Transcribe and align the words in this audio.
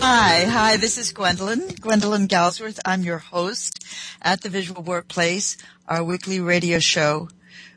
hi, 0.00 0.44
hi, 0.44 0.76
this 0.78 0.96
is 0.96 1.12
Gwendolyn, 1.12 1.68
Gwendolyn 1.78 2.26
Galsworth. 2.26 2.78
I'm 2.86 3.02
your 3.02 3.18
host 3.18 3.84
at 4.22 4.40
the 4.40 4.48
Visual 4.48 4.82
Workplace, 4.82 5.58
our 5.86 6.02
weekly 6.02 6.40
radio 6.40 6.78
show 6.78 7.28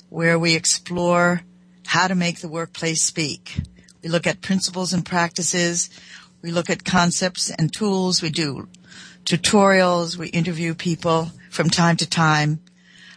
where 0.09 0.39
we 0.39 0.55
explore 0.55 1.41
how 1.85 2.07
to 2.07 2.15
make 2.15 2.39
the 2.39 2.47
workplace 2.47 3.03
speak. 3.03 3.61
We 4.01 4.09
look 4.09 4.25
at 4.25 4.41
principles 4.41 4.93
and 4.93 5.05
practices. 5.05 5.89
We 6.41 6.51
look 6.51 6.69
at 6.69 6.85
concepts 6.85 7.51
and 7.51 7.73
tools. 7.73 8.21
We 8.21 8.29
do 8.29 8.69
tutorials. 9.25 10.15
We 10.15 10.29
interview 10.29 10.75
people 10.75 11.31
from 11.49 11.69
time 11.69 11.97
to 11.97 12.09
time. 12.09 12.61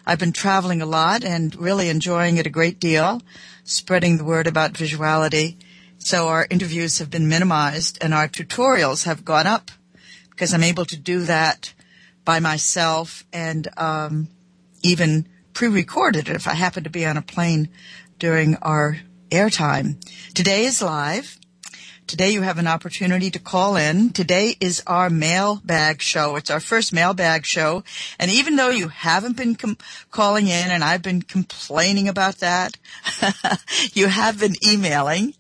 I've 0.05 0.19
been 0.19 0.33
traveling 0.33 0.83
a 0.83 0.87
lot 0.87 1.25
and 1.25 1.55
really 1.57 1.89
enjoying 1.89 2.39
it 2.39 2.47
a 2.47 2.51
great 2.51 2.81
deal, 2.81 3.23
spreading 3.63 4.17
the 4.17 4.25
word 4.25 4.49
about 4.49 4.73
visuality. 4.73 5.59
So 6.07 6.29
our 6.29 6.47
interviews 6.49 7.01
have 7.01 7.11
been 7.11 7.29
minimized 7.29 7.99
and 8.01 8.15
our 8.15 8.29
tutorials 8.29 9.07
have 9.07 9.25
gone 9.25 9.49
up 9.49 9.73
because 10.31 10.55
I'm 10.55 10.63
able 10.63 10.85
to 10.85 10.97
do 10.97 11.25
that 11.25 11.75
by 12.25 12.39
myself 12.39 13.25
and 13.33 13.67
um, 13.77 14.29
even 14.85 15.27
pre-recorded 15.53 16.29
if 16.29 16.47
I 16.47 16.55
happen 16.55 16.85
to 16.85 16.91
be 16.91 17.05
on 17.05 17.17
a 17.17 17.23
plane 17.23 17.71
during 18.21 18.55
our 18.63 18.99
airtime. 19.31 20.01
Today 20.33 20.67
is 20.67 20.81
live. 20.81 21.41
Today 22.07 22.31
you 22.31 22.43
have 22.43 22.59
an 22.59 22.69
opportunity 22.69 23.33
to 23.33 23.41
call 23.41 23.75
in. 23.75 24.11
Today 24.11 24.55
is 24.61 24.85
our 24.87 25.11
mailbag 25.11 26.01
show. 26.01 26.37
It's 26.37 26.51
our 26.51 26.61
first 26.61 26.93
mailbag 26.93 27.45
show. 27.45 27.83
And 28.21 28.31
even 28.31 28.55
though 28.55 28.71
you 28.71 28.87
haven't 28.87 29.37
been 29.37 29.57
com- 29.57 29.79
calling 30.13 30.47
in 30.47 30.71
and 30.71 30.85
I've 30.85 31.03
been 31.03 31.23
complaining 31.23 32.07
about 32.07 32.37
that, 32.37 32.79
you 33.93 34.07
have 34.07 34.39
been 34.39 34.55
emailing 34.65 35.35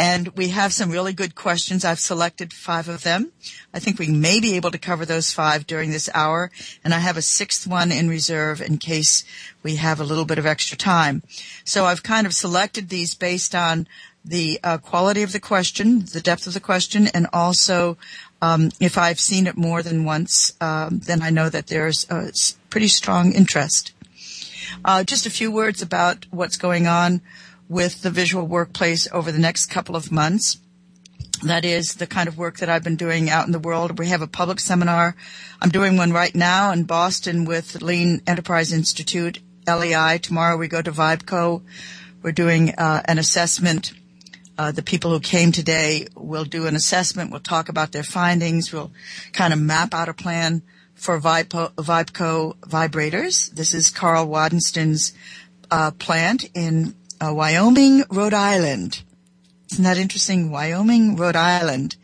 and 0.00 0.28
we 0.28 0.48
have 0.48 0.72
some 0.72 0.90
really 0.90 1.12
good 1.12 1.34
questions. 1.34 1.84
I've 1.84 2.00
selected 2.00 2.54
five 2.54 2.88
of 2.88 3.02
them. 3.02 3.32
I 3.74 3.80
think 3.80 3.98
we 3.98 4.08
may 4.08 4.40
be 4.40 4.56
able 4.56 4.70
to 4.70 4.78
cover 4.78 5.04
those 5.04 5.30
five 5.30 5.66
during 5.66 5.90
this 5.90 6.08
hour. 6.14 6.50
And 6.82 6.94
I 6.94 7.00
have 7.00 7.18
a 7.18 7.22
sixth 7.22 7.66
one 7.66 7.92
in 7.92 8.08
reserve 8.08 8.62
in 8.62 8.78
case 8.78 9.24
we 9.62 9.76
have 9.76 10.00
a 10.00 10.04
little 10.04 10.24
bit 10.24 10.38
of 10.38 10.46
extra 10.46 10.78
time. 10.78 11.22
So 11.66 11.84
I've 11.84 12.02
kind 12.02 12.26
of 12.26 12.32
selected 12.32 12.88
these 12.88 13.14
based 13.14 13.54
on 13.54 13.86
the 14.24 14.58
uh, 14.64 14.78
quality 14.78 15.22
of 15.22 15.32
the 15.32 15.40
question, 15.40 16.06
the 16.06 16.22
depth 16.22 16.46
of 16.46 16.54
the 16.54 16.60
question, 16.60 17.08
and 17.08 17.26
also 17.34 17.98
um, 18.40 18.70
if 18.80 18.96
I've 18.96 19.20
seen 19.20 19.46
it 19.46 19.58
more 19.58 19.82
than 19.82 20.06
once, 20.06 20.54
um, 20.62 21.00
then 21.00 21.20
I 21.20 21.28
know 21.28 21.50
that 21.50 21.66
there's 21.66 22.08
a 22.08 22.32
pretty 22.70 22.88
strong 22.88 23.32
interest. 23.32 23.92
Uh, 24.82 25.04
just 25.04 25.26
a 25.26 25.30
few 25.30 25.50
words 25.50 25.82
about 25.82 26.24
what's 26.30 26.56
going 26.56 26.86
on 26.86 27.20
with 27.70 28.02
the 28.02 28.10
visual 28.10 28.46
workplace 28.46 29.06
over 29.12 29.30
the 29.30 29.38
next 29.38 29.66
couple 29.66 29.94
of 29.94 30.10
months. 30.10 30.58
That 31.44 31.64
is 31.64 31.94
the 31.94 32.06
kind 32.06 32.28
of 32.28 32.36
work 32.36 32.58
that 32.58 32.68
I've 32.68 32.84
been 32.84 32.96
doing 32.96 33.30
out 33.30 33.46
in 33.46 33.52
the 33.52 33.58
world. 33.58 33.98
We 33.98 34.08
have 34.08 34.20
a 34.20 34.26
public 34.26 34.58
seminar. 34.60 35.14
I'm 35.62 35.70
doing 35.70 35.96
one 35.96 36.12
right 36.12 36.34
now 36.34 36.72
in 36.72 36.84
Boston 36.84 37.44
with 37.44 37.80
Lean 37.80 38.22
Enterprise 38.26 38.72
Institute, 38.72 39.38
LEI. 39.66 40.18
Tomorrow 40.18 40.56
we 40.56 40.66
go 40.66 40.82
to 40.82 40.90
Vibco. 40.90 41.62
We're 42.22 42.32
doing 42.32 42.74
uh, 42.76 43.02
an 43.06 43.18
assessment 43.18 43.92
uh, 44.60 44.70
the 44.72 44.82
people 44.82 45.10
who 45.10 45.20
came 45.20 45.52
today 45.52 46.06
will 46.14 46.44
do 46.44 46.66
an 46.66 46.76
assessment. 46.76 47.30
We'll 47.30 47.40
talk 47.40 47.70
about 47.70 47.92
their 47.92 48.02
findings. 48.02 48.70
We'll 48.70 48.92
kind 49.32 49.54
of 49.54 49.58
map 49.58 49.94
out 49.94 50.10
a 50.10 50.12
plan 50.12 50.60
for 50.94 51.18
Vipo, 51.18 51.72
Vibco 51.76 52.58
vibrators. 52.58 53.50
This 53.52 53.72
is 53.72 53.88
Karl 53.88 54.26
Wadensten's 54.26 55.14
uh, 55.70 55.92
plant 55.92 56.50
in 56.52 56.94
uh, 57.20 57.32
Wyoming, 57.34 58.04
Rhode 58.10 58.34
Island. 58.34 59.02
Isn't 59.72 59.84
that 59.84 59.98
interesting? 59.98 60.50
Wyoming, 60.50 61.16
Rhode 61.16 61.36
Island. 61.36 61.96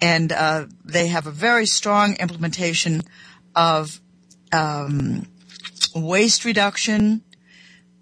And 0.00 0.32
uh, 0.32 0.66
they 0.84 1.08
have 1.08 1.26
a 1.26 1.32
very 1.32 1.66
strong 1.66 2.16
implementation 2.16 3.02
of 3.54 4.00
um, 4.52 5.26
waste 5.94 6.44
reduction, 6.44 7.22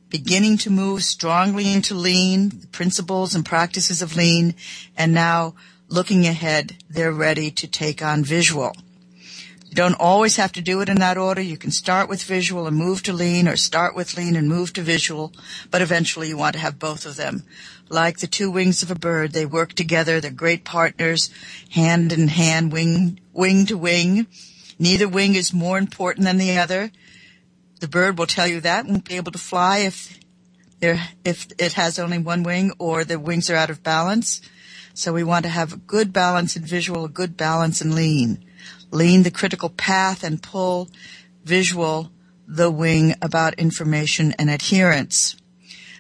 beginning 0.09 0.59
to 0.59 0.71
move 0.71 1.05
strongly 1.05 1.73
into 1.73 1.95
lean, 1.95 2.49
the 2.49 2.67
principles 2.67 3.35
and 3.35 3.45
practices 3.45 4.03
of 4.03 4.17
lean, 4.17 4.55
and 4.97 5.15
now 5.15 5.55
looking 5.89 6.27
ahead, 6.27 6.77
they're 6.89 7.13
ready 7.13 7.51
to 7.51 7.67
take 7.67 8.03
on 8.03 8.25
visual. 8.25 8.73
You 9.73 9.77
don't 9.77 9.95
always 9.99 10.37
have 10.37 10.53
to 10.53 10.61
do 10.61 10.83
it 10.83 10.91
in 10.91 10.99
that 10.99 11.17
order. 11.17 11.41
You 11.41 11.57
can 11.57 11.71
start 11.71 12.07
with 12.07 12.23
visual 12.23 12.67
and 12.67 12.77
move 12.77 13.03
to 13.05 13.13
lean 13.15 13.49
or 13.49 13.57
start 13.57 13.97
with 13.97 14.19
lean 14.19 14.37
and 14.37 14.47
move 14.47 14.75
to 14.75 14.83
visual, 14.83 15.33
but 15.71 15.81
eventually 15.81 16.29
you 16.29 16.37
want 16.37 16.53
to 16.53 16.59
have 16.59 16.79
both 16.79 17.07
of 17.07 17.17
them. 17.17 17.45
Like 17.89 18.19
the 18.19 18.27
two 18.27 18.51
wings 18.51 18.83
of 18.83 18.91
a 18.91 18.95
bird, 18.95 19.33
they 19.33 19.47
work 19.47 19.73
together. 19.73 20.21
They're 20.21 20.31
great 20.31 20.67
partners, 20.67 21.31
hand 21.71 22.13
in 22.13 22.29
hand, 22.29 22.71
wing, 22.71 23.19
wing 23.33 23.65
to 23.65 23.79
wing. 23.79 24.27
Neither 24.79 25.09
wing 25.09 25.37
is 25.37 25.55
more 25.55 25.79
important 25.79 26.27
than 26.27 26.37
the 26.37 26.59
other. 26.59 26.91
The 27.81 27.89
bird 27.89 28.19
will 28.19 28.27
tell 28.27 28.47
you 28.47 28.61
that 28.61 28.85
won't 28.85 29.09
be 29.09 29.17
able 29.17 29.33
to 29.33 29.39
fly 29.39 29.79
if 29.79 30.21
there, 30.81 31.01
if 31.25 31.47
it 31.59 31.73
has 31.73 31.99
only 31.99 32.19
one 32.19 32.43
wing 32.43 32.73
or 32.79 33.05
the 33.05 33.19
wings 33.19 33.49
are 33.49 33.57
out 33.57 33.71
of 33.71 33.83
balance. 33.83 34.43
So 34.93 35.15
we 35.15 35.25
want 35.25 35.47
to 35.47 35.49
have 35.49 35.73
a 35.73 35.79
good 35.79 36.13
balance 36.13 36.57
in 36.57 36.63
visual, 36.63 37.07
a 37.07 37.09
good 37.09 37.39
balance 37.39 37.81
in 37.81 37.95
lean. 37.95 38.45
Lean 38.93 39.25
the 39.25 39.31
critical 39.31 39.71
path 39.71 40.23
and 40.23 40.41
pull 40.41 40.89
visual 41.45 42.13
the 42.47 42.71
wing 42.71 43.15
about 43.21 43.55
information 43.55 44.33
and 44.39 44.49
adherence. 44.49 45.35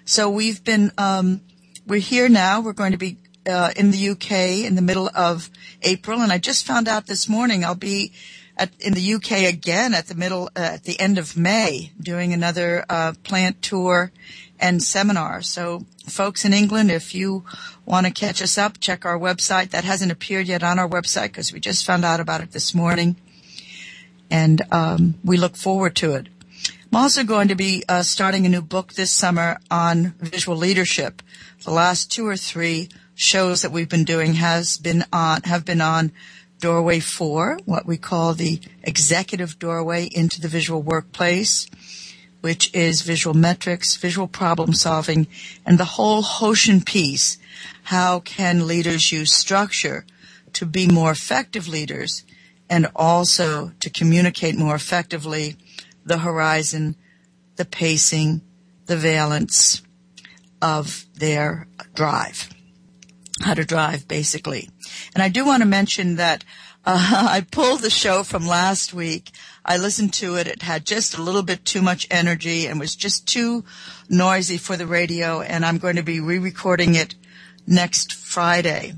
So 0.04 0.30
we've 0.30 0.62
been, 0.62 0.92
um, 0.98 1.40
we're 1.86 2.00
here 2.00 2.28
now. 2.28 2.60
We're 2.60 2.72
going 2.72 2.92
to 2.92 2.98
be 2.98 3.16
uh, 3.46 3.72
in 3.76 3.90
the 3.90 4.10
UK 4.10 4.64
in 4.64 4.74
the 4.74 4.82
middle 4.82 5.10
of 5.14 5.50
April, 5.82 6.20
and 6.20 6.32
I 6.32 6.38
just 6.38 6.66
found 6.66 6.86
out 6.86 7.06
this 7.06 7.28
morning 7.28 7.64
I'll 7.64 7.74
be 7.74 8.12
at, 8.56 8.70
in 8.80 8.94
the 8.94 9.14
UK 9.14 9.48
again 9.52 9.94
at 9.94 10.06
the 10.06 10.14
middle, 10.14 10.50
uh, 10.56 10.60
at 10.60 10.84
the 10.84 10.98
end 11.00 11.18
of 11.18 11.36
May, 11.36 11.92
doing 12.00 12.32
another 12.32 12.84
uh, 12.88 13.12
plant 13.22 13.62
tour 13.62 14.12
and 14.58 14.82
seminar. 14.82 15.42
So, 15.42 15.84
folks 16.06 16.44
in 16.44 16.52
England, 16.52 16.90
if 16.90 17.14
you 17.14 17.44
want 17.84 18.06
to 18.06 18.12
catch 18.12 18.40
us 18.40 18.58
up, 18.58 18.78
check 18.78 19.04
our 19.04 19.18
website. 19.18 19.70
That 19.70 19.84
hasn't 19.84 20.12
appeared 20.12 20.46
yet 20.46 20.62
on 20.62 20.78
our 20.78 20.88
website 20.88 21.28
because 21.28 21.52
we 21.52 21.60
just 21.60 21.84
found 21.84 22.04
out 22.04 22.20
about 22.20 22.42
it 22.42 22.52
this 22.52 22.74
morning, 22.74 23.16
and 24.30 24.62
um, 24.70 25.14
we 25.24 25.36
look 25.36 25.56
forward 25.56 25.96
to 25.96 26.12
it. 26.12 26.28
I'm 26.92 27.02
also 27.02 27.24
going 27.24 27.48
to 27.48 27.54
be 27.54 27.82
uh, 27.88 28.02
starting 28.02 28.44
a 28.44 28.50
new 28.50 28.60
book 28.60 28.92
this 28.92 29.10
summer 29.10 29.58
on 29.70 30.14
visual 30.20 30.56
leadership. 30.58 31.22
The 31.64 31.70
last 31.70 32.12
two 32.12 32.26
or 32.26 32.36
three 32.36 32.90
shows 33.14 33.62
that 33.62 33.72
we've 33.72 33.88
been 33.88 34.04
doing 34.04 34.34
has 34.34 34.76
been 34.76 35.04
on 35.12 35.42
have 35.44 35.64
been 35.64 35.80
on 35.80 36.12
doorway 36.62 37.00
four, 37.00 37.58
what 37.66 37.84
we 37.84 37.98
call 37.98 38.32
the 38.32 38.60
executive 38.82 39.58
doorway 39.58 40.06
into 40.06 40.40
the 40.40 40.48
visual 40.48 40.80
workplace, 40.80 41.66
which 42.40 42.72
is 42.74 43.02
visual 43.02 43.34
metrics, 43.34 43.96
visual 43.96 44.28
problem 44.28 44.72
solving, 44.72 45.26
and 45.66 45.76
the 45.76 45.84
whole 45.96 46.22
Hoshin 46.22 46.86
piece. 46.86 47.36
How 47.82 48.20
can 48.20 48.66
leaders 48.66 49.12
use 49.12 49.32
structure 49.32 50.06
to 50.54 50.64
be 50.64 50.86
more 50.86 51.10
effective 51.10 51.68
leaders 51.68 52.24
and 52.70 52.86
also 52.96 53.72
to 53.80 53.90
communicate 53.90 54.56
more 54.56 54.76
effectively 54.76 55.56
the 56.06 56.18
horizon, 56.18 56.96
the 57.56 57.64
pacing, 57.64 58.40
the 58.86 58.96
valence 58.96 59.82
of 60.62 61.06
their 61.18 61.66
drive 61.94 62.48
how 63.42 63.54
to 63.54 63.64
drive 63.64 64.06
basically. 64.08 64.70
And 65.14 65.22
I 65.22 65.28
do 65.28 65.44
want 65.44 65.62
to 65.62 65.68
mention 65.68 66.16
that 66.16 66.44
uh, 66.84 67.28
I 67.30 67.46
pulled 67.50 67.80
the 67.80 67.90
show 67.90 68.22
from 68.22 68.46
last 68.46 68.92
week. 68.92 69.30
I 69.64 69.76
listened 69.76 70.12
to 70.14 70.36
it. 70.36 70.46
It 70.46 70.62
had 70.62 70.84
just 70.84 71.16
a 71.16 71.22
little 71.22 71.42
bit 71.42 71.64
too 71.64 71.82
much 71.82 72.06
energy 72.10 72.66
and 72.66 72.80
was 72.80 72.96
just 72.96 73.26
too 73.26 73.64
noisy 74.08 74.58
for 74.58 74.76
the 74.76 74.86
radio. 74.86 75.40
And 75.40 75.64
I'm 75.64 75.78
going 75.78 75.96
to 75.96 76.02
be 76.02 76.20
re-recording 76.20 76.94
it 76.94 77.14
next 77.66 78.12
Friday 78.14 78.94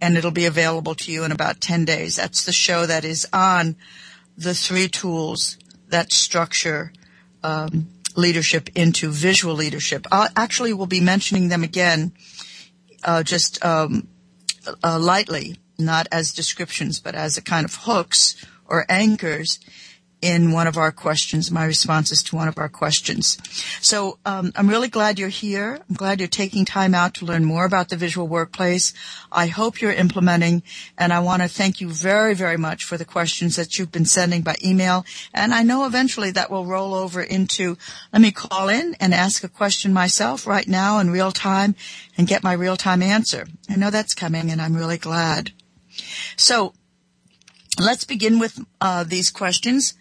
and 0.00 0.16
it'll 0.16 0.30
be 0.30 0.46
available 0.46 0.94
to 0.94 1.12
you 1.12 1.24
in 1.24 1.32
about 1.32 1.60
10 1.60 1.84
days. 1.84 2.16
That's 2.16 2.44
the 2.44 2.52
show 2.52 2.86
that 2.86 3.04
is 3.04 3.26
on 3.32 3.76
the 4.36 4.54
three 4.54 4.88
tools 4.88 5.58
that 5.88 6.12
structure 6.12 6.92
um, 7.42 7.88
leadership 8.16 8.70
into 8.74 9.10
visual 9.10 9.54
leadership. 9.54 10.06
I 10.10 10.28
actually 10.36 10.72
will 10.72 10.86
be 10.86 11.00
mentioning 11.00 11.48
them 11.48 11.62
again 11.62 12.12
uh, 13.04 13.22
just 13.22 13.64
um, 13.64 14.08
uh, 14.82 14.98
lightly, 14.98 15.56
not 15.78 16.06
as 16.12 16.32
descriptions, 16.32 17.00
but 17.00 17.14
as 17.14 17.36
a 17.36 17.42
kind 17.42 17.64
of 17.64 17.74
hooks 17.74 18.44
or 18.66 18.86
anchors 18.88 19.58
in 20.22 20.52
one 20.52 20.66
of 20.66 20.76
our 20.76 20.92
questions, 20.92 21.50
my 21.50 21.64
responses 21.64 22.22
to 22.22 22.36
one 22.36 22.48
of 22.48 22.58
our 22.58 22.68
questions. 22.68 23.38
So 23.80 24.18
um, 24.26 24.52
I'm 24.54 24.68
really 24.68 24.88
glad 24.88 25.18
you're 25.18 25.28
here. 25.28 25.80
I'm 25.88 25.96
glad 25.96 26.20
you're 26.20 26.28
taking 26.28 26.64
time 26.64 26.94
out 26.94 27.14
to 27.14 27.24
learn 27.24 27.44
more 27.44 27.64
about 27.64 27.88
the 27.88 27.96
visual 27.96 28.28
workplace. 28.28 28.92
I 29.32 29.46
hope 29.46 29.80
you're 29.80 29.92
implementing, 29.92 30.62
and 30.98 31.12
I 31.12 31.20
want 31.20 31.42
to 31.42 31.48
thank 31.48 31.80
you 31.80 31.88
very, 31.88 32.34
very 32.34 32.58
much 32.58 32.84
for 32.84 32.98
the 32.98 33.04
questions 33.04 33.56
that 33.56 33.78
you've 33.78 33.92
been 33.92 34.04
sending 34.04 34.42
by 34.42 34.56
email. 34.64 35.06
And 35.32 35.54
I 35.54 35.62
know 35.62 35.86
eventually 35.86 36.30
that 36.32 36.50
will 36.50 36.66
roll 36.66 36.94
over 36.94 37.22
into 37.22 37.78
let 38.12 38.20
me 38.20 38.30
call 38.30 38.68
in 38.68 38.96
and 39.00 39.14
ask 39.14 39.42
a 39.42 39.48
question 39.48 39.92
myself 39.92 40.46
right 40.46 40.68
now 40.68 40.98
in 40.98 41.10
real 41.10 41.32
time 41.32 41.74
and 42.18 42.26
get 42.26 42.42
my 42.42 42.52
real 42.52 42.76
time 42.76 43.02
answer. 43.02 43.46
I 43.70 43.76
know 43.76 43.90
that's 43.90 44.14
coming, 44.14 44.50
and 44.50 44.60
I'm 44.60 44.76
really 44.76 44.98
glad. 44.98 45.52
So 46.36 46.74
let's 47.78 48.04
begin 48.04 48.38
with 48.38 48.60
uh, 48.80 49.04
these 49.04 49.30
questions 49.30 49.94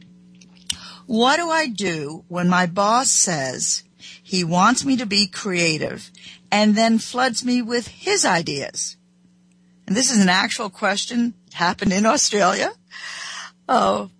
What 1.06 1.36
do 1.36 1.48
I 1.48 1.68
do 1.68 2.26
when 2.28 2.50
my 2.50 2.66
boss 2.66 3.10
says 3.10 3.84
he 4.22 4.44
wants 4.44 4.84
me 4.84 4.98
to 4.98 5.06
be 5.06 5.26
creative 5.26 6.10
and 6.52 6.74
then 6.74 6.98
floods 6.98 7.42
me 7.42 7.62
with 7.62 7.88
his 7.88 8.26
ideas? 8.26 8.97
And 9.88 9.96
this 9.96 10.10
is 10.10 10.20
an 10.20 10.28
actual 10.28 10.68
question, 10.68 11.32
happened 11.54 11.94
in 11.94 12.04
Australia, 12.04 12.72
oh, 13.70 14.10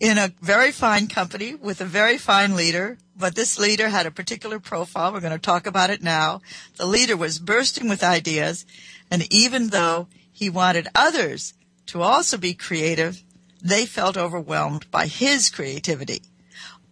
in 0.00 0.18
a 0.18 0.32
very 0.42 0.72
fine 0.72 1.06
company 1.06 1.54
with 1.54 1.80
a 1.80 1.84
very 1.84 2.18
fine 2.18 2.56
leader, 2.56 2.98
but 3.16 3.36
this 3.36 3.60
leader 3.60 3.90
had 3.90 4.06
a 4.06 4.10
particular 4.10 4.58
profile. 4.58 5.12
We're 5.12 5.20
going 5.20 5.30
to 5.30 5.38
talk 5.38 5.68
about 5.68 5.90
it 5.90 6.02
now. 6.02 6.40
The 6.78 6.86
leader 6.86 7.16
was 7.16 7.38
bursting 7.38 7.88
with 7.88 8.02
ideas, 8.02 8.66
and 9.08 9.32
even 9.32 9.68
though 9.68 10.08
he 10.32 10.50
wanted 10.50 10.88
others 10.96 11.54
to 11.86 12.02
also 12.02 12.36
be 12.36 12.54
creative, 12.54 13.22
they 13.62 13.86
felt 13.86 14.16
overwhelmed 14.16 14.90
by 14.90 15.06
his 15.06 15.48
creativity. 15.48 16.22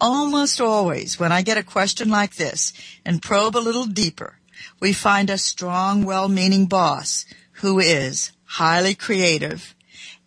Almost 0.00 0.60
always, 0.60 1.18
when 1.18 1.32
I 1.32 1.42
get 1.42 1.58
a 1.58 1.64
question 1.64 2.08
like 2.08 2.36
this 2.36 2.72
and 3.04 3.20
probe 3.20 3.56
a 3.56 3.58
little 3.58 3.86
deeper, 3.86 4.38
we 4.78 4.92
find 4.92 5.28
a 5.28 5.38
strong, 5.38 6.04
well-meaning 6.04 6.66
boss 6.66 7.26
who 7.56 7.78
is 7.78 8.32
highly 8.44 8.94
creative. 8.94 9.74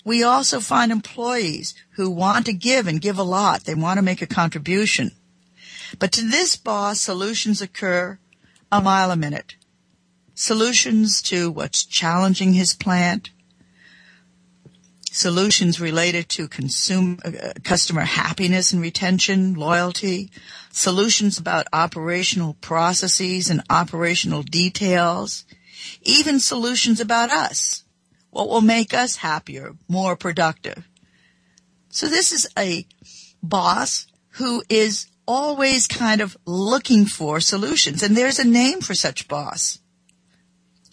We 0.04 0.24
also 0.24 0.60
find 0.60 0.92
employees 0.92 1.76
who 1.92 2.10
want 2.10 2.46
to 2.48 2.54
give 2.54 2.88
and 2.88 3.02
give 3.02 3.20
a 3.20 3.24
lot. 3.24 3.66
They 3.66 3.76
want 3.76 3.98
to 3.98 4.04
make 4.04 4.22
a 4.22 4.28
contribution. 4.28 5.12
But 6.00 6.12
to 6.14 6.22
this 6.22 6.56
boss, 6.56 7.02
solutions 7.02 7.62
occur 7.62 8.20
a 8.72 8.82
mile 8.82 9.12
a 9.12 9.16
minute. 9.16 9.56
Solutions 10.34 11.22
to 11.24 11.52
what's 11.52 11.84
challenging 11.84 12.54
his 12.54 12.74
plant. 12.74 13.30
Solutions 15.12 15.82
related 15.82 16.30
to 16.30 16.48
consume, 16.48 17.20
uh, 17.26 17.54
customer 17.64 18.02
happiness 18.02 18.72
and 18.72 18.82
retention, 18.82 19.54
loyalty. 19.54 20.32
Solutions 20.72 21.38
about 21.38 21.68
operational 21.74 22.54
processes 22.62 23.50
and 23.50 23.62
operational 23.70 24.44
details 24.44 25.46
even 26.02 26.40
solutions 26.40 27.00
about 27.00 27.32
us, 27.32 27.84
what 28.30 28.50
will 28.50 28.62
make 28.62 28.94
us 28.94 29.18
happier, 29.18 29.76
more 29.88 30.16
productive. 30.16 30.88
So 31.90 32.08
this 32.08 32.32
is 32.32 32.48
a 32.58 32.86
boss 33.42 34.08
who 34.34 34.64
is 34.70 35.08
always 35.28 35.88
kind 35.88 36.22
of 36.22 36.38
looking 36.46 37.06
for 37.06 37.40
solutions. 37.40 38.02
And 38.02 38.16
there's 38.16 38.40
a 38.40 38.48
name 38.48 38.82
for 38.82 38.94
such 38.94 39.28
boss, 39.28 39.80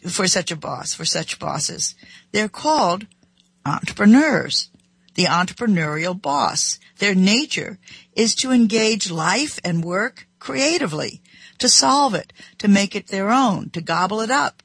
for 0.08 0.26
such 0.26 0.50
a 0.50 0.56
boss, 0.56 0.94
for 0.94 1.04
such 1.04 1.38
bosses. 1.38 1.94
They're 2.32 2.48
called 2.48 3.06
entrepreneurs, 3.64 4.70
the 5.14 5.24
entrepreneurial 5.24 6.20
boss. 6.20 6.78
Their 6.98 7.14
nature 7.14 7.78
is 8.14 8.34
to 8.36 8.52
engage 8.52 9.10
life 9.10 9.58
and 9.64 9.84
work 9.84 10.28
creatively, 10.38 11.22
to 11.58 11.68
solve 11.68 12.14
it, 12.14 12.32
to 12.58 12.68
make 12.68 12.94
it 12.94 13.08
their 13.08 13.30
own, 13.30 13.70
to 13.70 13.80
gobble 13.80 14.20
it 14.20 14.30
up, 14.30 14.62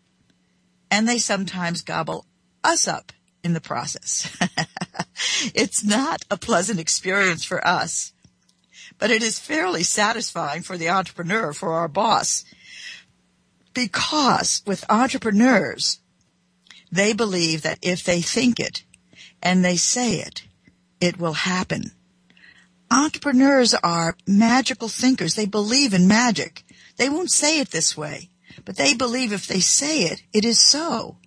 and 0.92 1.08
they 1.08 1.18
sometimes 1.18 1.82
gobble 1.82 2.26
us 2.64 2.88
up 2.88 3.14
in 3.44 3.54
the 3.54 3.62
process. 3.62 4.38
it's 5.56 5.84
not 5.84 6.24
a 6.30 6.38
pleasant 6.38 6.80
experience 6.80 7.44
for 7.44 7.66
us, 7.66 8.12
but 9.00 9.10
it 9.10 9.24
is 9.24 9.40
fairly 9.40 9.82
satisfying 9.82 10.62
for 10.62 10.78
the 10.78 10.90
entrepreneur, 10.90 11.54
for 11.54 11.74
our 11.74 11.88
boss, 11.88 12.44
because 13.74 14.62
with 14.68 14.86
entrepreneurs, 14.90 16.02
they 16.92 17.14
believe 17.14 17.62
that 17.62 17.80
if 17.82 18.04
they 18.04 18.22
think 18.22 18.60
it 18.60 18.84
and 19.42 19.64
they 19.64 19.78
say 19.78 20.16
it, 20.16 20.44
it 21.00 21.18
will 21.18 21.34
happen. 21.34 21.92
Entrepreneurs 22.92 23.74
are 23.74 24.18
magical 24.28 24.90
thinkers. 24.90 25.36
They 25.36 25.46
believe 25.46 25.94
in 25.94 26.08
magic. 26.08 26.64
They 26.98 27.10
won't 27.10 27.32
say 27.32 27.60
it 27.60 27.72
this 27.72 27.96
way, 27.96 28.30
but 28.66 28.78
they 28.78 28.94
believe 28.94 29.34
if 29.34 29.48
they 29.48 29.60
say 29.60 30.04
it, 30.04 30.24
it 30.34 30.46
is 30.46 30.60
so. 30.60 31.18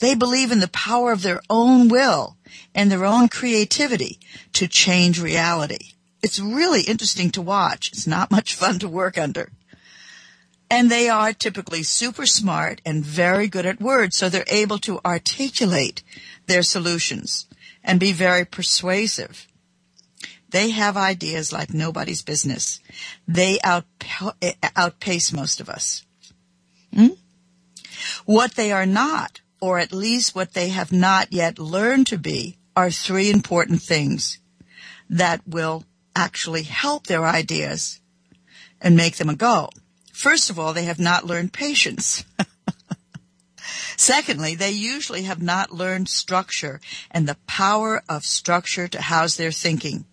They 0.00 0.14
believe 0.14 0.52
in 0.52 0.60
the 0.60 0.68
power 0.68 1.12
of 1.12 1.22
their 1.22 1.40
own 1.50 1.88
will 1.88 2.36
and 2.74 2.90
their 2.90 3.04
own 3.04 3.28
creativity 3.28 4.20
to 4.54 4.68
change 4.68 5.20
reality. 5.20 5.94
It's 6.22 6.38
really 6.38 6.82
interesting 6.82 7.30
to 7.32 7.42
watch. 7.42 7.88
It's 7.92 8.06
not 8.06 8.30
much 8.38 8.54
fun 8.54 8.78
to 8.80 8.88
work 8.88 9.18
under. 9.18 9.52
And 10.70 10.90
they 10.90 11.08
are 11.08 11.32
typically 11.32 11.82
super 11.82 12.26
smart 12.26 12.82
and 12.84 13.04
very 13.04 13.48
good 13.48 13.64
at 13.64 13.80
words, 13.80 14.16
so 14.16 14.28
they're 14.28 14.44
able 14.48 14.78
to 14.80 15.00
articulate 15.04 16.02
their 16.46 16.62
solutions 16.62 17.46
and 17.82 17.98
be 17.98 18.12
very 18.12 18.44
persuasive. 18.44 19.48
They 20.50 20.70
have 20.70 20.96
ideas 20.96 21.52
like 21.52 21.74
nobody's 21.74 22.22
business. 22.22 22.80
They 23.26 23.58
outpace 23.62 25.32
most 25.32 25.60
of 25.60 25.68
us. 25.68 26.04
Hmm? 26.94 27.08
What 28.24 28.52
they 28.52 28.72
are 28.72 28.86
not, 28.86 29.40
or 29.60 29.78
at 29.78 29.92
least 29.92 30.34
what 30.34 30.54
they 30.54 30.70
have 30.70 30.92
not 30.92 31.32
yet 31.32 31.58
learned 31.58 32.06
to 32.08 32.18
be, 32.18 32.58
are 32.74 32.90
three 32.90 33.30
important 33.30 33.82
things 33.82 34.38
that 35.10 35.46
will 35.46 35.84
actually 36.14 36.62
help 36.62 37.06
their 37.06 37.26
ideas 37.26 38.00
and 38.80 38.96
make 38.96 39.16
them 39.16 39.28
a 39.28 39.34
go. 39.34 39.68
First 40.12 40.48
of 40.48 40.58
all, 40.58 40.72
they 40.72 40.84
have 40.84 40.98
not 40.98 41.26
learned 41.26 41.52
patience. 41.52 42.24
Secondly, 43.96 44.54
they 44.54 44.70
usually 44.70 45.22
have 45.22 45.42
not 45.42 45.72
learned 45.72 46.08
structure 46.08 46.80
and 47.10 47.28
the 47.28 47.36
power 47.46 48.02
of 48.08 48.24
structure 48.24 48.88
to 48.88 49.00
house 49.00 49.36
their 49.36 49.52
thinking 49.52 50.04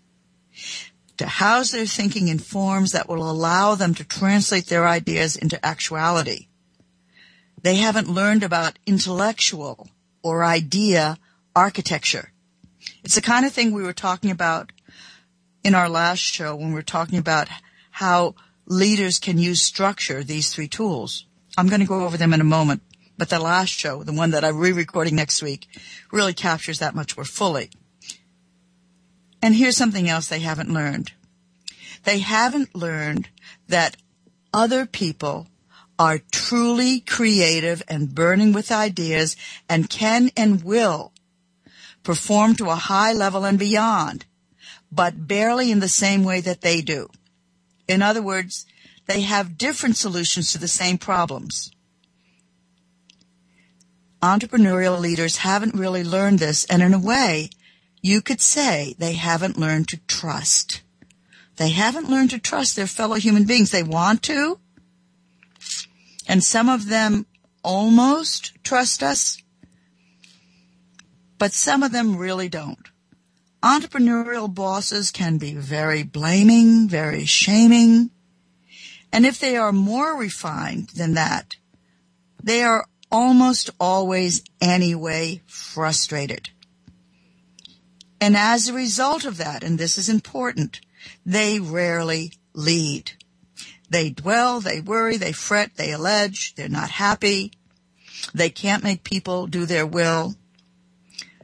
to 1.17 1.27
house 1.27 1.71
their 1.71 1.85
thinking 1.85 2.27
in 2.27 2.39
forms 2.39 2.91
that 2.91 3.07
will 3.07 3.29
allow 3.29 3.75
them 3.75 3.93
to 3.95 4.03
translate 4.03 4.67
their 4.67 4.87
ideas 4.87 5.35
into 5.35 5.63
actuality. 5.65 6.47
They 7.61 7.75
haven't 7.75 8.09
learned 8.09 8.43
about 8.43 8.77
intellectual 8.85 9.89
or 10.21 10.43
idea 10.43 11.17
architecture. 11.55 12.31
It's 13.03 13.15
the 13.15 13.21
kind 13.21 13.45
of 13.45 13.53
thing 13.53 13.71
we 13.71 13.83
were 13.83 13.93
talking 13.93 14.29
about 14.29 14.71
in 15.63 15.73
our 15.73 15.89
last 15.89 16.19
show 16.19 16.55
when 16.55 16.69
we 16.69 16.75
were 16.75 16.81
talking 16.81 17.17
about 17.17 17.47
how 17.91 18.35
leaders 18.67 19.19
can 19.19 19.37
use 19.37 19.61
structure, 19.61 20.23
these 20.23 20.53
three 20.53 20.67
tools. 20.67 21.25
I'm 21.57 21.67
going 21.67 21.81
to 21.81 21.87
go 21.87 22.03
over 22.03 22.17
them 22.17 22.33
in 22.33 22.41
a 22.41 22.45
moment, 22.45 22.81
but 23.17 23.29
the 23.29 23.39
last 23.39 23.69
show, 23.69 24.03
the 24.03 24.13
one 24.13 24.31
that 24.31 24.43
I'm 24.43 24.57
re-recording 24.57 25.15
next 25.15 25.41
week, 25.41 25.67
really 26.11 26.33
captures 26.33 26.79
that 26.79 26.95
much 26.95 27.15
more 27.15 27.25
fully. 27.25 27.69
And 29.45 29.55
here's 29.55 29.77
something 29.77 30.09
else 30.09 30.25
they 30.25 30.39
haven't 30.39 30.73
learned. 30.73 31.11
They 32.03 32.17
haven't 32.17 32.73
learned 32.73 33.29
that 33.67 33.95
other 34.51 34.87
people 34.87 35.45
are 35.99 36.21
truly 36.31 37.01
creative 37.01 37.83
and 37.87 38.15
burning 38.15 38.53
with 38.53 38.71
ideas 38.71 39.35
and 39.69 39.87
can 39.87 40.31
and 40.35 40.63
will 40.63 41.13
perform 42.01 42.55
to 42.55 42.71
a 42.71 42.83
high 42.89 43.13
level 43.13 43.45
and 43.45 43.59
beyond, 43.59 44.25
but 44.91 45.27
barely 45.27 45.69
in 45.69 45.79
the 45.79 45.89
same 45.89 46.23
way 46.23 46.41
that 46.41 46.61
they 46.61 46.81
do. 46.81 47.07
In 47.87 48.01
other 48.01 48.23
words, 48.23 48.65
they 49.05 49.21
have 49.21 49.59
different 49.59 49.95
solutions 49.95 50.53
to 50.53 50.57
the 50.57 50.67
same 50.67 50.97
problems. 50.97 51.69
Entrepreneurial 54.23 54.99
leaders 54.99 55.37
haven't 55.37 55.75
really 55.75 56.03
learned 56.03 56.39
this, 56.39 56.65
and 56.65 56.81
in 56.81 56.95
a 56.95 56.99
way, 56.99 57.51
you 58.05 58.21
could 58.21 58.39
say 58.39 58.93
they 58.99 59.13
haven't 59.13 59.57
learned 59.57 59.87
to 59.87 59.97
trust. 60.05 60.83
They 61.55 61.71
haven't 61.71 62.07
learned 62.07 62.29
to 62.29 62.39
trust 62.39 62.75
their 62.75 62.85
fellow 62.85 63.15
human 63.15 63.45
beings. 63.45 63.71
They 63.71 63.81
want 63.81 64.21
to, 64.23 64.59
and 66.27 66.43
some 66.43 66.69
of 66.69 66.87
them 66.87 67.25
almost 67.63 68.63
trust 68.63 69.01
us, 69.01 69.41
but 71.39 71.51
some 71.51 71.81
of 71.81 71.91
them 71.91 72.15
really 72.15 72.47
don't. 72.47 72.89
Entrepreneurial 73.63 74.53
bosses 74.53 75.09
can 75.09 75.39
be 75.39 75.55
very 75.55 76.03
blaming, 76.03 76.87
very 76.87 77.25
shaming, 77.25 78.11
and 79.11 79.25
if 79.25 79.39
they 79.39 79.57
are 79.57 79.71
more 79.71 80.15
refined 80.15 80.89
than 80.89 81.15
that, 81.15 81.55
they 82.43 82.61
are 82.61 82.85
almost 83.11 83.71
always 83.79 84.43
anyway 84.61 85.41
frustrated. 85.47 86.51
And 88.19 88.35
as 88.37 88.67
a 88.67 88.73
result 88.73 89.25
of 89.25 89.37
that, 89.37 89.63
and 89.63 89.77
this 89.77 89.97
is 89.97 90.09
important, 90.09 90.81
they 91.25 91.59
rarely 91.59 92.33
lead. 92.53 93.11
They 93.89 94.09
dwell, 94.09 94.59
they 94.61 94.81
worry, 94.81 95.17
they 95.17 95.31
fret, 95.31 95.75
they 95.75 95.91
allege, 95.91 96.55
they're 96.55 96.69
not 96.69 96.89
happy. 96.89 97.51
They 98.33 98.49
can't 98.49 98.83
make 98.83 99.03
people 99.03 99.47
do 99.47 99.65
their 99.65 99.85
will. 99.85 100.35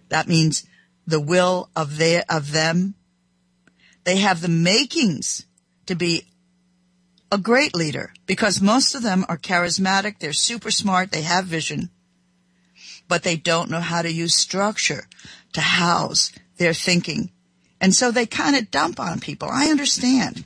That 0.09 0.27
means 0.27 0.65
the 1.05 1.19
will 1.19 1.69
of 1.75 1.97
their, 1.97 2.23
of 2.29 2.51
them. 2.51 2.95
They 4.03 4.17
have 4.17 4.41
the 4.41 4.47
makings 4.47 5.45
to 5.85 5.95
be 5.95 6.25
a 7.31 7.37
great 7.37 7.75
leader 7.75 8.13
because 8.25 8.61
most 8.61 8.95
of 8.95 9.03
them 9.03 9.25
are 9.29 9.37
charismatic. 9.37 10.19
They're 10.19 10.33
super 10.33 10.71
smart. 10.71 11.11
They 11.11 11.21
have 11.21 11.45
vision, 11.45 11.89
but 13.07 13.23
they 13.23 13.37
don't 13.37 13.69
know 13.69 13.79
how 13.79 14.01
to 14.01 14.11
use 14.11 14.35
structure 14.35 15.07
to 15.53 15.61
house 15.61 16.31
their 16.61 16.73
thinking. 16.75 17.31
And 17.81 17.95
so 17.95 18.11
they 18.11 18.27
kind 18.27 18.55
of 18.55 18.69
dump 18.69 18.99
on 18.99 19.19
people. 19.19 19.49
I 19.51 19.65
understand. 19.65 20.45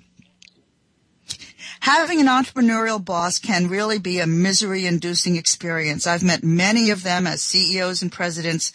Having 1.81 2.21
an 2.21 2.27
entrepreneurial 2.27 3.03
boss 3.03 3.37
can 3.37 3.67
really 3.67 3.99
be 3.99 4.19
a 4.19 4.25
misery 4.25 4.85
inducing 4.85 5.35
experience. 5.35 6.07
I've 6.07 6.23
met 6.23 6.41
many 6.41 6.89
of 6.89 7.03
them 7.03 7.27
as 7.27 7.43
CEOs 7.43 8.01
and 8.01 8.11
presidents, 8.11 8.71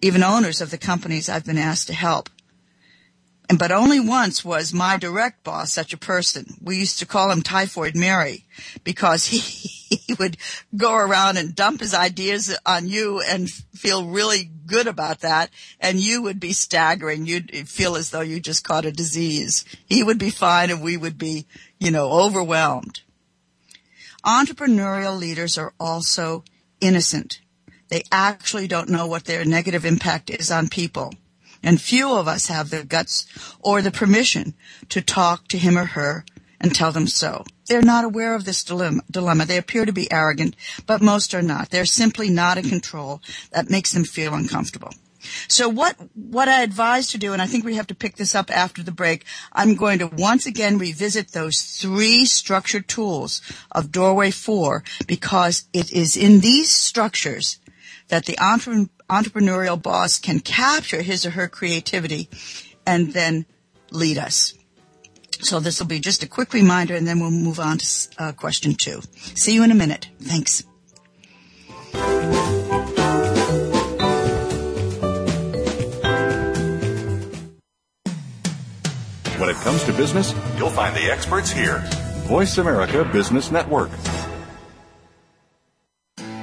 even 0.00 0.24
owners 0.24 0.60
of 0.60 0.70
the 0.70 0.76
companies 0.76 1.28
I've 1.28 1.46
been 1.46 1.56
asked 1.56 1.86
to 1.86 1.94
help. 1.94 2.28
And 3.48 3.58
but 3.58 3.72
only 3.72 4.00
once 4.00 4.44
was 4.44 4.72
my 4.72 4.96
direct 4.96 5.44
boss 5.44 5.72
such 5.72 5.92
a 5.92 5.98
person. 5.98 6.56
We 6.62 6.78
used 6.78 6.98
to 7.00 7.06
call 7.06 7.30
him 7.30 7.42
Typhoid 7.42 7.94
Mary 7.94 8.44
because 8.84 9.26
he, 9.26 9.38
he 9.38 10.14
would 10.14 10.36
go 10.76 10.94
around 10.94 11.36
and 11.36 11.54
dump 11.54 11.80
his 11.80 11.94
ideas 11.94 12.56
on 12.64 12.88
you 12.88 13.20
and 13.20 13.50
feel 13.50 14.06
really 14.06 14.50
good 14.66 14.86
about 14.86 15.20
that. 15.20 15.50
And 15.80 15.98
you 15.98 16.22
would 16.22 16.40
be 16.40 16.52
staggering. 16.52 17.26
You'd 17.26 17.68
feel 17.68 17.96
as 17.96 18.10
though 18.10 18.20
you 18.20 18.40
just 18.40 18.64
caught 18.64 18.86
a 18.86 18.92
disease. 18.92 19.64
He 19.86 20.02
would 20.02 20.18
be 20.18 20.30
fine 20.30 20.70
and 20.70 20.82
we 20.82 20.96
would 20.96 21.18
be, 21.18 21.46
you 21.78 21.90
know, 21.90 22.10
overwhelmed. 22.10 23.00
Entrepreneurial 24.24 25.18
leaders 25.18 25.58
are 25.58 25.74
also 25.80 26.44
innocent. 26.80 27.40
They 27.88 28.02
actually 28.10 28.68
don't 28.68 28.88
know 28.88 29.06
what 29.06 29.24
their 29.24 29.44
negative 29.44 29.84
impact 29.84 30.30
is 30.30 30.50
on 30.50 30.68
people. 30.68 31.12
And 31.62 31.80
few 31.80 32.12
of 32.12 32.28
us 32.28 32.48
have 32.48 32.70
the 32.70 32.84
guts 32.84 33.26
or 33.60 33.82
the 33.82 33.90
permission 33.90 34.54
to 34.88 35.00
talk 35.00 35.48
to 35.48 35.58
him 35.58 35.78
or 35.78 35.86
her 35.86 36.24
and 36.60 36.74
tell 36.74 36.92
them 36.92 37.06
so. 37.06 37.44
They're 37.66 37.82
not 37.82 38.04
aware 38.04 38.34
of 38.34 38.44
this 38.44 38.62
dilemma. 38.64 39.46
They 39.46 39.58
appear 39.58 39.84
to 39.84 39.92
be 39.92 40.10
arrogant, 40.10 40.56
but 40.86 41.02
most 41.02 41.34
are 41.34 41.42
not. 41.42 41.70
They're 41.70 41.84
simply 41.84 42.30
not 42.30 42.58
in 42.58 42.68
control. 42.68 43.20
That 43.50 43.70
makes 43.70 43.92
them 43.92 44.04
feel 44.04 44.34
uncomfortable. 44.34 44.92
So 45.48 45.68
what, 45.68 45.96
what 46.14 46.48
I 46.48 46.62
advise 46.62 47.08
to 47.08 47.18
do, 47.18 47.32
and 47.32 47.40
I 47.40 47.46
think 47.46 47.64
we 47.64 47.76
have 47.76 47.86
to 47.88 47.94
pick 47.94 48.16
this 48.16 48.34
up 48.34 48.50
after 48.50 48.82
the 48.82 48.90
break, 48.92 49.24
I'm 49.52 49.76
going 49.76 50.00
to 50.00 50.08
once 50.08 50.46
again 50.46 50.78
revisit 50.78 51.28
those 51.28 51.62
three 51.62 52.26
structured 52.26 52.88
tools 52.88 53.40
of 53.70 53.92
Doorway 53.92 54.30
4 54.30 54.82
because 55.06 55.68
it 55.72 55.92
is 55.92 56.16
in 56.16 56.40
these 56.40 56.70
structures 56.70 57.58
that 58.08 58.26
the 58.26 58.36
entrepreneurial 59.12 59.80
boss 59.80 60.18
can 60.18 60.40
capture 60.40 61.02
his 61.02 61.26
or 61.26 61.30
her 61.30 61.46
creativity 61.46 62.30
and 62.86 63.12
then 63.12 63.44
lead 63.90 64.16
us. 64.16 64.54
So 65.40 65.60
this 65.60 65.80
will 65.80 65.86
be 65.86 66.00
just 66.00 66.22
a 66.22 66.28
quick 66.28 66.54
reminder 66.54 66.94
and 66.94 67.06
then 67.06 67.20
we'll 67.20 67.30
move 67.30 67.60
on 67.60 67.78
to 67.78 67.86
uh, 68.18 68.32
question 68.32 68.74
two. 68.74 69.02
See 69.14 69.54
you 69.54 69.64
in 69.64 69.70
a 69.70 69.74
minute. 69.74 70.08
Thanks. 70.20 70.64
When 79.38 79.50
it 79.50 79.56
comes 79.56 79.84
to 79.84 79.92
business, 79.92 80.32
you'll 80.56 80.70
find 80.70 80.96
the 80.96 81.10
experts 81.10 81.50
here. 81.50 81.82
Voice 82.28 82.56
America 82.58 83.04
Business 83.12 83.50
Network. 83.50 83.90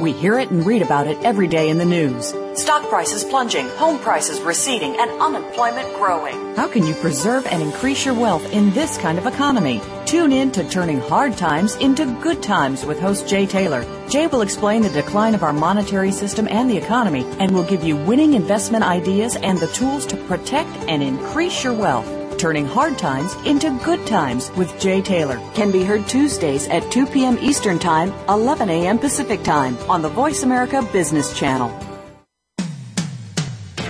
We 0.00 0.12
hear 0.12 0.38
it 0.38 0.50
and 0.50 0.64
read 0.64 0.82
about 0.82 1.06
it 1.06 1.18
every 1.22 1.48
day 1.48 1.68
in 1.70 1.78
the 1.78 1.84
news. 1.84 2.34
Stock 2.54 2.88
prices 2.88 3.24
plunging, 3.24 3.68
home 3.70 3.98
prices 4.00 4.40
receding, 4.40 4.96
and 4.98 5.10
unemployment 5.20 5.94
growing. 5.96 6.56
How 6.56 6.66
can 6.66 6.86
you 6.86 6.94
preserve 6.94 7.46
and 7.46 7.62
increase 7.62 8.04
your 8.04 8.14
wealth 8.14 8.44
in 8.52 8.72
this 8.72 8.98
kind 8.98 9.18
of 9.18 9.26
economy? 9.26 9.80
Tune 10.06 10.32
in 10.32 10.50
to 10.52 10.68
Turning 10.68 11.00
Hard 11.00 11.36
Times 11.36 11.76
into 11.76 12.04
Good 12.20 12.42
Times 12.42 12.84
with 12.84 12.98
host 12.98 13.28
Jay 13.28 13.46
Taylor. 13.46 13.84
Jay 14.08 14.26
will 14.26 14.42
explain 14.42 14.82
the 14.82 14.88
decline 14.88 15.34
of 15.34 15.42
our 15.42 15.52
monetary 15.52 16.10
system 16.10 16.48
and 16.48 16.68
the 16.68 16.76
economy 16.76 17.24
and 17.38 17.52
will 17.52 17.64
give 17.64 17.84
you 17.84 17.96
winning 17.96 18.34
investment 18.34 18.84
ideas 18.84 19.36
and 19.36 19.58
the 19.58 19.68
tools 19.68 20.06
to 20.06 20.16
protect 20.24 20.70
and 20.88 21.02
increase 21.02 21.62
your 21.62 21.74
wealth. 21.74 22.17
Turning 22.38 22.66
Hard 22.66 22.96
Times 22.96 23.34
into 23.44 23.76
Good 23.84 24.06
Times 24.06 24.52
with 24.52 24.78
Jay 24.80 25.02
Taylor 25.02 25.38
can 25.54 25.72
be 25.72 25.82
heard 25.82 26.06
Tuesdays 26.06 26.68
at 26.68 26.88
2 26.92 27.06
p.m. 27.06 27.36
Eastern 27.40 27.80
Time, 27.80 28.12
11 28.28 28.70
a.m. 28.70 28.96
Pacific 28.96 29.42
Time 29.42 29.76
on 29.90 30.02
the 30.02 30.08
Voice 30.08 30.44
America 30.44 30.88
Business 30.92 31.36
Channel. 31.36 31.68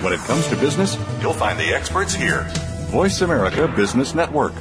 When 0.01 0.13
it 0.13 0.19
comes 0.21 0.47
to 0.47 0.55
business, 0.55 0.97
you'll 1.21 1.33
find 1.33 1.59
the 1.59 1.73
experts 1.75 2.15
here. 2.15 2.47
Voice 2.87 3.21
America 3.21 3.67
Business 3.67 4.15
Network. 4.15 4.53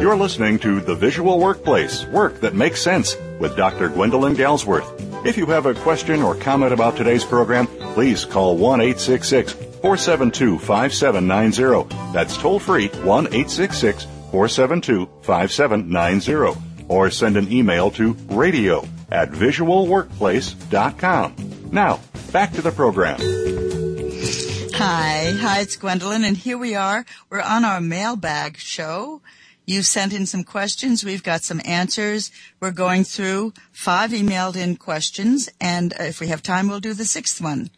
You're 0.00 0.16
listening 0.16 0.58
to 0.58 0.80
The 0.80 0.96
Visual 0.96 1.38
Workplace 1.38 2.04
Work 2.06 2.40
That 2.40 2.56
Makes 2.56 2.82
Sense 2.82 3.16
with 3.38 3.56
Dr. 3.56 3.88
Gwendolyn 3.88 4.34
Galsworth. 4.34 5.01
If 5.24 5.36
you 5.36 5.46
have 5.46 5.66
a 5.66 5.74
question 5.74 6.20
or 6.20 6.34
comment 6.34 6.72
about 6.72 6.96
today's 6.96 7.24
program, 7.24 7.68
please 7.94 8.24
call 8.24 8.56
1 8.56 8.80
866 8.80 9.52
472 9.52 10.58
5790. 10.58 12.12
That's 12.12 12.36
toll 12.36 12.58
free 12.58 12.88
1 12.88 13.28
866 13.28 14.02
472 14.32 15.08
5790. 15.22 16.60
Or 16.88 17.08
send 17.10 17.36
an 17.36 17.52
email 17.52 17.92
to 17.92 18.14
radio 18.30 18.84
at 19.12 19.30
visualworkplace.com. 19.30 21.36
Now, 21.70 22.00
back 22.32 22.52
to 22.54 22.62
the 22.62 22.72
program. 22.72 23.20
Hi, 24.74 25.36
hi, 25.38 25.60
it's 25.60 25.76
Gwendolyn, 25.76 26.24
and 26.24 26.36
here 26.36 26.58
we 26.58 26.74
are. 26.74 27.04
We're 27.30 27.42
on 27.42 27.64
our 27.64 27.80
mailbag 27.80 28.56
show. 28.56 29.22
You 29.64 29.82
sent 29.82 30.12
in 30.12 30.26
some 30.26 30.42
questions. 30.42 31.04
We've 31.04 31.22
got 31.22 31.44
some 31.44 31.60
answers. 31.64 32.32
We're 32.58 32.72
going 32.72 33.04
through 33.04 33.52
five 33.70 34.10
emailed 34.10 34.56
in 34.56 34.76
questions, 34.76 35.48
and 35.60 35.94
if 36.00 36.20
we 36.20 36.28
have 36.28 36.42
time, 36.42 36.68
we'll 36.68 36.80
do 36.80 36.94
the 36.94 37.04
sixth 37.04 37.40
one. 37.40 37.70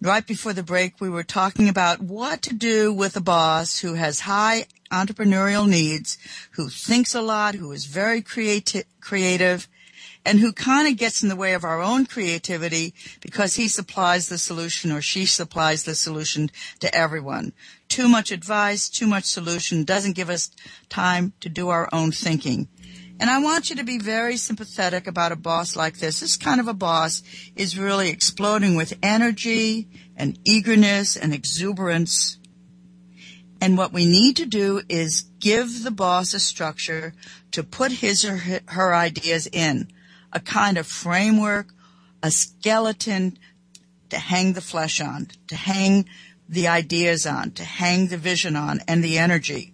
Right 0.00 0.26
before 0.26 0.52
the 0.52 0.62
break, 0.62 1.00
we 1.00 1.08
were 1.08 1.24
talking 1.24 1.68
about 1.68 2.00
what 2.00 2.42
to 2.42 2.54
do 2.54 2.92
with 2.92 3.16
a 3.16 3.20
boss 3.20 3.78
who 3.78 3.94
has 3.94 4.20
high 4.20 4.66
entrepreneurial 4.92 5.68
needs, 5.68 6.18
who 6.52 6.68
thinks 6.68 7.14
a 7.14 7.22
lot, 7.22 7.54
who 7.54 7.72
is 7.72 7.86
very 7.86 8.22
creati- 8.22 8.84
creative, 9.00 9.66
and 10.24 10.40
who 10.40 10.52
kind 10.52 10.88
of 10.88 10.96
gets 10.96 11.22
in 11.22 11.28
the 11.28 11.36
way 11.36 11.54
of 11.54 11.64
our 11.64 11.82
own 11.82 12.06
creativity 12.06 12.94
because 13.20 13.56
he 13.56 13.68
supplies 13.68 14.28
the 14.28 14.38
solution 14.38 14.90
or 14.90 15.02
she 15.02 15.26
supplies 15.26 15.84
the 15.84 15.94
solution 15.94 16.50
to 16.80 16.94
everyone. 16.94 17.52
Too 17.94 18.08
much 18.08 18.32
advice, 18.32 18.88
too 18.88 19.06
much 19.06 19.22
solution 19.22 19.84
doesn't 19.84 20.16
give 20.16 20.28
us 20.28 20.50
time 20.88 21.32
to 21.38 21.48
do 21.48 21.68
our 21.68 21.88
own 21.92 22.10
thinking. 22.10 22.66
And 23.20 23.30
I 23.30 23.38
want 23.38 23.70
you 23.70 23.76
to 23.76 23.84
be 23.84 24.00
very 24.00 24.36
sympathetic 24.36 25.06
about 25.06 25.30
a 25.30 25.36
boss 25.36 25.76
like 25.76 25.98
this. 25.98 26.18
This 26.18 26.36
kind 26.36 26.58
of 26.58 26.66
a 26.66 26.74
boss 26.74 27.22
is 27.54 27.78
really 27.78 28.08
exploding 28.08 28.74
with 28.74 28.98
energy 29.00 29.88
and 30.16 30.36
eagerness 30.44 31.16
and 31.16 31.32
exuberance. 31.32 32.40
And 33.60 33.78
what 33.78 33.92
we 33.92 34.06
need 34.06 34.38
to 34.38 34.46
do 34.46 34.82
is 34.88 35.30
give 35.38 35.84
the 35.84 35.92
boss 35.92 36.34
a 36.34 36.40
structure 36.40 37.14
to 37.52 37.62
put 37.62 37.92
his 37.92 38.24
or 38.24 38.38
her 38.66 38.92
ideas 38.92 39.46
in, 39.46 39.86
a 40.32 40.40
kind 40.40 40.78
of 40.78 40.88
framework, 40.88 41.68
a 42.24 42.32
skeleton 42.32 43.38
to 44.10 44.18
hang 44.18 44.54
the 44.54 44.60
flesh 44.60 45.00
on, 45.00 45.28
to 45.46 45.54
hang 45.54 46.06
the 46.48 46.68
ideas 46.68 47.26
on, 47.26 47.50
to 47.52 47.64
hang 47.64 48.08
the 48.08 48.16
vision 48.16 48.56
on, 48.56 48.80
and 48.86 49.02
the 49.02 49.18
energy. 49.18 49.72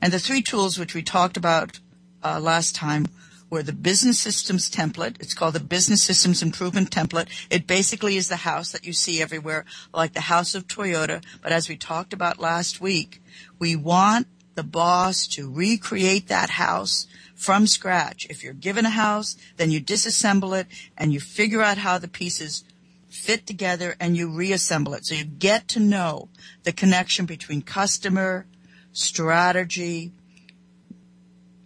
And 0.00 0.12
the 0.12 0.18
three 0.18 0.42
tools 0.42 0.78
which 0.78 0.94
we 0.94 1.02
talked 1.02 1.36
about 1.36 1.78
uh, 2.22 2.40
last 2.40 2.74
time 2.74 3.06
were 3.50 3.62
the 3.62 3.72
business 3.72 4.18
systems 4.18 4.70
template. 4.70 5.20
It's 5.20 5.34
called 5.34 5.54
the 5.54 5.60
business 5.60 6.02
systems 6.02 6.42
improvement 6.42 6.90
template. 6.90 7.28
It 7.50 7.66
basically 7.66 8.16
is 8.16 8.28
the 8.28 8.36
house 8.36 8.72
that 8.72 8.84
you 8.84 8.92
see 8.92 9.22
everywhere, 9.22 9.64
like 9.92 10.12
the 10.12 10.22
house 10.22 10.54
of 10.54 10.66
Toyota. 10.66 11.22
But 11.40 11.52
as 11.52 11.68
we 11.68 11.76
talked 11.76 12.12
about 12.12 12.40
last 12.40 12.80
week, 12.80 13.22
we 13.58 13.76
want 13.76 14.26
the 14.54 14.64
boss 14.64 15.26
to 15.28 15.50
recreate 15.50 16.28
that 16.28 16.50
house 16.50 17.06
from 17.34 17.66
scratch. 17.66 18.26
If 18.30 18.42
you're 18.42 18.52
given 18.54 18.86
a 18.86 18.90
house, 18.90 19.36
then 19.56 19.70
you 19.70 19.80
disassemble 19.80 20.58
it 20.58 20.66
and 20.96 21.12
you 21.12 21.20
figure 21.20 21.62
out 21.62 21.78
how 21.78 21.98
the 21.98 22.08
pieces 22.08 22.64
fit 23.14 23.46
together 23.46 23.96
and 24.00 24.16
you 24.16 24.28
reassemble 24.28 24.94
it. 24.94 25.06
So 25.06 25.14
you 25.14 25.24
get 25.24 25.68
to 25.68 25.80
know 25.80 26.28
the 26.64 26.72
connection 26.72 27.26
between 27.26 27.62
customer, 27.62 28.46
strategy, 28.92 30.12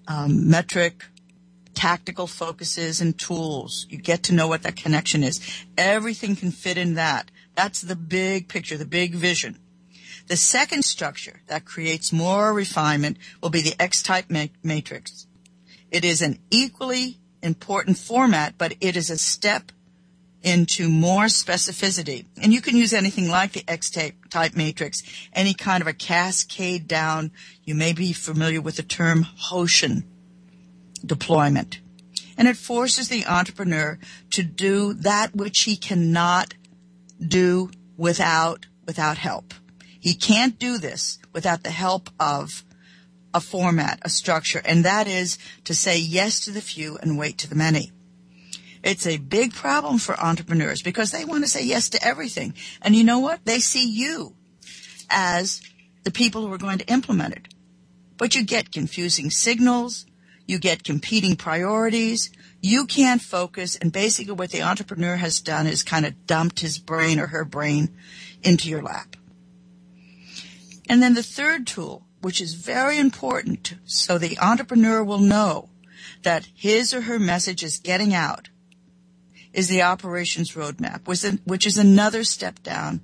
um, 0.06 0.50
metric, 0.50 1.04
tactical 1.74 2.26
focuses 2.26 3.00
and 3.00 3.18
tools. 3.18 3.86
You 3.88 3.98
get 3.98 4.22
to 4.24 4.34
know 4.34 4.48
what 4.48 4.62
that 4.62 4.76
connection 4.76 5.22
is. 5.22 5.40
Everything 5.76 6.36
can 6.36 6.50
fit 6.50 6.76
in 6.76 6.94
that. 6.94 7.30
That's 7.54 7.80
the 7.80 7.96
big 7.96 8.48
picture, 8.48 8.76
the 8.76 8.84
big 8.84 9.14
vision. 9.14 9.58
The 10.26 10.36
second 10.36 10.84
structure 10.84 11.40
that 11.46 11.64
creates 11.64 12.12
more 12.12 12.52
refinement 12.52 13.16
will 13.42 13.50
be 13.50 13.62
the 13.62 13.80
X-type 13.80 14.26
matrix. 14.62 15.26
It 15.90 16.04
is 16.04 16.20
an 16.20 16.38
equally 16.50 17.18
important 17.42 17.96
format, 17.96 18.58
but 18.58 18.74
it 18.80 18.96
is 18.96 19.08
a 19.08 19.16
step 19.16 19.72
into 20.42 20.88
more 20.88 21.24
specificity. 21.24 22.26
And 22.40 22.52
you 22.52 22.60
can 22.60 22.76
use 22.76 22.92
anything 22.92 23.28
like 23.28 23.52
the 23.52 23.64
X-type 23.66 24.54
matrix, 24.54 25.02
any 25.32 25.54
kind 25.54 25.80
of 25.80 25.86
a 25.86 25.92
cascade 25.92 26.86
down. 26.86 27.32
You 27.64 27.74
may 27.74 27.92
be 27.92 28.12
familiar 28.12 28.60
with 28.60 28.76
the 28.76 28.82
term 28.82 29.26
Hoshin 29.50 30.04
deployment. 31.04 31.80
And 32.36 32.46
it 32.46 32.56
forces 32.56 33.08
the 33.08 33.26
entrepreneur 33.26 33.98
to 34.30 34.42
do 34.44 34.94
that 34.94 35.34
which 35.34 35.62
he 35.62 35.76
cannot 35.76 36.54
do 37.20 37.70
without, 37.96 38.66
without 38.86 39.18
help. 39.18 39.54
He 39.98 40.14
can't 40.14 40.58
do 40.58 40.78
this 40.78 41.18
without 41.32 41.64
the 41.64 41.70
help 41.70 42.10
of 42.20 42.64
a 43.34 43.40
format, 43.40 43.98
a 44.02 44.08
structure, 44.08 44.62
and 44.64 44.84
that 44.84 45.06
is 45.06 45.36
to 45.64 45.74
say 45.74 45.98
yes 45.98 46.40
to 46.40 46.50
the 46.50 46.60
few 46.60 46.96
and 46.98 47.18
wait 47.18 47.36
to 47.38 47.48
the 47.48 47.56
many. 47.56 47.92
It's 48.82 49.06
a 49.06 49.16
big 49.16 49.52
problem 49.52 49.98
for 49.98 50.18
entrepreneurs 50.18 50.82
because 50.82 51.10
they 51.10 51.24
want 51.24 51.44
to 51.44 51.50
say 51.50 51.64
yes 51.64 51.88
to 51.90 52.04
everything. 52.04 52.54
And 52.82 52.94
you 52.94 53.04
know 53.04 53.18
what? 53.18 53.44
They 53.44 53.58
see 53.58 53.88
you 53.88 54.34
as 55.10 55.62
the 56.04 56.10
people 56.10 56.46
who 56.46 56.52
are 56.52 56.58
going 56.58 56.78
to 56.78 56.92
implement 56.92 57.34
it. 57.34 57.48
But 58.16 58.34
you 58.34 58.44
get 58.44 58.72
confusing 58.72 59.30
signals. 59.30 60.06
You 60.46 60.58
get 60.58 60.84
competing 60.84 61.36
priorities. 61.36 62.30
You 62.60 62.86
can't 62.86 63.22
focus. 63.22 63.76
And 63.76 63.92
basically 63.92 64.32
what 64.32 64.50
the 64.50 64.62
entrepreneur 64.62 65.16
has 65.16 65.40
done 65.40 65.66
is 65.66 65.82
kind 65.82 66.06
of 66.06 66.26
dumped 66.26 66.60
his 66.60 66.78
brain 66.78 67.20
or 67.20 67.28
her 67.28 67.44
brain 67.44 67.96
into 68.42 68.68
your 68.68 68.82
lap. 68.82 69.16
And 70.88 71.02
then 71.02 71.14
the 71.14 71.22
third 71.22 71.66
tool, 71.66 72.06
which 72.22 72.40
is 72.40 72.54
very 72.54 72.98
important 72.98 73.74
so 73.84 74.18
the 74.18 74.38
entrepreneur 74.38 75.04
will 75.04 75.18
know 75.18 75.68
that 76.22 76.48
his 76.54 76.94
or 76.94 77.02
her 77.02 77.18
message 77.18 77.62
is 77.62 77.78
getting 77.78 78.14
out 78.14 78.48
is 79.58 79.66
the 79.66 79.82
operations 79.82 80.52
roadmap, 80.52 81.00
which 81.44 81.66
is 81.66 81.76
another 81.76 82.22
step 82.22 82.62
down, 82.62 83.00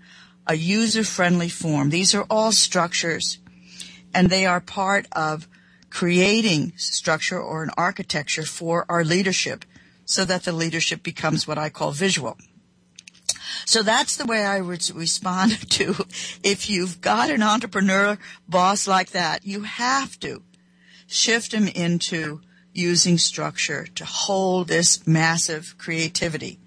a 0.46 0.54
user-friendly 0.54 1.48
form. 1.48 1.90
These 1.90 2.14
are 2.14 2.24
all 2.30 2.52
structures 2.52 3.38
and 4.14 4.30
they 4.30 4.46
are 4.46 4.60
part 4.60 5.08
of 5.10 5.48
creating 5.90 6.72
structure 6.76 7.40
or 7.40 7.64
an 7.64 7.70
architecture 7.76 8.44
for 8.44 8.86
our 8.88 9.02
leadership 9.02 9.64
so 10.04 10.24
that 10.24 10.44
the 10.44 10.52
leadership 10.52 11.02
becomes 11.02 11.44
what 11.44 11.58
I 11.58 11.70
call 11.70 11.90
visual. 11.90 12.38
So 13.64 13.82
that's 13.82 14.16
the 14.16 14.24
way 14.24 14.44
I 14.44 14.60
would 14.60 14.88
respond 14.94 15.70
to 15.70 16.06
if 16.44 16.70
you've 16.70 17.00
got 17.00 17.30
an 17.30 17.42
entrepreneur 17.42 18.16
boss 18.48 18.86
like 18.86 19.10
that, 19.10 19.44
you 19.44 19.62
have 19.62 20.20
to 20.20 20.44
shift 21.08 21.52
him 21.52 21.66
into 21.66 22.42
using 22.74 23.16
structure 23.16 23.86
to 23.94 24.04
hold 24.04 24.68
this 24.68 25.06
massive 25.06 25.76
creativity. 25.78 26.58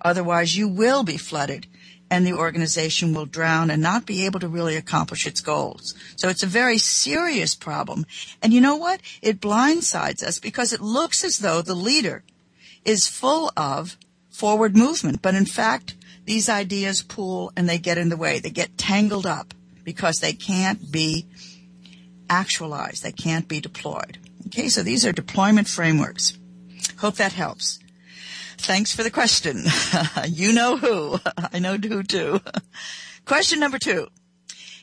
Otherwise 0.00 0.56
you 0.56 0.68
will 0.68 1.02
be 1.02 1.16
flooded 1.16 1.66
and 2.08 2.24
the 2.24 2.32
organization 2.32 3.12
will 3.12 3.26
drown 3.26 3.70
and 3.70 3.82
not 3.82 4.06
be 4.06 4.24
able 4.24 4.38
to 4.40 4.48
really 4.48 4.76
accomplish 4.76 5.26
its 5.26 5.40
goals. 5.40 5.94
So 6.14 6.28
it's 6.28 6.44
a 6.44 6.46
very 6.46 6.78
serious 6.78 7.54
problem. 7.54 8.06
And 8.40 8.52
you 8.52 8.60
know 8.60 8.76
what? 8.76 9.00
It 9.22 9.40
blindsides 9.40 10.22
us 10.22 10.38
because 10.38 10.72
it 10.72 10.80
looks 10.80 11.24
as 11.24 11.38
though 11.38 11.62
the 11.62 11.74
leader 11.74 12.22
is 12.84 13.08
full 13.08 13.50
of 13.56 13.96
forward 14.30 14.76
movement. 14.76 15.20
But 15.20 15.34
in 15.34 15.46
fact, 15.46 15.96
these 16.26 16.48
ideas 16.48 17.02
pool 17.02 17.52
and 17.56 17.68
they 17.68 17.78
get 17.78 17.98
in 17.98 18.08
the 18.08 18.16
way. 18.16 18.38
They 18.38 18.50
get 18.50 18.78
tangled 18.78 19.26
up 19.26 19.52
because 19.82 20.18
they 20.18 20.32
can't 20.32 20.92
be 20.92 21.26
actualized. 22.30 23.02
They 23.02 23.12
can't 23.12 23.48
be 23.48 23.60
deployed. 23.60 24.18
Okay, 24.46 24.68
so 24.68 24.82
these 24.82 25.04
are 25.04 25.12
deployment 25.12 25.68
frameworks. 25.68 26.38
Hope 26.98 27.16
that 27.16 27.32
helps. 27.32 27.80
Thanks 28.58 28.94
for 28.94 29.02
the 29.02 29.10
question. 29.10 29.64
you 30.28 30.52
know 30.52 30.76
who. 30.76 31.18
I 31.52 31.58
know 31.58 31.76
who 31.76 32.02
too. 32.02 32.40
question 33.24 33.60
number 33.60 33.78
two. 33.78 34.08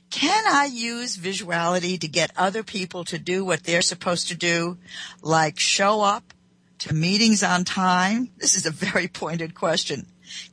Can 0.10 0.44
I 0.48 0.66
use 0.66 1.18
visuality 1.18 2.00
to 2.00 2.08
get 2.08 2.32
other 2.38 2.62
people 2.62 3.04
to 3.06 3.18
do 3.18 3.44
what 3.44 3.64
they're 3.64 3.82
supposed 3.82 4.28
to 4.28 4.36
do, 4.36 4.78
like 5.24 5.60
show 5.60 6.02
up 6.02 6.34
to 6.80 6.94
meetings 6.94 7.42
on 7.42 7.64
time? 7.64 8.30
This 8.38 8.56
is 8.56 8.68
a 8.68 8.72
very 8.72 9.08
pointed 9.08 9.56
question. 9.56 10.06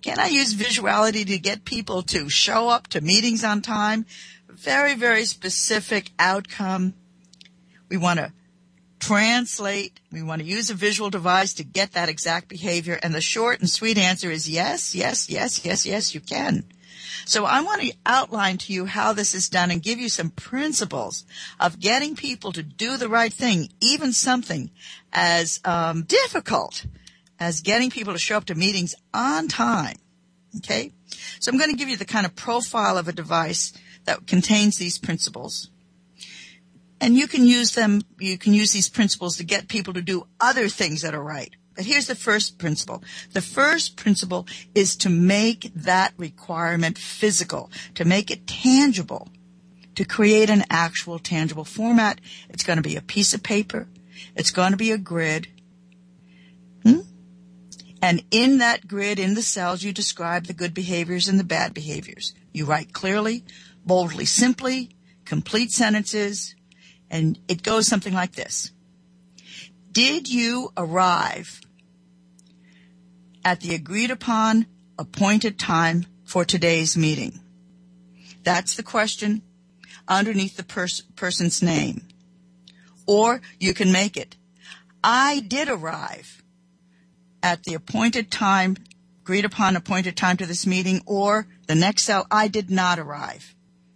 Can 0.03 0.18
I 0.18 0.29
use 0.29 0.55
visuality 0.55 1.27
to 1.27 1.38
get 1.38 1.64
people 1.64 2.03
to 2.05 2.31
show 2.31 2.68
up 2.68 2.87
to 2.88 3.01
meetings 3.01 3.44
on 3.44 3.61
time? 3.61 4.07
Very, 4.49 4.94
very 4.94 5.27
specific 5.27 6.11
outcome. 6.18 6.94
We 7.90 7.99
want 7.99 8.18
to 8.20 8.33
translate. 9.00 9.98
We 10.12 10.22
want 10.22 10.42
to 10.42 10.46
use 10.46 10.70
a 10.70 10.74
visual 10.74 11.10
device 11.10 11.54
to 11.54 11.64
get 11.64 11.92
that 11.92 12.08
exact 12.08 12.48
behavior. 12.48 13.00
And 13.02 13.14
the 13.14 13.20
short 13.20 13.60
and 13.60 13.68
sweet 13.68 13.98
answer 13.98 14.30
is 14.30 14.48
yes, 14.48 14.94
yes, 14.94 15.28
yes, 15.28 15.64
yes, 15.64 15.84
yes, 15.84 16.14
you 16.14 16.20
can. 16.20 16.64
So 17.24 17.44
I 17.44 17.62
want 17.62 17.82
to 17.82 17.92
outline 18.06 18.58
to 18.58 18.72
you 18.72 18.86
how 18.86 19.12
this 19.12 19.34
is 19.34 19.48
done 19.48 19.70
and 19.70 19.82
give 19.82 19.98
you 19.98 20.08
some 20.08 20.30
principles 20.30 21.24
of 21.58 21.80
getting 21.80 22.14
people 22.14 22.52
to 22.52 22.62
do 22.62 22.96
the 22.96 23.08
right 23.08 23.32
thing, 23.32 23.68
even 23.80 24.12
something 24.12 24.70
as 25.12 25.60
um, 25.64 26.02
difficult 26.02 26.86
as 27.38 27.62
getting 27.62 27.90
people 27.90 28.12
to 28.12 28.18
show 28.18 28.36
up 28.36 28.44
to 28.46 28.54
meetings 28.54 28.94
on 29.14 29.48
time. 29.48 29.96
Okay? 30.58 30.92
So 31.40 31.50
I'm 31.50 31.58
going 31.58 31.70
to 31.70 31.76
give 31.76 31.88
you 31.88 31.96
the 31.96 32.04
kind 32.04 32.26
of 32.26 32.36
profile 32.36 32.98
of 32.98 33.08
a 33.08 33.12
device 33.12 33.72
that 34.04 34.26
contains 34.26 34.76
these 34.76 34.98
principles. 34.98 35.70
And 37.00 37.16
you 37.16 37.26
can 37.26 37.46
use 37.46 37.74
them, 37.74 38.02
you 38.18 38.36
can 38.36 38.52
use 38.52 38.72
these 38.72 38.88
principles 38.88 39.36
to 39.38 39.44
get 39.44 39.68
people 39.68 39.94
to 39.94 40.02
do 40.02 40.26
other 40.38 40.68
things 40.68 41.02
that 41.02 41.14
are 41.14 41.22
right. 41.22 41.54
But 41.74 41.86
here's 41.86 42.08
the 42.08 42.14
first 42.14 42.58
principle. 42.58 43.02
The 43.32 43.40
first 43.40 43.96
principle 43.96 44.46
is 44.74 44.96
to 44.96 45.08
make 45.08 45.72
that 45.74 46.12
requirement 46.18 46.98
physical, 46.98 47.70
to 47.94 48.04
make 48.04 48.30
it 48.30 48.46
tangible, 48.46 49.28
to 49.94 50.04
create 50.04 50.50
an 50.50 50.64
actual 50.68 51.18
tangible 51.18 51.64
format. 51.64 52.20
It's 52.50 52.64
going 52.64 52.76
to 52.76 52.82
be 52.82 52.96
a 52.96 53.02
piece 53.02 53.32
of 53.32 53.42
paper. 53.42 53.88
It's 54.36 54.50
going 54.50 54.72
to 54.72 54.76
be 54.76 54.90
a 54.90 54.98
grid. 54.98 55.48
Hmm? 56.82 57.00
And 58.02 58.24
in 58.30 58.58
that 58.58 58.86
grid, 58.86 59.18
in 59.18 59.34
the 59.34 59.42
cells, 59.42 59.82
you 59.82 59.92
describe 59.92 60.46
the 60.46 60.52
good 60.52 60.74
behaviors 60.74 61.28
and 61.28 61.38
the 61.38 61.44
bad 61.44 61.72
behaviors. 61.72 62.34
You 62.52 62.66
write 62.66 62.92
clearly, 62.92 63.44
boldly, 63.86 64.24
simply, 64.24 64.90
complete 65.24 65.70
sentences, 65.70 66.54
and 67.11 67.38
it 67.49 67.62
goes 67.62 67.87
something 67.87 68.14
like 68.14 68.33
this. 68.33 68.70
Did 69.92 70.29
you 70.29 70.73
arrive 70.77 71.61
at 73.44 73.61
the 73.61 73.75
agreed 73.75 74.11
upon 74.11 74.66
appointed 74.99 75.59
time 75.59 76.07
for 76.25 76.44
today's 76.44 76.96
meeting. 76.96 77.40
That's 78.44 78.77
the 78.77 78.83
question 78.83 79.42
underneath 80.07 80.57
the 80.57 80.62
pers- 80.62 81.03
person's 81.16 81.62
name. 81.62 82.07
Or 83.07 83.40
you 83.59 83.75
can 83.75 83.92
make 83.92 84.16
it. 84.16 84.37
I 85.03 85.40
did 85.40 85.68
arrive 85.68 86.42
at 87.42 87.64
the 87.64 87.75
appointed 87.75 88.31
time, 88.31 88.77
agreed 89.23 89.44
upon 89.44 89.75
appointed 89.75 90.16
time 90.16 90.37
to 90.37 90.46
this 90.46 90.66
meeting, 90.66 91.01
or 91.07 91.46
the 91.66 91.75
next 91.75 92.03
cell, 92.03 92.27
I 92.31 92.49
did 92.49 92.70
not 92.70 92.99
arrive 92.99 93.55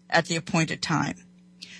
at 0.09 0.27
the 0.27 0.37
appointed 0.37 0.83
time. 0.83 1.24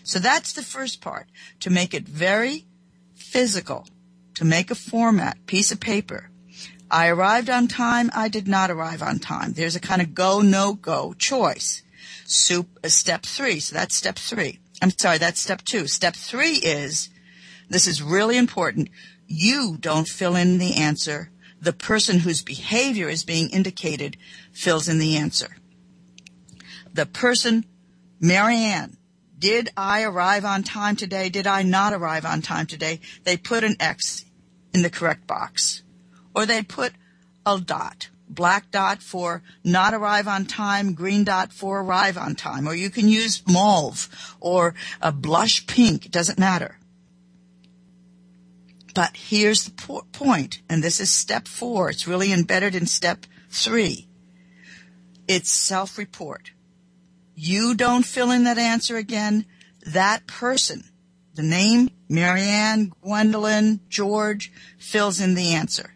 So 0.05 0.19
that's 0.19 0.53
the 0.53 0.63
first 0.63 1.01
part, 1.01 1.27
to 1.61 1.71
make 1.71 1.95
it 1.95 2.07
very 2.07 2.67
physical, 3.15 3.89
to 4.35 4.45
make 4.45 4.71
a 4.71 4.75
format, 4.75 5.47
piece 5.47 5.73
of 5.73 5.81
paper. 5.81 6.31
I 6.91 7.09
arrived 7.09 7.49
on 7.49 7.69
time, 7.69 8.11
I 8.15 8.29
did 8.29 8.47
not 8.47 8.71
arrive 8.71 9.03
on 9.03 9.19
time. 9.19 9.55
There's 9.55 9.75
a 9.75 9.81
kind 9.81 10.03
of 10.03 10.15
go, 10.15 10.43
no 10.43 10.75
go 10.75 11.15
choice. 11.15 11.83
Soup, 12.27 12.69
uh, 12.85 12.89
step 12.89 13.23
three, 13.23 13.61
so 13.61 13.75
that's 13.75 13.97
step 13.97 14.17
three. 14.17 14.61
I'm 14.83 14.91
sorry, 14.91 15.17
that's 15.17 15.41
step 15.41 15.63
two. 15.63 15.87
Step 15.87 16.15
three 16.15 16.57
is, 16.57 17.09
this 17.71 17.87
is 17.87 18.03
really 18.03 18.37
important, 18.37 18.91
you 19.27 19.79
don't 19.81 20.07
fill 20.07 20.37
in 20.37 20.59
the 20.59 20.75
answer. 20.75 21.31
The 21.61 21.73
person 21.73 22.19
whose 22.19 22.43
behavior 22.43 23.09
is 23.09 23.25
being 23.25 23.49
indicated 23.49 24.19
fills 24.53 24.87
in 24.87 24.99
the 24.99 25.17
answer. 25.17 25.57
The 26.93 27.07
person, 27.07 27.65
Marianne, 28.21 28.99
did 29.45 29.69
I 29.77 30.05
arrive 30.05 30.47
on 30.47 30.63
time 30.63 30.97
today? 30.97 31.29
Did 31.29 31.47
I 31.47 31.61
not 31.61 31.93
arrive 31.93 32.25
on 32.25 32.41
time 32.41 32.65
today? 32.65 33.01
They 33.25 33.37
put 33.37 33.63
an 33.63 33.77
X 33.79 34.25
in 34.73 34.81
the 34.81 34.89
correct 34.89 35.27
box. 35.27 35.83
Or 36.35 36.47
they 36.47 36.63
put 36.63 36.95
a 37.45 37.61
dot, 37.61 38.09
black 38.27 38.71
dot 38.71 39.03
for 39.03 39.43
not 39.63 39.93
arrive 39.93 40.27
on 40.27 40.47
time, 40.47 40.95
green 40.95 41.25
dot 41.25 41.53
for 41.53 41.83
arrive 41.83 42.17
on 42.17 42.35
time. 42.35 42.67
Or 42.67 42.75
you 42.75 42.89
can 42.89 43.07
use 43.07 43.43
mauve 43.47 44.09
or 44.41 44.75
a 45.03 45.13
blush 45.13 45.67
pink. 45.67 46.07
It 46.07 46.13
doesn't 46.13 46.39
matter. 46.39 46.79
But 48.95 49.15
here's 49.15 49.65
the 49.65 49.73
po- 49.73 50.07
point, 50.13 50.63
and 50.71 50.83
this 50.83 51.01
is 51.01 51.11
step 51.11 51.49
four. 51.49 51.91
It's 51.91 52.09
really 52.09 52.33
embedded 52.33 52.75
in 52.75 52.87
step 52.87 53.27
three. 53.51 54.09
It's 55.29 55.51
self-report. 55.51 56.53
You 57.35 57.75
don't 57.75 58.05
fill 58.05 58.31
in 58.31 58.45
that 58.45 58.59
answer 58.59 58.97
again. 58.97 59.47
That 59.87 60.27
person, 60.27 60.85
the 61.35 61.43
name, 61.43 61.91
Marianne, 62.09 62.93
Gwendolyn, 63.03 63.81
George, 63.89 64.53
fills 64.79 65.21
in 65.21 65.35
the 65.35 65.55
answer. 65.55 65.95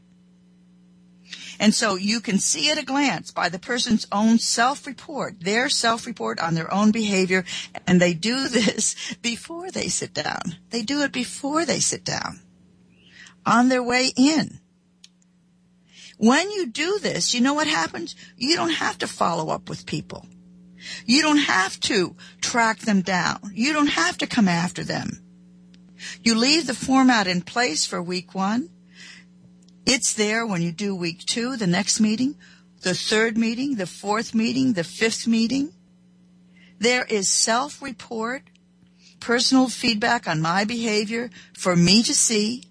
And 1.61 1.74
so 1.74 1.96
you 1.96 2.20
can 2.20 2.38
see 2.38 2.70
at 2.70 2.79
a 2.79 2.85
glance 2.85 3.33
by 3.33 3.48
the 3.48 3.59
person's 3.59 4.07
own 4.12 4.38
self-report, 4.38 5.40
their 5.40 5.68
self-report 5.68 6.38
on 6.38 6.55
their 6.55 6.72
own 6.72 6.92
behavior, 6.92 7.44
and 7.87 8.01
they 8.01 8.14
do 8.14 8.48
this 8.48 8.94
before 9.22 9.70
they 9.70 9.88
sit 9.88 10.14
down. 10.14 10.57
They 10.70 10.83
do 10.83 11.03
it 11.03 11.12
before 11.12 11.64
they 11.64 11.81
sit 11.81 12.05
down 12.05 12.40
on 13.44 13.68
their 13.68 13.83
way 13.83 14.12
in. 14.16 14.61
When 16.18 16.51
you 16.51 16.66
do 16.66 16.98
this, 17.01 17.33
you 17.33 17.40
know 17.40 17.55
what 17.55 17.68
happens? 17.68 18.14
You 18.37 18.57
don't 18.57 18.70
have 18.70 18.98
to 18.98 19.07
follow 19.07 19.51
up 19.51 19.68
with 19.68 19.87
people. 19.87 20.27
You 21.07 21.22
don't 21.22 21.38
have 21.38 21.79
to 21.81 22.16
track 22.40 22.81
them 22.81 23.03
down. 23.03 23.40
You 23.55 23.72
don't 23.72 23.88
have 23.88 24.18
to 24.18 24.27
come 24.27 24.48
after 24.48 24.85
them. 24.85 25.22
You 26.22 26.35
leave 26.35 26.66
the 26.66 26.74
format 26.74 27.27
in 27.27 27.42
place 27.42 27.87
for 27.87 28.03
week 28.03 28.35
one. 28.35 28.70
It's 29.87 30.12
there 30.14 30.46
when 30.46 30.62
you 30.62 30.70
do 30.70 30.94
week 30.94 31.24
two, 31.24 31.57
the 31.57 31.66
next 31.66 32.01
meeting, 32.01 32.37
the 32.83 32.94
third 32.94 33.37
meeting, 33.38 33.77
the 33.77 33.87
fourth 33.87 34.35
meeting, 34.35 34.74
the 34.74 34.85
fifth 34.85 35.27
meeting. 35.27 35.72
There 36.79 37.05
is 37.05 37.29
self-report, 37.29 38.42
personal 39.18 39.68
feedback 39.68 40.29
on 40.29 40.40
my 40.40 40.64
behavior 40.64 41.31
for 41.55 41.74
me 41.74 42.03
to 42.05 42.14
see 42.14 42.64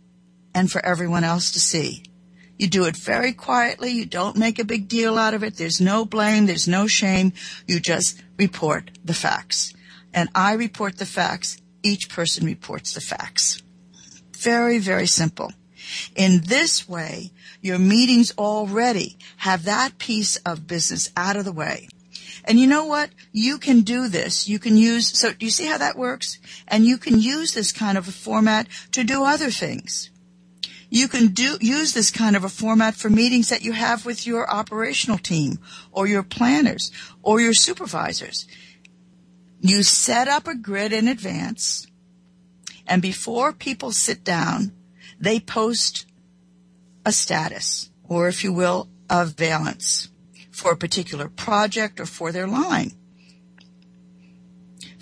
and 0.54 0.72
for 0.72 0.84
everyone 0.86 1.24
else 1.24 1.52
to 1.52 1.60
see. 1.60 2.04
You 2.58 2.68
do 2.68 2.86
it 2.86 2.98
very 2.98 3.34
quietly. 3.34 3.92
You 3.92 4.06
don't 4.06 4.36
make 4.36 4.60
a 4.60 4.66
big 4.66 4.88
deal 4.88 5.18
out 5.18 5.34
of 5.34 5.44
it. 5.44 5.58
There's 5.58 5.80
no 5.80 6.06
blame. 6.06 6.46
There's 6.46 6.68
no 6.68 6.88
shame. 6.88 7.34
You 7.68 7.80
just 7.80 8.22
report 8.38 8.92
the 9.06 9.14
facts. 9.14 9.74
And 10.14 10.30
I 10.34 10.54
report 10.54 10.98
the 10.98 11.06
facts. 11.06 11.62
Each 11.84 12.10
person 12.10 12.46
reports 12.46 12.94
the 12.94 13.02
facts. 13.02 13.62
Very, 14.36 14.80
very 14.80 15.08
simple. 15.08 15.52
In 16.16 16.42
this 16.42 16.90
way, 16.90 17.32
your 17.62 17.80
meetings 17.80 18.34
already 18.38 19.18
have 19.38 19.64
that 19.64 19.98
piece 19.98 20.36
of 20.38 20.68
business 20.68 21.12
out 21.16 21.36
of 21.36 21.46
the 21.46 21.52
way. 21.52 21.88
And 22.44 22.60
you 22.60 22.68
know 22.68 22.86
what? 22.86 23.10
You 23.32 23.58
can 23.58 23.82
do 23.82 24.08
this. 24.08 24.48
You 24.48 24.58
can 24.58 24.78
use, 24.78 25.20
so 25.20 25.34
do 25.34 25.46
you 25.46 25.52
see 25.52 25.68
how 25.68 25.78
that 25.78 25.98
works? 25.98 26.40
And 26.68 26.86
you 26.86 26.98
can 26.98 27.20
use 27.20 27.54
this 27.54 27.72
kind 27.72 27.98
of 27.98 28.08
a 28.08 28.12
format 28.12 28.68
to 28.94 29.04
do 29.04 29.24
other 29.24 29.52
things. 29.52 30.10
You 30.90 31.08
can 31.08 31.28
do, 31.28 31.58
use 31.60 31.94
this 31.94 32.12
kind 32.12 32.36
of 32.36 32.44
a 32.44 32.50
format 32.50 32.96
for 32.96 33.10
meetings 33.10 33.50
that 33.50 33.64
you 33.64 33.74
have 33.74 34.06
with 34.06 34.26
your 34.26 34.50
operational 34.50 35.18
team 35.18 35.60
or 35.92 36.08
your 36.08 36.24
planners 36.24 36.92
or 37.22 37.42
your 37.42 37.54
supervisors. 37.54 38.48
You 39.60 39.84
set 39.84 40.28
up 40.28 40.48
a 40.48 40.56
grid 40.56 40.94
in 40.94 41.08
advance 41.08 41.88
and 42.86 43.02
before 43.02 43.52
people 43.52 43.92
sit 43.92 44.24
down, 44.24 44.72
they 45.20 45.40
post 45.40 46.06
a 47.06 47.12
status 47.12 47.90
or 48.04 48.30
if 48.30 48.44
you 48.44 48.54
will, 48.54 48.90
a 49.10 49.26
valence 49.26 50.10
for 50.52 50.72
a 50.72 50.78
particular 50.78 51.28
project 51.28 52.00
or 52.00 52.06
for 52.06 52.32
their 52.32 52.48
line 52.48 52.94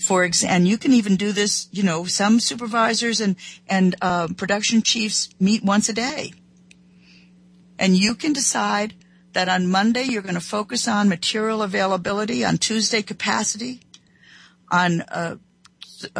for 0.05 0.23
example, 0.23 0.55
and 0.55 0.67
you 0.67 0.77
can 0.77 0.93
even 0.93 1.15
do 1.15 1.31
this, 1.31 1.67
you 1.71 1.81
know, 1.81 2.05
some 2.05 2.39
supervisors 2.39 3.19
and, 3.19 3.35
and, 3.67 3.95
uh, 4.01 4.27
production 4.37 4.83
chiefs 4.83 5.29
meet 5.39 5.63
once 5.63 5.89
a 5.89 5.93
day. 5.93 6.31
And 7.79 7.97
you 7.97 8.13
can 8.13 8.31
decide 8.31 8.93
that 9.33 9.49
on 9.49 9.67
Monday 9.67 10.03
you're 10.03 10.21
going 10.21 10.35
to 10.35 10.41
focus 10.41 10.87
on 10.87 11.09
material 11.09 11.63
availability, 11.63 12.45
on 12.45 12.59
Tuesday 12.59 13.01
capacity, 13.01 13.81
on, 14.71 15.01
uh, 15.01 15.37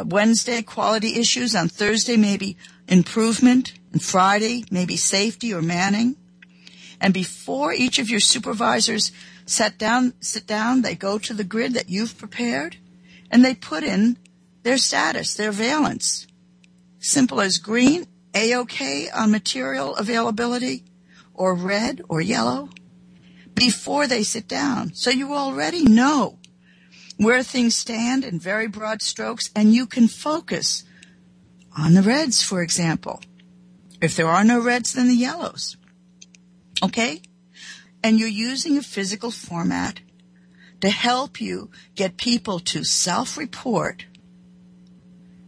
Wednesday 0.04 0.64
quality 0.64 1.20
issues, 1.20 1.56
on 1.56 1.70
Thursday 1.70 2.18
maybe 2.18 2.58
improvement, 2.88 3.74
and 3.92 4.02
Friday 4.02 4.66
maybe 4.72 4.98
safety 4.98 5.54
or 5.54 5.62
manning. 5.62 6.16
And 7.00 7.14
before 7.14 7.72
each 7.72 8.00
of 8.00 8.10
your 8.10 8.20
supervisors 8.20 9.12
sit 9.46 9.78
down, 9.78 10.14
sit 10.22 10.48
down, 10.48 10.82
they 10.82 10.96
go 10.96 11.20
to 11.20 11.34
the 11.36 11.44
grid 11.44 11.74
that 11.76 11.90
you've 11.90 12.18
prepared 12.18 12.78
and 13.36 13.44
they 13.44 13.54
put 13.54 13.84
in 13.84 14.18
their 14.64 14.78
status, 14.78 15.34
their 15.34 15.52
valence. 15.52 16.26
Simple 17.00 17.42
as 17.42 17.58
green, 17.58 18.08
A-OK 18.34 19.10
on 19.10 19.30
material 19.30 19.94
availability, 19.98 20.86
or 21.34 21.54
red 21.54 22.02
or 22.08 22.22
yellow, 22.22 22.70
before 23.54 24.08
they 24.08 24.24
sit 24.24 24.48
down. 24.48 24.94
So 24.94 25.10
you 25.10 25.34
already 25.34 25.84
know 25.84 26.40
where 27.18 27.44
things 27.44 27.76
stand 27.76 28.24
in 28.24 28.40
very 28.40 28.70
broad 28.70 29.02
strokes, 29.02 29.50
and 29.54 29.74
you 29.74 29.86
can 29.86 30.08
focus 30.08 30.86
on 31.78 31.94
the 31.94 32.04
reds, 32.04 32.42
for 32.42 32.62
example. 32.62 33.22
If 34.00 34.16
there 34.16 34.30
are 34.30 34.46
no 34.46 34.62
reds, 34.62 34.94
then 34.94 35.10
the 35.10 35.14
yellows. 35.14 35.76
Okay? 36.82 37.22
And 38.02 38.18
you're 38.18 38.30
using 38.30 38.78
a 38.78 38.82
physical 38.82 39.30
format 39.30 40.00
to 40.82 40.90
help 40.90 41.42
you 41.42 41.70
get 41.96 42.18
people 42.18 42.60
to 42.60 42.84
self-report 42.84 44.06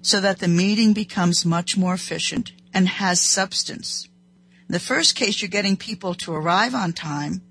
so 0.01 0.21
that 0.21 0.39
the 0.39 0.47
meeting 0.47 0.93
becomes 0.93 1.45
much 1.45 1.77
more 1.77 1.93
efficient 1.93 2.53
and 2.73 2.87
has 2.87 3.21
substance. 3.21 4.07
In 4.69 4.73
the 4.73 4.79
first 4.79 5.15
case, 5.15 5.41
you're 5.41 5.49
getting 5.49 5.77
people 5.77 6.13
to 6.15 6.33
arrive 6.33 6.75
on 6.75 6.93
time 6.93 7.41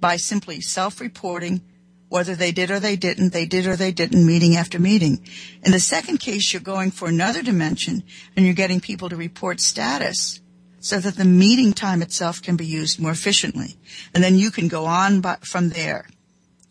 by 0.00 0.16
simply 0.16 0.60
self-reporting 0.60 1.62
whether 2.08 2.36
they 2.36 2.52
did 2.52 2.70
or 2.70 2.78
they 2.78 2.94
didn't, 2.94 3.32
they 3.32 3.46
did 3.46 3.66
or 3.66 3.74
they 3.74 3.90
didn't, 3.90 4.24
meeting 4.24 4.54
after 4.54 4.78
meeting. 4.78 5.26
In 5.64 5.72
the 5.72 5.80
second 5.80 6.18
case, 6.18 6.52
you're 6.52 6.62
going 6.62 6.90
for 6.90 7.08
another 7.08 7.42
dimension 7.42 8.04
and 8.36 8.44
you're 8.44 8.54
getting 8.54 8.80
people 8.80 9.08
to 9.08 9.16
report 9.16 9.60
status 9.60 10.40
so 10.78 11.00
that 11.00 11.16
the 11.16 11.24
meeting 11.24 11.72
time 11.72 12.02
itself 12.02 12.40
can 12.40 12.56
be 12.56 12.66
used 12.66 13.00
more 13.00 13.10
efficiently. 13.10 13.76
And 14.14 14.22
then 14.22 14.36
you 14.36 14.50
can 14.50 14.68
go 14.68 14.84
on 14.84 15.22
by, 15.22 15.38
from 15.42 15.70
there. 15.70 16.06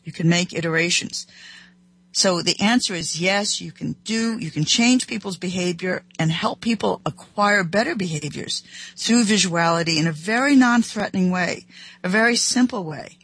You 0.04 0.12
can 0.12 0.30
make 0.30 0.54
iterations. 0.54 1.28
So 2.16 2.44
the 2.44 2.60
answer 2.60 2.94
is 2.94 3.20
yes, 3.20 3.60
you 3.60 3.72
can 3.72 3.94
do, 4.04 4.38
you 4.38 4.52
can 4.52 4.66
change 4.66 5.08
people's 5.08 5.38
behavior 5.38 6.04
and 6.20 6.32
help 6.32 6.62
people 6.62 7.02
acquire 7.08 7.64
better 7.64 7.96
behaviors 7.96 8.62
through 8.96 9.24
visuality 9.24 9.98
in 9.98 10.06
a 10.06 10.12
very 10.12 10.56
non-threatening 10.56 11.32
way, 11.32 11.66
a 12.04 12.10
very 12.10 12.36
simple 12.36 12.84
way, 12.84 13.18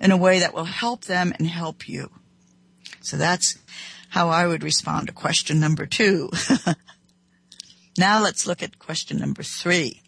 in 0.00 0.10
a 0.10 0.16
way 0.16 0.40
that 0.40 0.52
will 0.52 0.64
help 0.64 1.04
them 1.04 1.32
and 1.38 1.46
help 1.46 1.88
you. 1.88 2.10
So 3.00 3.16
that's 3.16 3.56
how 4.08 4.28
I 4.28 4.46
would 4.46 4.64
respond 4.64 5.06
to 5.06 5.12
question 5.12 5.60
number 5.60 5.86
two. 5.86 6.30
now 7.98 8.20
let's 8.20 8.44
look 8.44 8.60
at 8.60 8.80
question 8.80 9.18
number 9.18 9.44
three. 9.44 10.02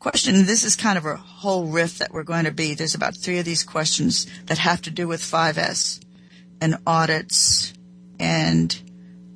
Question, 0.00 0.46
this 0.46 0.64
is 0.64 0.74
kind 0.76 0.98
of 0.98 1.04
a 1.04 1.16
whole 1.16 1.66
riff 1.66 1.98
that 1.98 2.12
we're 2.12 2.24
going 2.24 2.46
to 2.46 2.50
be. 2.50 2.74
There's 2.74 2.94
about 2.94 3.14
three 3.16 3.38
of 3.38 3.44
these 3.44 3.62
questions 3.62 4.26
that 4.46 4.58
have 4.58 4.82
to 4.82 4.90
do 4.90 5.06
with 5.06 5.20
5S 5.20 6.02
and 6.60 6.78
audits 6.86 7.74
and 8.18 8.82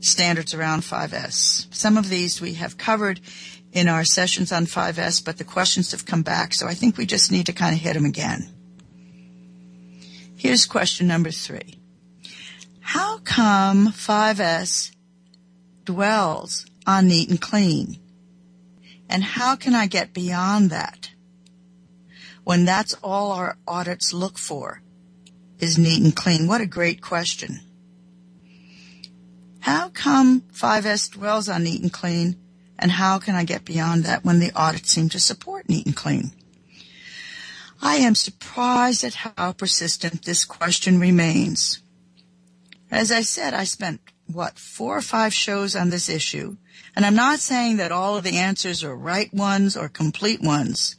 standards 0.00 0.54
around 0.54 0.80
5S. 0.80 1.72
Some 1.72 1.96
of 1.98 2.08
these 2.08 2.40
we 2.40 2.54
have 2.54 2.78
covered 2.78 3.20
in 3.72 3.88
our 3.88 4.04
sessions 4.04 4.52
on 4.52 4.64
5S, 4.64 5.22
but 5.22 5.36
the 5.36 5.44
questions 5.44 5.92
have 5.92 6.06
come 6.06 6.22
back, 6.22 6.54
so 6.54 6.66
I 6.66 6.74
think 6.74 6.96
we 6.96 7.06
just 7.06 7.30
need 7.30 7.46
to 7.46 7.52
kind 7.52 7.74
of 7.74 7.80
hit 7.80 7.94
them 7.94 8.06
again. 8.06 8.48
Here's 10.36 10.66
question 10.66 11.06
number 11.06 11.30
three. 11.30 11.78
How 12.80 13.18
come 13.18 13.88
5S 13.88 14.92
dwells 15.84 16.66
on 16.86 17.08
neat 17.08 17.28
and 17.28 17.40
clean? 17.40 17.98
And 19.08 19.22
how 19.22 19.56
can 19.56 19.74
I 19.74 19.86
get 19.86 20.12
beyond 20.12 20.70
that? 20.70 21.10
When 22.42 22.64
that's 22.64 22.94
all 23.02 23.32
our 23.32 23.56
audits 23.66 24.12
look 24.12 24.38
for 24.38 24.82
is 25.58 25.78
neat 25.78 26.02
and 26.02 26.14
clean. 26.14 26.46
What 26.46 26.60
a 26.60 26.66
great 26.66 27.00
question. 27.00 27.60
How 29.60 29.88
come 29.88 30.42
5S 30.52 31.12
dwells 31.12 31.48
on 31.48 31.64
neat 31.64 31.80
and 31.80 31.92
clean? 31.92 32.36
And 32.78 32.90
how 32.90 33.18
can 33.18 33.34
I 33.34 33.44
get 33.44 33.64
beyond 33.64 34.04
that 34.04 34.24
when 34.24 34.40
the 34.40 34.52
audits 34.54 34.90
seem 34.90 35.08
to 35.10 35.20
support 35.20 35.68
neat 35.68 35.86
and 35.86 35.96
clean? 35.96 36.32
I 37.80 37.96
am 37.96 38.14
surprised 38.14 39.04
at 39.04 39.14
how 39.14 39.52
persistent 39.52 40.24
this 40.24 40.44
question 40.44 40.98
remains. 40.98 41.80
As 42.90 43.10
I 43.10 43.22
said, 43.22 43.54
I 43.54 43.64
spent, 43.64 44.00
what, 44.26 44.58
four 44.58 44.96
or 44.96 45.02
five 45.02 45.32
shows 45.32 45.74
on 45.74 45.90
this 45.90 46.08
issue, 46.08 46.56
and 46.96 47.04
I'm 47.04 47.14
not 47.14 47.40
saying 47.40 47.78
that 47.78 47.92
all 47.92 48.16
of 48.16 48.24
the 48.24 48.38
answers 48.38 48.84
are 48.84 48.94
right 48.94 49.32
ones 49.32 49.76
or 49.76 49.88
complete 49.88 50.40
ones, 50.40 50.96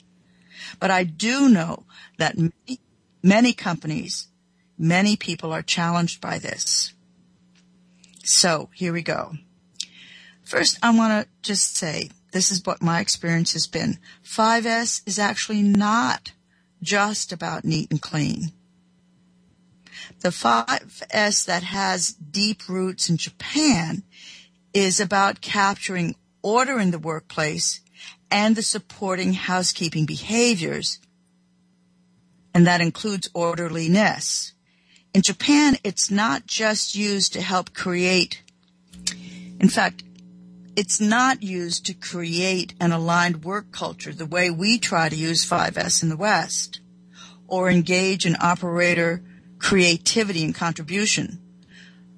but 0.80 0.92
I 0.92 1.04
do 1.04 1.50
know 1.50 1.86
that 2.18 2.38
many, 2.38 2.80
many 3.24 3.54
companies, 3.54 4.28
many 4.78 5.16
people 5.16 5.52
are 5.52 5.62
challenged 5.62 6.20
by 6.20 6.38
this. 6.38 6.94
So 8.24 8.70
here 8.74 8.92
we 8.92 9.02
go. 9.02 9.34
First, 10.44 10.78
I 10.84 10.96
want 10.96 11.26
to 11.26 11.30
just 11.42 11.76
say 11.76 12.10
this 12.32 12.52
is 12.52 12.66
what 12.66 12.82
my 12.82 13.00
experience 13.00 13.54
has 13.54 13.66
been. 13.66 13.98
5S 14.24 15.02
is 15.08 15.18
actually 15.18 15.62
not 15.62 16.34
just 16.82 17.32
about 17.32 17.66
neat 17.66 17.90
and 17.90 18.02
clean. 18.02 18.52
The 20.20 20.30
5S 20.30 21.46
that 21.46 21.64
has 21.64 22.12
deep 22.12 22.68
roots 22.68 23.10
in 23.10 23.18
Japan 23.18 24.04
is 24.76 25.00
about 25.00 25.40
capturing 25.40 26.16
order 26.44 26.80
in 26.80 26.92
the 26.92 27.00
workplace 27.00 27.80
and 28.30 28.56
the 28.56 28.62
supporting 28.62 29.32
housekeeping 29.32 30.06
behaviors. 30.06 31.00
And 32.54 32.68
that 32.68 32.82
includes 32.82 33.30
orderliness. 33.34 34.54
In 35.14 35.22
Japan, 35.22 35.78
it's 35.86 36.12
not 36.12 36.46
just 36.46 36.94
used 36.94 37.32
to 37.34 37.42
help 37.42 37.74
create, 37.74 38.44
in 39.62 39.70
fact, 39.70 40.04
it's 40.76 41.00
not 41.00 41.42
used 41.42 41.86
to 41.86 41.94
create 41.94 42.74
an 42.82 42.92
aligned 42.92 43.46
work 43.46 43.72
culture 43.72 44.12
the 44.12 44.26
way 44.26 44.52
we 44.52 44.78
try 44.78 45.08
to 45.08 45.16
use 45.16 45.50
5S 45.50 46.04
in 46.04 46.10
the 46.10 46.18
West 46.18 46.82
or 47.48 47.70
engage 47.70 48.26
in 48.26 48.36
operator 48.42 49.24
creativity 49.58 50.44
and 50.44 50.54
contribution. 50.54 51.42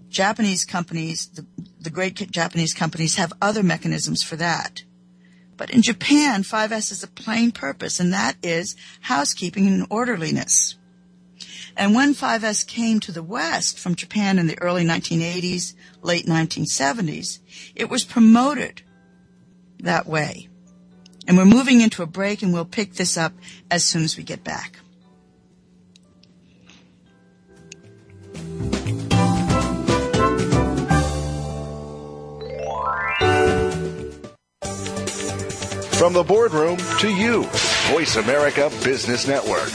Japanese 0.09 0.65
companies, 0.65 1.27
the, 1.27 1.45
the 1.87 1.93
great 1.93 2.15
Japanese 2.31 2.73
companies 2.73 3.15
have 3.15 3.31
other 3.41 3.63
mechanisms 3.63 4.21
for 4.21 4.35
that. 4.35 4.83
But 5.55 5.69
in 5.69 5.81
Japan, 5.81 6.43
5S 6.43 6.91
is 6.91 7.01
a 7.01 7.07
plain 7.07 7.53
purpose, 7.53 8.01
and 8.01 8.11
that 8.11 8.35
is 8.43 8.75
housekeeping 8.99 9.67
and 9.67 9.87
orderliness. 9.89 10.75
And 11.77 11.95
when 11.95 12.13
5S 12.13 12.67
came 12.67 12.99
to 12.99 13.13
the 13.13 13.23
West 13.23 13.79
from 13.79 13.95
Japan 13.95 14.37
in 14.37 14.47
the 14.47 14.61
early 14.61 14.83
1980s, 14.83 15.75
late 16.01 16.25
1970s, 16.25 17.39
it 17.73 17.89
was 17.89 18.03
promoted 18.03 18.81
that 19.79 20.07
way. 20.07 20.49
And 21.25 21.37
we're 21.37 21.45
moving 21.45 21.79
into 21.79 22.03
a 22.03 22.05
break 22.05 22.41
and 22.41 22.51
we'll 22.51 22.65
pick 22.65 22.95
this 22.95 23.15
up 23.15 23.31
as 23.71 23.85
soon 23.85 24.03
as 24.03 24.17
we 24.17 24.23
get 24.23 24.43
back. 24.43 24.79
From 35.97 36.13
the 36.13 36.21
boardroom 36.21 36.77
to 36.99 37.09
you, 37.09 37.43
Voice 37.89 38.17
America 38.17 38.69
Business 38.83 39.27
Network. 39.27 39.71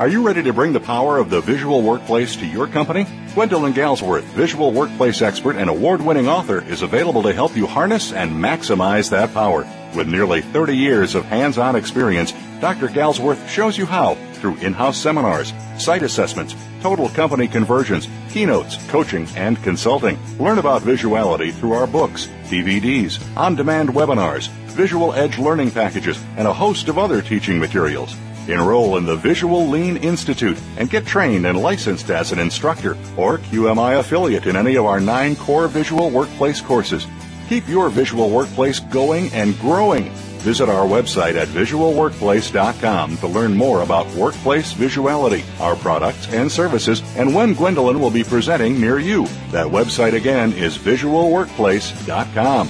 Are 0.00 0.08
you 0.08 0.26
ready 0.26 0.42
to 0.42 0.54
bring 0.54 0.72
the 0.72 0.80
power 0.80 1.18
of 1.18 1.28
the 1.28 1.42
visual 1.42 1.82
workplace 1.82 2.34
to 2.36 2.46
your 2.46 2.66
company? 2.66 3.06
Gwendolyn 3.34 3.74
Galsworth, 3.74 4.24
visual 4.32 4.72
workplace 4.72 5.20
expert 5.20 5.56
and 5.56 5.68
award 5.68 6.00
winning 6.00 6.28
author, 6.28 6.62
is 6.62 6.80
available 6.80 7.24
to 7.24 7.34
help 7.34 7.56
you 7.56 7.66
harness 7.66 8.10
and 8.10 8.32
maximize 8.32 9.10
that 9.10 9.34
power. 9.34 9.66
With 9.94 10.08
nearly 10.08 10.42
30 10.42 10.76
years 10.76 11.14
of 11.14 11.24
hands 11.24 11.58
on 11.58 11.74
experience, 11.74 12.32
Dr. 12.60 12.88
Galsworth 12.88 13.48
shows 13.48 13.78
you 13.78 13.86
how 13.86 14.16
through 14.34 14.56
in 14.56 14.72
house 14.72 14.96
seminars, 14.96 15.52
site 15.78 16.02
assessments, 16.02 16.54
total 16.80 17.08
company 17.08 17.48
conversions, 17.48 18.08
keynotes, 18.30 18.76
coaching, 18.88 19.26
and 19.36 19.62
consulting. 19.62 20.18
Learn 20.38 20.58
about 20.58 20.82
visuality 20.82 21.52
through 21.52 21.72
our 21.72 21.86
books, 21.86 22.28
DVDs, 22.44 23.20
on 23.36 23.56
demand 23.56 23.88
webinars, 23.90 24.48
visual 24.68 25.12
edge 25.14 25.38
learning 25.38 25.70
packages, 25.70 26.22
and 26.36 26.46
a 26.46 26.52
host 26.52 26.88
of 26.88 26.98
other 26.98 27.20
teaching 27.20 27.58
materials. 27.58 28.14
Enroll 28.48 28.96
in 28.96 29.04
the 29.04 29.16
Visual 29.16 29.68
Lean 29.68 29.98
Institute 29.98 30.58
and 30.78 30.88
get 30.88 31.04
trained 31.04 31.46
and 31.46 31.60
licensed 31.60 32.10
as 32.10 32.32
an 32.32 32.38
instructor 32.38 32.96
or 33.16 33.38
QMI 33.38 33.98
affiliate 33.98 34.46
in 34.46 34.56
any 34.56 34.76
of 34.76 34.86
our 34.86 35.00
nine 35.00 35.36
core 35.36 35.68
visual 35.68 36.08
workplace 36.08 36.62
courses. 36.62 37.06
Keep 37.48 37.68
your 37.68 37.88
visual 37.88 38.28
workplace 38.30 38.78
going 38.78 39.32
and 39.32 39.58
growing. 39.58 40.10
Visit 40.40 40.68
our 40.68 40.86
website 40.86 41.34
at 41.34 41.48
visualworkplace.com 41.48 43.16
to 43.16 43.26
learn 43.26 43.56
more 43.56 43.82
about 43.82 44.06
workplace 44.14 44.72
visuality, 44.72 45.42
our 45.60 45.74
products 45.76 46.28
and 46.32 46.52
services, 46.52 47.02
and 47.16 47.34
when 47.34 47.54
Gwendolyn 47.54 48.00
will 48.00 48.10
be 48.10 48.22
presenting 48.22 48.80
near 48.80 48.98
you. 48.98 49.24
That 49.50 49.66
website 49.66 50.12
again 50.12 50.52
is 50.52 50.78
visualworkplace.com. 50.78 52.68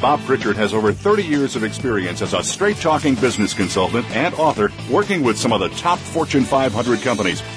Bob 0.00 0.20
Pritchard 0.20 0.56
has 0.56 0.74
over 0.74 0.92
30 0.92 1.24
years 1.24 1.56
of 1.56 1.64
experience 1.64 2.22
as 2.22 2.34
a 2.34 2.42
straight 2.42 2.76
talking 2.76 3.14
business 3.14 3.54
consultant 3.54 4.04
and 4.10 4.34
author 4.34 4.70
working 4.90 5.22
with 5.22 5.38
some 5.38 5.52
of 5.52 5.60
the 5.60 5.70
top 5.70 5.98
Fortune 5.98 6.44
500 6.44 7.00
companies. 7.00 7.42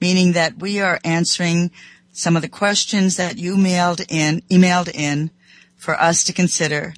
meaning 0.00 0.32
that 0.32 0.58
we 0.58 0.80
are 0.80 1.00
answering 1.04 1.70
some 2.12 2.36
of 2.36 2.42
the 2.42 2.48
questions 2.48 3.16
that 3.16 3.38
you 3.38 3.56
mailed 3.56 4.00
in, 4.08 4.42
emailed 4.50 4.90
in 4.92 5.30
for 5.76 5.94
us 6.00 6.24
to 6.24 6.32
consider. 6.32 6.94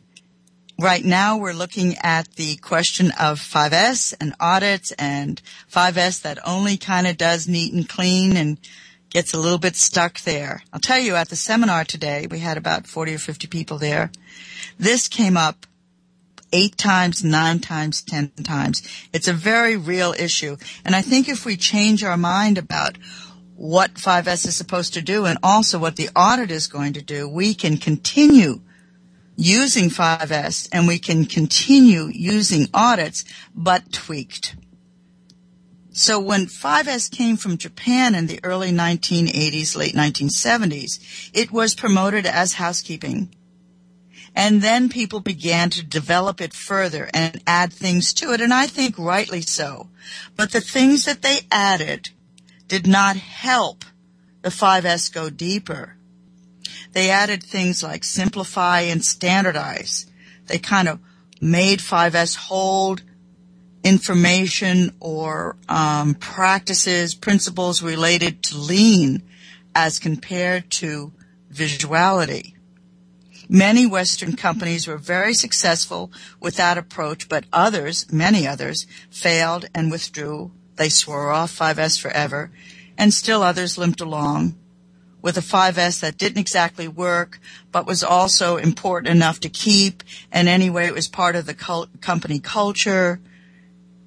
Right 0.79 1.05
now 1.05 1.37
we're 1.37 1.53
looking 1.53 1.97
at 2.03 2.37
the 2.37 2.57
question 2.57 3.13
of 3.21 3.39
5S 3.39 4.15
and 4.19 4.35
audits 4.41 4.93
and 4.93 5.41
5S 5.71 6.23
that 6.23 6.39
only 6.47 6.79
kind 6.79 7.07
of 7.07 7.19
does 7.19 7.47
neat 7.47 7.75
and 7.75 7.87
clean 7.87 8.37
and 8.37 8.59
gets 9.11 9.35
a 9.35 9.39
little 9.39 9.59
bit 9.59 9.77
stuck 9.77 10.21
there. 10.21 10.63
I'll 10.73 10.81
tell 10.81 10.99
you 10.99 11.17
at 11.17 11.29
the 11.29 11.37
seminar 11.37 11.85
today, 11.85 12.27
we 12.31 12.39
had 12.39 12.57
about 12.57 12.87
40 12.87 13.17
or 13.17 13.19
50 13.19 13.47
people 13.49 13.77
there. 13.77 14.11
This 14.79 15.09
came 15.09 15.37
up 15.37 15.67
eight 16.53 16.77
times, 16.77 17.25
nine 17.25 17.59
times, 17.59 18.03
ten 18.03 18.31
times. 18.43 18.83
It's 19.13 19.29
a 19.29 19.33
very 19.33 19.77
real 19.77 20.13
issue. 20.13 20.57
And 20.85 20.95
I 20.97 21.03
think 21.03 21.29
if 21.29 21.45
we 21.45 21.57
change 21.57 22.03
our 22.05 22.17
mind 22.17 22.59
about 22.59 22.97
what 23.57 23.95
5S 23.95 24.47
is 24.47 24.57
supposed 24.57 24.95
to 24.95 25.03
do 25.03 25.27
and 25.27 25.39
also 25.43 25.79
what 25.79 25.97
the 25.97 26.09
audit 26.17 26.51
is 26.51 26.67
going 26.67 26.95
to 26.95 27.03
do, 27.03 27.29
we 27.29 27.53
can 27.53 27.77
continue 27.77 28.61
using 29.37 29.89
5S 29.89 30.69
and 30.73 30.87
we 30.87 30.99
can 30.99 31.25
continue 31.25 32.11
using 32.13 32.69
audits, 32.73 33.25
but 33.55 33.93
tweaked. 33.93 34.57
So 35.93 36.21
when 36.21 36.47
5S 36.47 37.11
came 37.11 37.37
from 37.37 37.59
Japan 37.59 38.15
in 38.15 38.27
the 38.27 38.41
early 38.43 38.71
1980s, 38.71 39.77
late 39.77 39.95
1970s, 39.95 41.31
it 41.35 41.51
was 41.51 41.75
promoted 41.75 42.27
as 42.27 42.55
housekeeping. 42.55 43.35
And 44.35 44.62
then 44.62 44.88
people 44.88 45.21
began 45.21 45.71
to 45.71 45.85
develop 45.85 46.40
it 46.40 46.55
further 46.55 47.11
and 47.12 47.43
add 47.47 47.73
things 47.73 48.14
to 48.14 48.33
it, 48.33 48.40
and 48.40 48.55
I 48.55 48.66
think 48.66 48.99
rightly 48.99 49.43
so. 49.43 49.88
But 50.37 50.53
the 50.53 50.61
things 50.61 51.05
that 51.05 51.23
they 51.23 51.40
added 51.51 52.11
did 52.69 52.87
not 52.87 53.16
help 53.16 53.85
the 54.43 54.51
5S 54.51 55.12
go 55.12 55.31
deeper. 55.31 55.97
They 56.93 57.11
added 57.11 57.43
things 57.43 57.83
like 57.83 58.05
simplify 58.05 58.81
and 58.81 59.05
standardize. 59.05 60.07
They 60.47 60.59
kind 60.59 60.88
of 60.88 61.01
made 61.40 61.81
5S 61.81 62.37
hold 62.37 63.03
information 63.83 64.95
or 65.01 65.57
um, 65.69 66.14
practices, 66.14 67.14
principles 67.14 67.83
related 67.83 68.43
to 68.45 68.59
lean 68.59 69.23
as 69.75 69.99
compared 69.99 70.71
to 70.71 71.12
visuality. 71.53 72.55
Many 73.53 73.85
Western 73.85 74.37
companies 74.37 74.87
were 74.87 74.97
very 74.97 75.35
successful 75.35 76.13
with 76.39 76.57
that 76.57 76.79
approach, 76.79 77.29
but 77.29 77.45
others, 77.53 78.07
many 78.13 78.47
others, 78.47 78.87
failed 79.11 79.67
and 79.75 79.91
withdrew. 79.91 80.53
They 80.77 80.89
swore 80.89 81.31
off 81.31 81.59
5S 81.59 82.01
forever, 82.01 82.51
and 82.97 83.13
still 83.13 83.43
others 83.43 83.77
limped 83.77 84.01
along 84.01 84.55
with 85.21 85.37
a 85.37 85.43
5S 85.43 86.01
that 86.01 86.17
didn't 86.17 86.39
exactly 86.39 86.89
work, 86.89 87.41
but 87.73 87.87
was 87.87 88.03
also 88.05 88.57
important 88.57 89.15
enough 89.15 89.41
to 89.41 89.49
keep, 89.49 90.05
and 90.31 90.49
anyway, 90.49 90.87
it 90.87 90.95
was 90.95 91.09
part 91.09 91.37
of 91.37 91.45
the 91.45 91.53
cult- 91.53 92.01
company 92.01 92.39
culture 92.39 93.21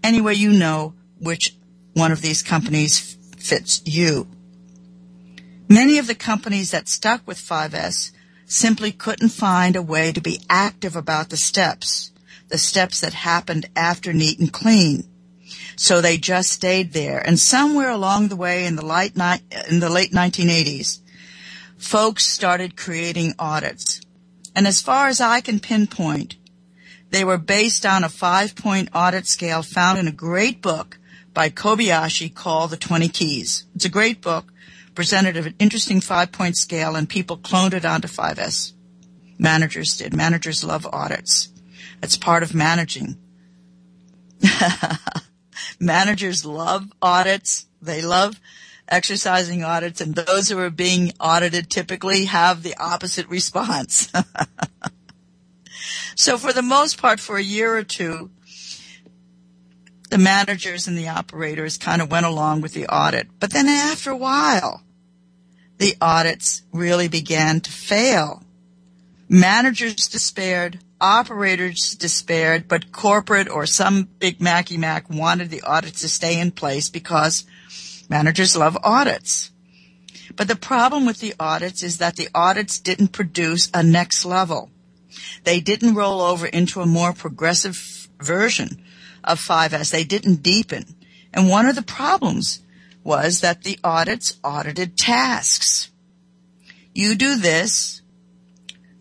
Anyway, 0.04 0.36
you 0.36 0.52
know 0.52 0.94
which 1.20 1.56
one 1.94 2.12
of 2.12 2.22
these 2.22 2.44
companies 2.44 3.18
fits 3.38 3.82
you. 3.86 4.28
Many 5.70 5.98
of 5.98 6.08
the 6.08 6.16
companies 6.16 6.72
that 6.72 6.90
stuck 6.90 7.26
with 7.26 7.38
5S 7.38 8.12
simply 8.54 8.92
couldn't 8.92 9.30
find 9.30 9.76
a 9.76 9.82
way 9.82 10.12
to 10.12 10.22
be 10.22 10.40
active 10.50 10.96
about 10.96 11.30
the 11.30 11.38
steps, 11.38 12.12
the 12.50 12.58
steps 12.58 13.00
that 13.00 13.14
happened 13.14 13.66
after 13.76 14.14
neat 14.14 14.40
and 14.40 14.54
clean. 14.54 15.04
So 15.76 16.02
they 16.02 16.18
just 16.18 16.52
stayed 16.52 16.94
there. 16.94 17.18
And 17.18 17.40
somewhere 17.40 17.90
along 17.90 18.28
the 18.28 18.36
way 18.36 18.66
in 18.66 18.76
the 18.76 18.86
late, 18.86 19.16
in 19.70 19.80
the 19.80 19.90
late 19.90 20.12
1980s, 20.12 21.00
folks 21.78 22.26
started 22.26 22.78
creating 22.78 23.34
audits. 23.40 24.02
And 24.56 24.68
as 24.68 24.82
far 24.82 25.08
as 25.08 25.20
I 25.20 25.42
can 25.42 25.60
pinpoint, 25.60 26.36
they 27.10 27.24
were 27.24 27.40
based 27.40 27.88
on 27.88 28.04
a 28.04 28.10
five 28.10 28.56
point 28.56 28.90
audit 28.94 29.26
scale 29.26 29.64
found 29.64 29.98
in 29.98 30.08
a 30.08 30.12
great 30.12 30.62
book 30.62 31.00
by 31.34 31.50
Kobayashi 31.50 32.34
called 32.34 32.70
The 32.70 32.78
20 32.78 33.10
Keys. 33.10 33.66
It's 33.74 33.86
a 33.86 33.90
great 33.90 34.22
book, 34.22 34.53
presented 34.96 35.38
an 35.38 35.56
interesting 35.60 36.02
five 36.02 36.32
point 36.32 36.58
scale, 36.58 36.96
and 36.96 37.08
people 37.10 37.38
cloned 37.38 37.74
it 37.74 37.86
onto 37.86 38.08
5S. 38.08 38.74
Managers 39.38 39.98
did. 39.98 40.16
Managers 40.16 40.64
love 40.64 40.88
audits. 40.92 41.50
It's 42.02 42.18
part 42.18 42.44
of 42.44 42.54
managing. 42.54 43.18
Managers 45.80 46.46
love 46.46 46.92
audits. 47.02 47.66
They 47.82 48.02
love 48.02 48.40
exercising 48.88 49.64
audits, 49.64 50.02
and 50.02 50.16
those 50.16 50.50
who 50.50 50.60
are 50.60 50.70
being 50.70 51.12
audited 51.20 51.70
typically 51.70 52.26
have 52.26 52.64
the 52.64 52.76
opposite 52.78 53.28
response. 53.28 54.12
So 56.16 56.38
for 56.38 56.54
the 56.54 56.62
most 56.62 57.02
part, 57.02 57.20
for 57.20 57.38
a 57.38 57.44
year 57.44 57.76
or 57.76 57.84
two, 57.84 58.30
the 60.14 60.20
managers 60.20 60.88
and 60.88 60.96
the 60.96 61.08
operators 61.08 61.80
kind 61.80 62.00
of 62.00 62.12
went 62.12 62.28
along 62.28 62.62
with 62.62 62.74
the 62.74 62.86
audit. 62.86 63.28
But 63.40 63.52
then 63.52 63.68
after 63.68 64.12
a 64.12 64.16
while, 64.16 64.84
the 65.80 65.98
audits 66.00 66.62
really 66.72 67.08
began 67.08 67.62
to 67.62 67.72
fail. 67.72 68.44
Managers 69.28 70.08
despaired, 70.08 70.78
operators 71.02 71.96
despaired, 71.96 72.68
but 72.68 72.92
corporate 72.92 73.50
or 73.50 73.66
some 73.66 74.08
big 74.20 74.40
Macky 74.40 74.78
Mac 74.78 75.10
wanted 75.10 75.50
the 75.50 75.64
audits 75.64 76.02
to 76.02 76.10
stay 76.10 76.40
in 76.40 76.52
place 76.52 76.92
because 76.92 77.46
managers 78.08 78.56
love 78.56 78.78
audits. 78.84 79.50
But 80.36 80.48
the 80.48 80.56
problem 80.56 81.08
with 81.08 81.22
the 81.22 81.34
audits 81.40 81.82
is 81.82 81.98
that 81.98 82.18
the 82.18 82.30
audits 82.36 82.78
didn't 82.78 83.14
produce 83.14 83.72
a 83.74 83.82
next 83.82 84.26
level. 84.26 84.70
They 85.44 85.60
didn't 85.60 85.96
roll 85.96 86.22
over 86.22 86.46
into 86.46 86.82
a 86.82 86.86
more 86.86 87.14
progressive 87.14 88.08
version 88.20 88.84
of 89.24 89.40
5S. 89.40 89.92
They 89.92 90.04
didn't 90.04 90.44
deepen. 90.44 90.96
And 91.34 91.50
one 91.50 91.66
of 91.66 91.76
the 91.76 91.82
problems 91.82 92.62
was 93.04 93.42
that 93.42 93.64
the 93.64 93.80
audits 93.84 94.40
audited 94.44 94.98
tasks. 94.98 95.92
You 96.94 97.16
do 97.16 97.38
this. 97.38 98.02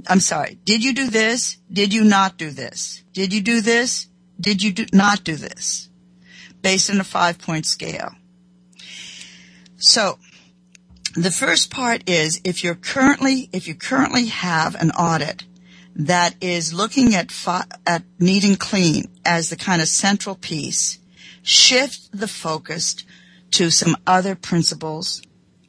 I'm 0.07 0.21
sorry. 0.21 0.59
Did 0.65 0.83
you 0.83 0.95
do 0.95 1.09
this? 1.09 1.59
Did 1.73 1.95
you 1.95 2.05
not 2.05 2.37
do 2.37 2.51
this? 2.51 3.03
Did 3.13 3.33
you 3.33 3.41
do 3.41 3.61
this? 3.61 4.09
Did 4.41 4.63
you 4.63 4.73
do, 4.73 4.87
not 4.93 5.23
do 5.23 5.37
this? 5.37 5.89
Based 6.63 6.91
on 6.91 7.01
a 7.01 7.05
five 7.05 7.39
point 7.39 7.67
scale. 7.67 8.13
So 9.77 10.19
the 11.15 11.31
first 11.31 11.71
part 11.71 12.09
is 12.09 12.41
if 12.45 12.65
you're 12.65 12.75
currently, 12.75 13.49
if 13.53 13.69
you 13.69 13.75
currently 13.75 14.27
have 14.27 14.75
an 14.77 14.91
audit 14.93 15.45
that 15.95 16.35
is 16.41 16.73
looking 16.73 17.15
at, 17.15 17.31
at 17.87 18.03
neat 18.19 18.45
and 18.45 18.59
clean 18.59 19.05
as 19.25 19.51
the 19.51 19.57
kind 19.57 19.83
of 19.83 19.89
central 19.89 20.35
piece, 20.35 20.99
shift 21.43 22.09
the 22.13 22.29
focus 22.29 22.97
to 23.53 23.71
some 23.71 23.97
other 24.07 24.35
principles 24.35 25.23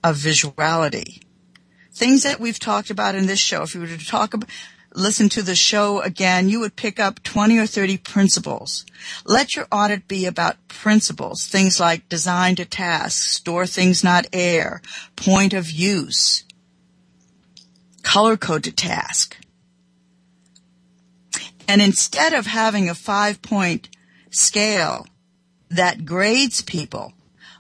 of 0.04 0.18
visuality. 0.18 1.22
Things 1.92 2.24
that 2.24 2.40
we've 2.40 2.60
talked 2.60 2.90
about 2.90 3.16
in 3.16 3.28
this 3.28 3.40
show. 3.40 3.64
If 3.64 3.76
you 3.76 3.82
were 3.82 3.88
to 3.88 4.06
talk 4.06 4.34
about, 4.34 4.50
listen 4.96 5.30
to 5.30 5.42
the 5.42 5.56
show 5.56 6.02
again, 6.02 6.50
you 6.50 6.60
would 6.60 6.76
pick 6.76 7.00
up 7.00 7.22
20 7.24 7.58
or 7.58 7.68
30 7.68 7.98
principles. 7.98 8.86
Let 9.26 9.56
your 9.56 9.68
audit 9.72 10.08
be 10.08 10.26
about 10.26 10.68
principles, 10.68 11.46
things 11.46 11.80
like 11.80 12.10
design 12.10 12.56
to 12.56 12.66
task, 12.66 13.30
store 13.30 13.66
things 13.66 14.04
not 14.04 14.26
air, 14.34 14.82
point 15.16 15.54
of 15.54 15.70
use, 15.70 16.44
color 18.02 18.38
code 18.38 18.64
to 18.64 18.72
task. 18.72 19.38
And 21.68 21.82
instead 21.82 22.34
of 22.34 22.46
having 22.46 22.90
a 22.90 22.96
five 22.96 23.42
point 23.42 23.90
scale 24.30 25.08
that 25.70 26.06
grades 26.06 26.62
people, 26.62 27.14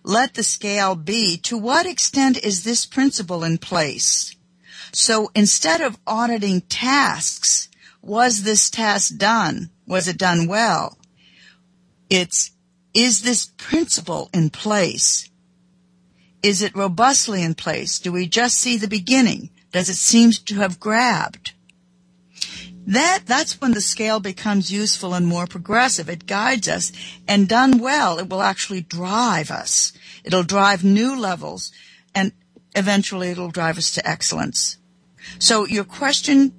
let 0.04 0.34
the 0.34 0.44
scale 0.44 0.96
be 0.96 1.38
to 1.38 1.58
what 1.58 1.86
extent 1.86 2.38
is 2.44 2.64
this 2.64 2.86
principle 2.86 3.44
in 3.44 3.58
place? 3.58 4.36
So 4.92 5.32
instead 5.34 5.82
of 5.82 5.98
auditing 6.06 6.62
tasks, 6.62 7.70
was 8.02 8.44
this 8.44 8.70
task 8.70 9.18
done? 9.18 9.70
Was 9.88 10.08
it 10.08 10.18
done 10.18 10.48
well? 10.48 10.98
It's, 12.10 12.52
is 12.94 13.22
this 13.22 13.46
principle 13.58 14.30
in 14.34 14.50
place? 14.50 15.30
Is 16.44 16.62
it 16.62 16.76
robustly 16.76 17.42
in 17.42 17.56
place? 17.56 17.98
Do 18.00 18.12
we 18.12 18.28
just 18.28 18.58
see 18.58 18.78
the 18.78 18.88
beginning? 18.88 19.50
Does 19.72 19.90
it 19.90 19.96
seem 19.96 20.32
to 20.32 20.56
have 20.56 20.80
grabbed? 20.80 21.54
That 22.86 23.22
that's 23.26 23.62
when 23.62 23.72
the 23.72 23.82
scale 23.82 24.20
becomes 24.20 24.72
useful 24.72 25.14
and 25.14 25.26
more 25.26 25.48
progressive. 25.48 26.10
It 26.10 26.26
guides 26.26 26.68
us 26.68 26.92
and 27.28 27.48
done 27.48 27.80
well, 27.80 28.20
it 28.20 28.30
will 28.30 28.42
actually 28.42 28.82
drive 28.82 29.52
us. 29.52 29.94
It'll 30.24 30.44
drive 30.44 30.84
new 30.84 31.18
levels 31.18 31.72
and 32.14 32.34
eventually 32.76 33.30
it'll 33.30 33.52
drive 33.52 33.78
us 33.78 33.92
to 33.94 34.08
excellence. 34.08 34.78
So 35.40 35.66
your 35.66 35.86
question, 35.86 36.54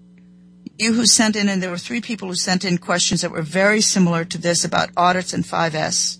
you 0.78 0.94
who 0.94 1.06
sent 1.06 1.36
in, 1.36 1.48
and 1.48 1.62
there 1.62 1.70
were 1.70 1.78
three 1.78 2.00
people 2.00 2.28
who 2.28 2.34
sent 2.34 2.64
in 2.64 2.78
questions 2.78 3.20
that 3.20 3.30
were 3.30 3.42
very 3.42 3.80
similar 3.80 4.24
to 4.24 4.38
this 4.38 4.64
about 4.64 4.90
audits 4.96 5.32
and 5.32 5.44
5S. 5.44 6.18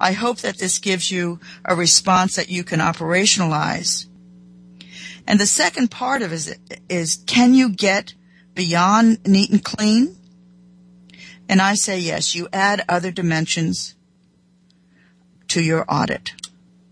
I 0.00 0.12
hope 0.12 0.38
that 0.38 0.58
this 0.58 0.78
gives 0.78 1.10
you 1.10 1.40
a 1.64 1.74
response 1.74 2.36
that 2.36 2.48
you 2.48 2.64
can 2.64 2.80
operationalize. 2.80 4.06
And 5.26 5.38
the 5.38 5.46
second 5.46 5.90
part 5.90 6.22
of 6.22 6.32
it 6.32 6.36
is, 6.36 6.58
is 6.88 7.24
can 7.26 7.52
you 7.52 7.68
get 7.68 8.14
beyond 8.58 9.24
neat 9.24 9.50
and 9.50 9.62
clean? 9.62 10.16
And 11.48 11.62
I 11.62 11.74
say 11.74 12.00
yes, 12.00 12.34
you 12.34 12.48
add 12.52 12.84
other 12.88 13.12
dimensions 13.12 13.94
to 15.46 15.62
your 15.62 15.84
audit. 15.88 16.32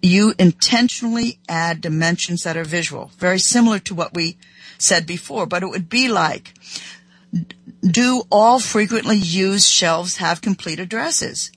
you 0.01 0.33
intentionally 0.39 1.41
add 1.49 1.81
dimensions 1.81 2.45
that 2.45 2.57
are 2.57 2.65
visual, 2.65 3.11
very 3.19 3.41
similar 3.41 3.81
to 3.81 3.95
what 3.97 4.15
we 4.15 4.39
said 4.79 5.07
before, 5.07 5.45
but 5.47 5.65
it 5.65 5.69
would 5.69 5.89
be 5.89 6.07
like, 6.07 6.55
do 7.83 8.23
all 8.31 8.61
frequently 8.61 9.17
used 9.17 9.69
shelves 9.69 10.19
have 10.19 10.41
complete 10.41 10.79
addresses? 10.79 11.51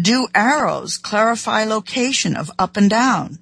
Do 0.00 0.28
arrows 0.34 0.96
clarify 0.96 1.64
location 1.64 2.36
of 2.36 2.50
up 2.58 2.78
and 2.78 2.88
down? 2.88 3.38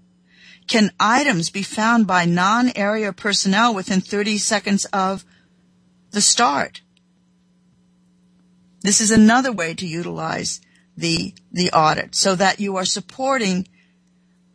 Can 0.66 0.90
items 0.98 1.50
be 1.50 1.62
found 1.62 2.06
by 2.08 2.24
non-area 2.24 3.12
personnel 3.12 3.72
within 3.72 4.00
30 4.00 4.38
seconds 4.38 4.84
of 4.86 5.24
the 6.12 6.20
start? 6.20 6.80
This 8.82 9.00
is 9.00 9.10
another 9.10 9.52
way 9.52 9.74
to 9.74 9.86
utilize 9.86 10.60
the, 10.96 11.34
the 11.52 11.70
audit 11.72 12.14
so 12.14 12.34
that 12.34 12.60
you 12.60 12.76
are 12.76 12.84
supporting 12.84 13.66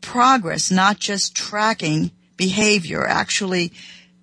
progress, 0.01 0.69
not 0.71 0.99
just 0.99 1.35
tracking 1.35 2.11
behavior, 2.35 3.05
actually 3.05 3.73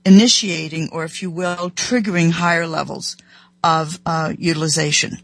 initiating 0.04 0.88
or 0.92 1.04
if 1.04 1.22
you 1.22 1.30
will, 1.30 1.70
triggering 1.70 2.32
higher 2.32 2.66
levels 2.66 3.16
of 3.62 3.98
uh, 4.04 4.32
utilization. 4.38 5.18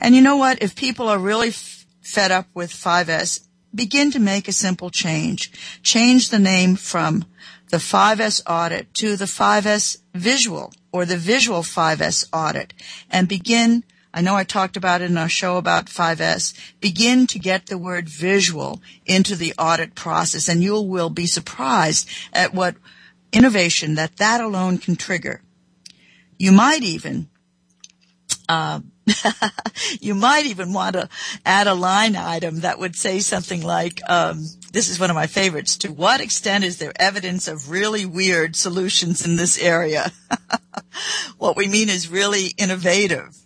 And 0.00 0.14
you 0.14 0.22
know 0.22 0.36
what? 0.36 0.62
If 0.62 0.76
people 0.76 1.08
are 1.08 1.18
really 1.18 1.48
f- 1.48 1.86
fed 2.02 2.30
up 2.30 2.46
with 2.54 2.70
5S, 2.70 3.46
begin 3.74 4.10
to 4.12 4.18
make 4.18 4.48
a 4.48 4.52
simple 4.52 4.90
change. 4.90 5.50
Change 5.82 6.28
the 6.28 6.38
name 6.38 6.76
from 6.76 7.24
the 7.70 7.78
5S 7.78 8.42
audit 8.46 8.92
to 8.94 9.16
the 9.16 9.26
5S 9.26 9.98
visual 10.14 10.72
or 10.92 11.04
the 11.04 11.16
visual 11.16 11.60
5S 11.60 12.26
audit 12.32 12.72
and 13.10 13.28
begin 13.28 13.84
I 14.12 14.22
know 14.22 14.34
I 14.34 14.44
talked 14.44 14.78
about 14.78 15.02
it 15.02 15.10
in 15.10 15.18
our 15.18 15.28
show 15.28 15.58
about 15.58 15.86
5S. 15.86 16.54
Begin 16.80 17.26
to 17.26 17.38
get 17.38 17.66
the 17.66 17.76
word 17.76 18.08
visual 18.08 18.80
into 19.04 19.36
the 19.36 19.52
audit 19.58 19.94
process 19.94 20.48
and 20.48 20.62
you 20.62 20.80
will 20.80 21.10
be 21.10 21.26
surprised 21.26 22.08
at 22.32 22.54
what 22.54 22.76
innovation 23.32 23.96
that 23.96 24.16
that 24.16 24.40
alone 24.40 24.78
can 24.78 24.96
trigger. 24.96 25.42
You 26.38 26.52
might 26.52 26.82
even 26.82 27.28
uh, 28.48 28.80
you 30.00 30.14
might 30.14 30.46
even 30.46 30.72
want 30.72 30.94
to 30.94 31.08
add 31.44 31.66
a 31.66 31.74
line 31.74 32.16
item 32.16 32.60
that 32.60 32.78
would 32.78 32.96
say 32.96 33.20
something 33.20 33.62
like, 33.62 34.00
um, 34.08 34.44
this 34.72 34.88
is 34.88 35.00
one 35.00 35.10
of 35.10 35.16
my 35.16 35.26
favorites. 35.26 35.76
To 35.78 35.92
what 35.92 36.20
extent 36.20 36.64
is 36.64 36.78
there 36.78 36.92
evidence 36.96 37.48
of 37.48 37.70
really 37.70 38.06
weird 38.06 38.56
solutions 38.56 39.24
in 39.24 39.36
this 39.36 39.58
area? 39.58 40.12
what 41.38 41.56
we 41.56 41.68
mean 41.68 41.88
is 41.88 42.08
really 42.08 42.48
innovative, 42.56 43.36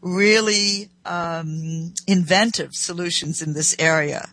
really 0.00 0.90
um, 1.04 1.94
inventive 2.06 2.74
solutions 2.74 3.42
in 3.42 3.54
this 3.54 3.74
area. 3.78 4.28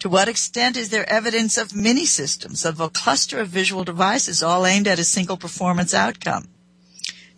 To 0.00 0.08
what 0.08 0.28
extent 0.28 0.76
is 0.76 0.88
there 0.88 1.08
evidence 1.08 1.58
of 1.58 1.74
mini 1.74 2.06
systems, 2.06 2.64
of 2.64 2.80
a 2.80 2.88
cluster 2.88 3.38
of 3.38 3.48
visual 3.48 3.84
devices 3.84 4.42
all 4.42 4.64
aimed 4.64 4.88
at 4.88 4.98
a 4.98 5.04
single 5.04 5.36
performance 5.36 5.92
outcome? 5.92 6.48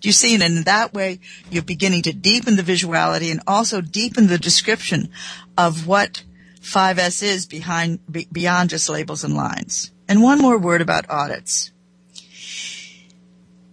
Do 0.02 0.08
you 0.08 0.12
see? 0.12 0.34
And 0.34 0.42
in 0.42 0.62
that 0.64 0.92
way, 0.92 1.20
you're 1.48 1.62
beginning 1.62 2.02
to 2.02 2.12
deepen 2.12 2.56
the 2.56 2.62
visuality 2.62 3.30
and 3.30 3.40
also 3.46 3.80
deepen 3.80 4.26
the 4.26 4.36
description 4.36 5.10
of 5.56 5.86
what 5.86 6.24
5S 6.60 7.22
is 7.22 7.46
behind, 7.46 8.00
beyond 8.32 8.70
just 8.70 8.88
labels 8.88 9.22
and 9.22 9.34
lines. 9.34 9.92
And 10.08 10.20
one 10.20 10.40
more 10.40 10.58
word 10.58 10.82
about 10.82 11.08
audits. 11.08 11.70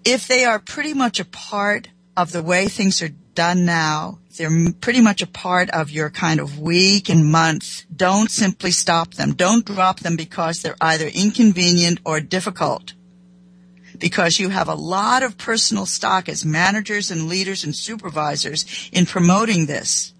If 0.06 0.28
they 0.28 0.46
are 0.46 0.60
pretty 0.60 0.94
much 0.94 1.20
a 1.20 1.26
part 1.26 1.90
of 2.16 2.32
the 2.32 2.44
way 2.44 2.68
things 2.68 3.02
are 3.02 3.10
done 3.34 3.66
now, 3.66 4.20
they're 4.38 4.72
pretty 4.80 5.02
much 5.02 5.24
a 5.24 5.28
part 5.28 5.72
of 5.72 5.90
your 5.90 6.12
kind 6.12 6.40
of 6.40 6.60
week 6.60 7.10
and 7.10 7.26
month. 7.26 7.86
Don't 7.94 8.30
simply 8.30 8.70
stop 8.70 9.16
them. 9.16 9.34
Don't 9.34 9.66
drop 9.66 10.00
them 10.00 10.16
because 10.16 10.62
they're 10.62 10.76
either 10.80 11.08
inconvenient 11.08 12.00
or 12.06 12.20
difficult 12.20 12.94
because 14.00 14.40
you 14.40 14.50
have 14.50 14.68
a 14.68 14.76
lot 14.76 15.24
of 15.24 15.38
personal 15.38 15.86
stock 15.86 16.30
as 16.30 16.46
managers 16.46 17.12
and 17.12 17.28
leaders 17.28 17.64
and 17.64 17.76
supervisors 17.76 18.90
in 18.92 19.06
promoting 19.06 19.66
this. 19.66 20.14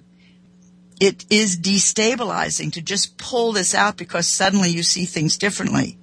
It 1.00 1.26
is 1.30 1.58
destabilizing 1.58 2.74
to 2.74 2.82
just 2.82 3.18
pull 3.18 3.54
this 3.54 3.74
out 3.74 3.96
because 3.98 4.28
suddenly 4.28 4.70
you 4.70 4.84
see 4.84 5.06
things 5.06 5.38
differently. 5.38 5.98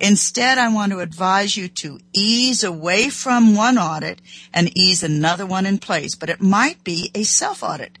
Instead, 0.00 0.58
I 0.58 0.72
want 0.72 0.92
to 0.92 1.00
advise 1.00 1.56
you 1.56 1.66
to 1.68 1.98
ease 2.12 2.62
away 2.62 3.08
from 3.08 3.56
one 3.56 3.78
audit 3.78 4.20
and 4.54 4.76
ease 4.76 5.02
another 5.02 5.44
one 5.44 5.66
in 5.66 5.78
place, 5.78 6.14
but 6.14 6.30
it 6.30 6.40
might 6.40 6.84
be 6.84 7.10
a 7.14 7.24
self-audit. 7.24 7.98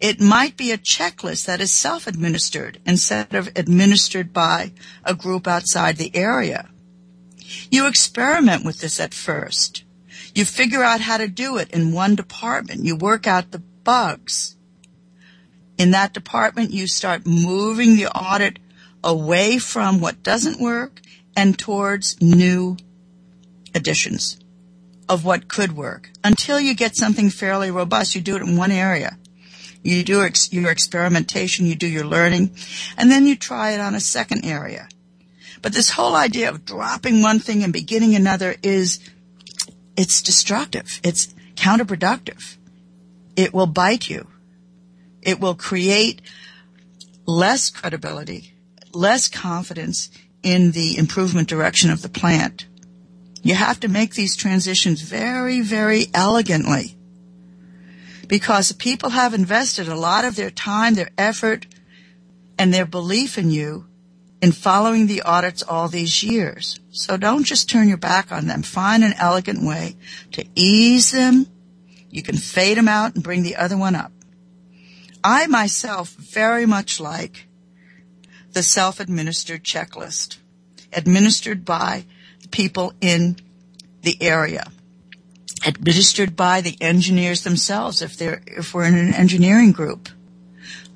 It 0.00 0.20
might 0.20 0.56
be 0.56 0.72
a 0.72 0.78
checklist 0.78 1.44
that 1.44 1.60
is 1.60 1.72
self-administered 1.72 2.80
instead 2.84 3.34
of 3.34 3.48
administered 3.54 4.32
by 4.32 4.72
a 5.04 5.14
group 5.14 5.46
outside 5.46 5.98
the 5.98 6.16
area. 6.16 6.68
You 7.70 7.86
experiment 7.86 8.64
with 8.64 8.80
this 8.80 9.00
at 9.00 9.14
first. 9.14 9.84
You 10.34 10.44
figure 10.44 10.82
out 10.82 11.00
how 11.00 11.16
to 11.16 11.28
do 11.28 11.56
it 11.56 11.70
in 11.70 11.92
one 11.92 12.14
department. 12.14 12.84
You 12.84 12.96
work 12.96 13.26
out 13.26 13.50
the 13.50 13.58
bugs. 13.58 14.56
In 15.78 15.90
that 15.92 16.12
department, 16.12 16.72
you 16.72 16.86
start 16.86 17.26
moving 17.26 17.96
the 17.96 18.08
audit 18.08 18.58
away 19.02 19.58
from 19.58 20.00
what 20.00 20.22
doesn't 20.22 20.60
work 20.60 21.00
and 21.36 21.58
towards 21.58 22.20
new 22.20 22.76
additions 23.74 24.38
of 25.08 25.24
what 25.24 25.48
could 25.48 25.76
work. 25.76 26.10
Until 26.22 26.60
you 26.60 26.74
get 26.74 26.96
something 26.96 27.30
fairly 27.30 27.70
robust, 27.70 28.14
you 28.14 28.20
do 28.20 28.36
it 28.36 28.42
in 28.42 28.56
one 28.56 28.70
area. 28.70 29.18
You 29.82 30.04
do 30.04 30.22
ex- 30.22 30.52
your 30.52 30.70
experimentation, 30.70 31.66
you 31.66 31.74
do 31.74 31.88
your 31.88 32.04
learning, 32.04 32.54
and 32.96 33.10
then 33.10 33.26
you 33.26 33.34
try 33.34 33.72
it 33.72 33.80
on 33.80 33.94
a 33.94 34.00
second 34.00 34.44
area. 34.44 34.88
But 35.62 35.74
this 35.74 35.90
whole 35.90 36.14
idea 36.14 36.48
of 36.48 36.64
dropping 36.64 37.22
one 37.22 37.38
thing 37.38 37.62
and 37.62 37.72
beginning 37.72 38.14
another 38.14 38.56
is, 38.62 38.98
it's 39.96 40.22
destructive. 40.22 41.00
It's 41.04 41.34
counterproductive. 41.54 42.56
It 43.36 43.52
will 43.52 43.66
bite 43.66 44.08
you. 44.08 44.26
It 45.22 45.38
will 45.38 45.54
create 45.54 46.22
less 47.26 47.70
credibility, 47.70 48.54
less 48.92 49.28
confidence 49.28 50.10
in 50.42 50.72
the 50.72 50.96
improvement 50.96 51.48
direction 51.48 51.90
of 51.90 52.02
the 52.02 52.08
plant. 52.08 52.66
You 53.42 53.54
have 53.54 53.80
to 53.80 53.88
make 53.88 54.14
these 54.14 54.36
transitions 54.36 55.02
very, 55.02 55.60
very 55.60 56.06
elegantly 56.14 56.96
because 58.26 58.72
people 58.72 59.10
have 59.10 59.34
invested 59.34 59.88
a 59.88 59.94
lot 59.94 60.24
of 60.24 60.36
their 60.36 60.50
time, 60.50 60.94
their 60.94 61.10
effort, 61.18 61.66
and 62.58 62.72
their 62.72 62.86
belief 62.86 63.36
in 63.36 63.50
you 63.50 63.86
in 64.42 64.52
following 64.52 65.06
the 65.06 65.22
audits 65.22 65.62
all 65.62 65.88
these 65.88 66.22
years. 66.22 66.80
So 66.90 67.16
don't 67.16 67.44
just 67.44 67.68
turn 67.68 67.88
your 67.88 67.98
back 67.98 68.32
on 68.32 68.46
them. 68.46 68.62
Find 68.62 69.04
an 69.04 69.14
elegant 69.18 69.62
way 69.62 69.96
to 70.32 70.44
ease 70.54 71.12
them. 71.12 71.46
You 72.08 72.22
can 72.22 72.36
fade 72.36 72.76
them 72.76 72.88
out 72.88 73.14
and 73.14 73.22
bring 73.22 73.42
the 73.42 73.56
other 73.56 73.76
one 73.76 73.94
up. 73.94 74.12
I 75.22 75.46
myself 75.46 76.10
very 76.10 76.66
much 76.66 76.98
like 76.98 77.46
the 78.52 78.62
self-administered 78.62 79.62
checklist 79.62 80.38
administered 80.92 81.64
by 81.64 82.04
the 82.42 82.48
people 82.48 82.94
in 83.00 83.36
the 84.02 84.16
area 84.20 84.64
administered 85.64 86.34
by 86.34 86.60
the 86.60 86.76
engineers 86.80 87.44
themselves 87.44 88.00
if 88.02 88.16
they're 88.16 88.42
if 88.46 88.72
we're 88.72 88.84
in 88.84 88.96
an 88.96 89.14
engineering 89.14 89.72
group 89.72 90.08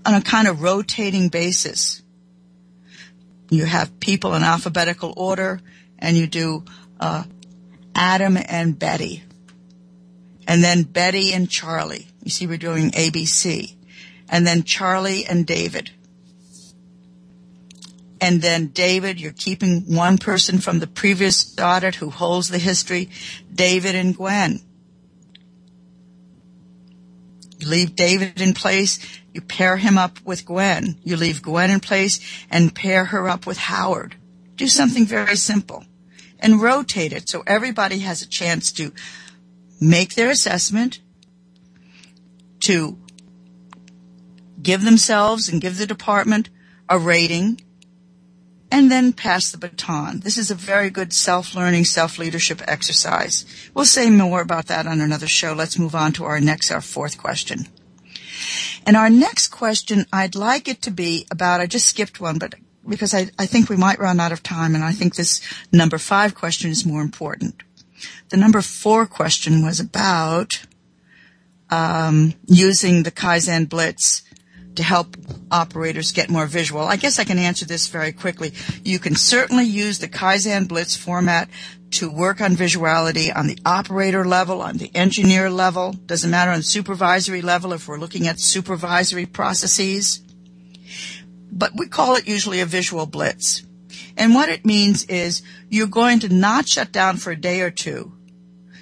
on 0.07 0.15
a 0.15 0.23
kind 0.23 0.49
of 0.49 0.63
rotating 0.63 1.29
basis 1.29 2.03
you 3.51 3.65
have 3.65 4.01
people 4.01 4.35
in 4.35 4.43
alphabetical 4.43 5.15
order 5.17 5.61
and 5.99 6.17
you 6.17 6.27
do 6.27 6.65
uh, 7.01 7.25
Adam 7.95 8.37
and 8.37 8.79
Betty. 8.79 9.23
And 10.47 10.63
then 10.63 10.83
Betty 10.83 11.33
and 11.33 11.49
Charlie. 11.49 12.09
You 12.23 12.31
see, 12.31 12.47
we're 12.47 12.59
doing 12.59 12.91
ABC. 12.91 13.75
And 14.29 14.47
then 14.47 14.63
Charlie 14.63 15.25
and 15.25 15.47
David. 15.47 15.91
And 18.21 18.41
then 18.41 18.69
David, 18.69 19.21
you're 19.21 19.33
keeping 19.33 19.95
one 19.95 20.19
person 20.19 20.59
from 20.59 20.79
the 20.79 20.87
previous 20.87 21.59
audit 21.59 21.97
who 21.97 22.11
holds 22.11 22.49
the 22.49 22.59
history. 22.59 23.11
David 23.55 23.95
and 23.95 24.17
Gwen. 24.17 24.61
You 27.65 27.71
leave 27.71 27.97
David 27.97 28.41
in 28.41 28.53
place 28.53 28.99
you 29.35 29.41
pair 29.41 29.77
him 29.79 29.99
up 29.99 30.21
with 30.25 30.47
Gwen. 30.47 30.97
You 31.03 31.17
leave 31.17 31.43
Gwen 31.43 31.71
in 31.71 31.81
place 31.81 32.21
and 32.49 32.75
pair 32.75 33.07
her 33.07 33.29
up 33.29 33.47
with 33.47 33.59
Howard. 33.59 34.15
Do 34.55 34.69
something 34.69 35.05
very 35.05 35.35
simple 35.35 35.85
and 36.39 36.63
rotate 36.63 37.13
it 37.13 37.29
so 37.29 37.43
everybody 37.47 37.99
has 37.99 38.23
a 38.23 38.29
chance 38.29 38.71
to 38.73 38.93
make 39.81 40.15
their 40.15 40.31
assessment, 40.31 41.01
to 42.61 42.97
give 44.63 44.85
themselves 44.85 45.49
and 45.49 45.61
give 45.61 45.79
the 45.79 45.87
department 45.87 46.51
a 46.89 46.97
rating, 46.97 47.61
and 48.75 48.91
then 48.91 49.13
pass 49.13 49.53
the 49.53 49.57
baton. 49.57 50.19
This 50.19 50.37
is 50.37 50.51
a 50.51 50.57
very 50.57 50.91
good 50.91 51.13
self-learning, 51.13 51.85
self-leadership 51.85 52.61
exercise. 52.67 53.47
We'll 53.73 53.85
say 53.85 54.11
more 54.11 54.41
about 54.41 54.67
that 54.67 54.89
on 54.89 55.01
another 55.01 55.29
show. 55.29 55.53
Let's 55.53 55.79
move 55.79 55.95
on 55.95 56.13
to 56.15 56.25
our 56.25 56.41
next, 56.41 56.73
our 56.73 56.81
fourth 56.81 57.17
question. 57.17 57.69
And 58.85 58.97
our 58.97 59.09
next 59.09 59.49
question, 59.49 60.07
I'd 60.13 60.35
like 60.35 60.67
it 60.67 60.83
to 60.83 60.91
be 60.91 61.25
about, 61.31 61.61
I 61.61 61.67
just 61.69 61.87
skipped 61.87 62.21
one, 62.21 62.39
but 62.39 62.57
because 62.87 63.15
I, 63.15 63.31
I 63.39 63.47
think 63.47 63.69
we 63.69 63.77
might 63.77 64.01
run 64.01 64.19
out 64.19 64.33
of 64.33 64.43
time 64.43 64.75
and 64.75 64.83
I 64.83 64.91
think 64.91 65.15
this 65.15 65.41
number 65.71 65.97
five 65.97 66.35
question 66.35 66.69
is 66.73 66.85
more 66.85 67.01
important. 67.01 67.63
The 68.31 68.37
number 68.37 68.61
four 68.61 69.07
question 69.07 69.65
was 69.65 69.79
about 69.79 70.67
um, 71.71 72.35
using 72.47 73.05
the 73.05 73.13
Kaizen 73.13 73.69
Blitz 73.69 74.25
to 74.77 74.83
help 74.83 75.17
operators 75.51 76.13
get 76.13 76.31
more 76.31 76.47
visual. 76.47 76.83
I 76.83 76.97
guess 76.97 77.19
I 77.19 77.25
can 77.25 77.39
answer 77.39 77.65
this 77.65 77.89
very 77.89 78.13
quickly. 78.13 78.53
You 78.83 78.99
can 78.99 79.15
certainly 79.15 79.65
use 79.65 79.99
the 79.99 80.09
Kaizen 80.09 80.69
Blitz 80.69 80.97
format 80.97 81.49
to 81.93 82.11
work 82.11 82.41
on 82.41 82.57
visuality 82.57 83.35
on 83.35 83.47
the 83.47 83.59
operator 83.65 84.25
level, 84.25 84.61
on 84.61 84.79
the 84.79 84.91
engineer 84.95 85.49
level. 85.49 85.93
Doesn't 85.93 86.31
matter 86.31 86.51
on 86.51 86.59
the 86.59 86.65
supervisory 86.65 87.43
level 87.43 87.73
if 87.73 87.87
we're 87.87 87.99
looking 87.99 88.27
at 88.27 88.41
supervisory 88.41 89.27
processes. 89.27 90.21
But 91.53 91.73
we 91.77 91.87
call 91.87 92.17
it 92.17 92.27
usually 92.27 92.61
a 92.61 92.67
visual 92.67 93.07
blitz. 93.07 93.63
And 94.17 94.35
what 94.35 94.49
it 94.49 94.65
means 94.65 95.05
is 95.05 95.43
you're 95.69 95.87
going 95.87 96.21
to 96.21 96.29
not 96.29 96.69
shut 96.69 96.91
down 96.91 97.17
for 97.17 97.31
a 97.31 97.41
day 97.41 97.61
or 97.61 97.71
two. 97.71 98.13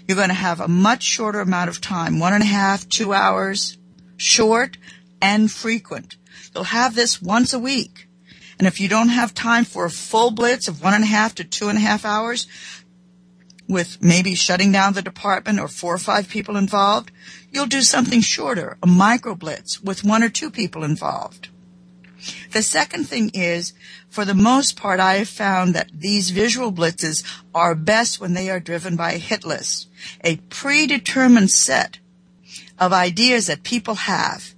You're 0.07 0.17
going 0.17 0.29
to 0.29 0.35
have 0.35 0.61
a 0.61 0.69
much 0.69 1.03
shorter 1.03 1.41
amount 1.41 1.71
of 1.71 1.81
time, 1.81 2.19
one 2.19 2.33
and 2.33 2.43
a 2.43 2.47
half, 2.47 2.89
two 2.89 3.13
hours, 3.13 3.79
short 4.17 4.77
and 5.23 5.51
frequent. 5.51 6.17
You'll 6.55 6.65
have 6.65 6.95
this 6.95 7.23
once 7.23 7.55
a 7.55 7.59
week. 7.59 8.09
And 8.59 8.67
if 8.67 8.81
you 8.81 8.89
don't 8.89 9.09
have 9.09 9.33
time 9.33 9.65
for 9.65 9.87
a 9.87 9.91
full 9.91 10.31
blitz 10.31 10.69
of 10.69 10.83
one 10.83 10.93
and 10.93 11.05
a 11.05 11.07
half 11.07 11.35
to 11.37 11.45
two 11.45 11.69
and 11.69 11.79
a 11.79 11.81
half 11.81 12.05
hours, 12.05 12.47
with 13.69 14.03
maybe 14.03 14.35
shutting 14.35 14.71
down 14.73 14.93
the 14.93 15.03
department 15.03 15.59
or 15.59 15.69
four 15.69 15.95
or 15.95 15.99
five 15.99 16.29
people 16.29 16.57
involved, 16.57 17.11
you'll 17.51 17.67
do 17.67 17.81
something 17.81 18.21
shorter, 18.21 18.77
a 18.83 18.87
micro 18.87 19.35
blitz 19.35 19.81
with 19.81 20.05
one 20.05 20.23
or 20.23 20.29
two 20.29 20.51
people 20.51 20.85
involved. 20.85 21.49
The 22.53 22.63
second 22.63 23.09
thing 23.09 23.31
is, 23.35 23.73
for 24.09 24.25
the 24.25 24.35
most 24.35 24.77
part, 24.77 25.01
I 25.01 25.15
have 25.15 25.29
found 25.29 25.75
that 25.75 25.91
these 25.93 26.31
visual 26.31 26.73
blitzes 26.73 27.25
are 27.55 27.75
best 27.75 28.21
when 28.21 28.35
they 28.35 28.51
are 28.51 28.61
driven 28.61 28.95
by 28.95 29.13
a 29.13 29.19
hit 29.19 29.45
list, 29.45 29.89
a 30.23 30.37
predetermined 30.37 31.51
set 31.51 31.99
of 32.79 32.93
ideas 32.93 33.47
that 33.47 33.63
people 33.63 33.95
have 33.95 34.55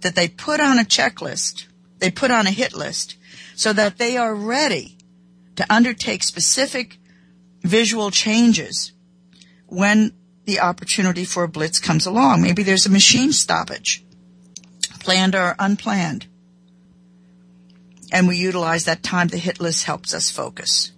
that 0.00 0.14
they 0.14 0.28
put 0.28 0.60
on 0.60 0.78
a 0.78 0.84
checklist, 0.84 1.66
they 1.98 2.10
put 2.10 2.30
on 2.30 2.46
a 2.46 2.50
hit 2.50 2.74
list 2.74 3.16
so 3.54 3.72
that 3.72 3.98
they 3.98 4.16
are 4.16 4.34
ready 4.34 4.96
to 5.56 5.72
undertake 5.72 6.22
specific 6.22 6.98
visual 7.62 8.10
changes 8.10 8.92
when 9.66 10.12
the 10.44 10.60
opportunity 10.60 11.24
for 11.24 11.44
a 11.44 11.48
blitz 11.48 11.78
comes 11.78 12.06
along. 12.06 12.42
Maybe 12.42 12.62
there's 12.62 12.86
a 12.86 12.90
machine 12.90 13.32
stoppage, 13.32 14.04
planned 14.98 15.34
or 15.34 15.54
unplanned. 15.58 16.26
And 18.12 18.26
we 18.26 18.36
utilize 18.36 18.84
that 18.84 19.02
time. 19.02 19.28
The 19.28 19.36
hit 19.36 19.60
list 19.60 19.84
helps 19.84 20.14
us 20.14 20.30
focus. 20.30 20.92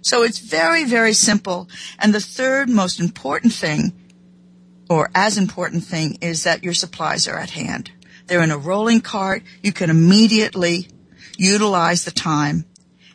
So 0.00 0.22
it's 0.22 0.38
very, 0.38 0.84
very 0.84 1.12
simple. 1.12 1.68
And 1.98 2.14
the 2.14 2.20
third 2.20 2.68
most 2.68 2.98
important 2.98 3.52
thing, 3.52 3.92
or 4.88 5.10
as 5.14 5.38
important 5.38 5.84
thing, 5.84 6.18
is 6.20 6.44
that 6.44 6.64
your 6.64 6.74
supplies 6.74 7.28
are 7.28 7.38
at 7.38 7.50
hand. 7.50 7.92
They're 8.28 8.42
in 8.42 8.50
a 8.50 8.58
rolling 8.58 9.00
cart. 9.00 9.42
You 9.62 9.72
can 9.72 9.90
immediately 9.90 10.88
utilize 11.36 12.04
the 12.04 12.10
time 12.10 12.64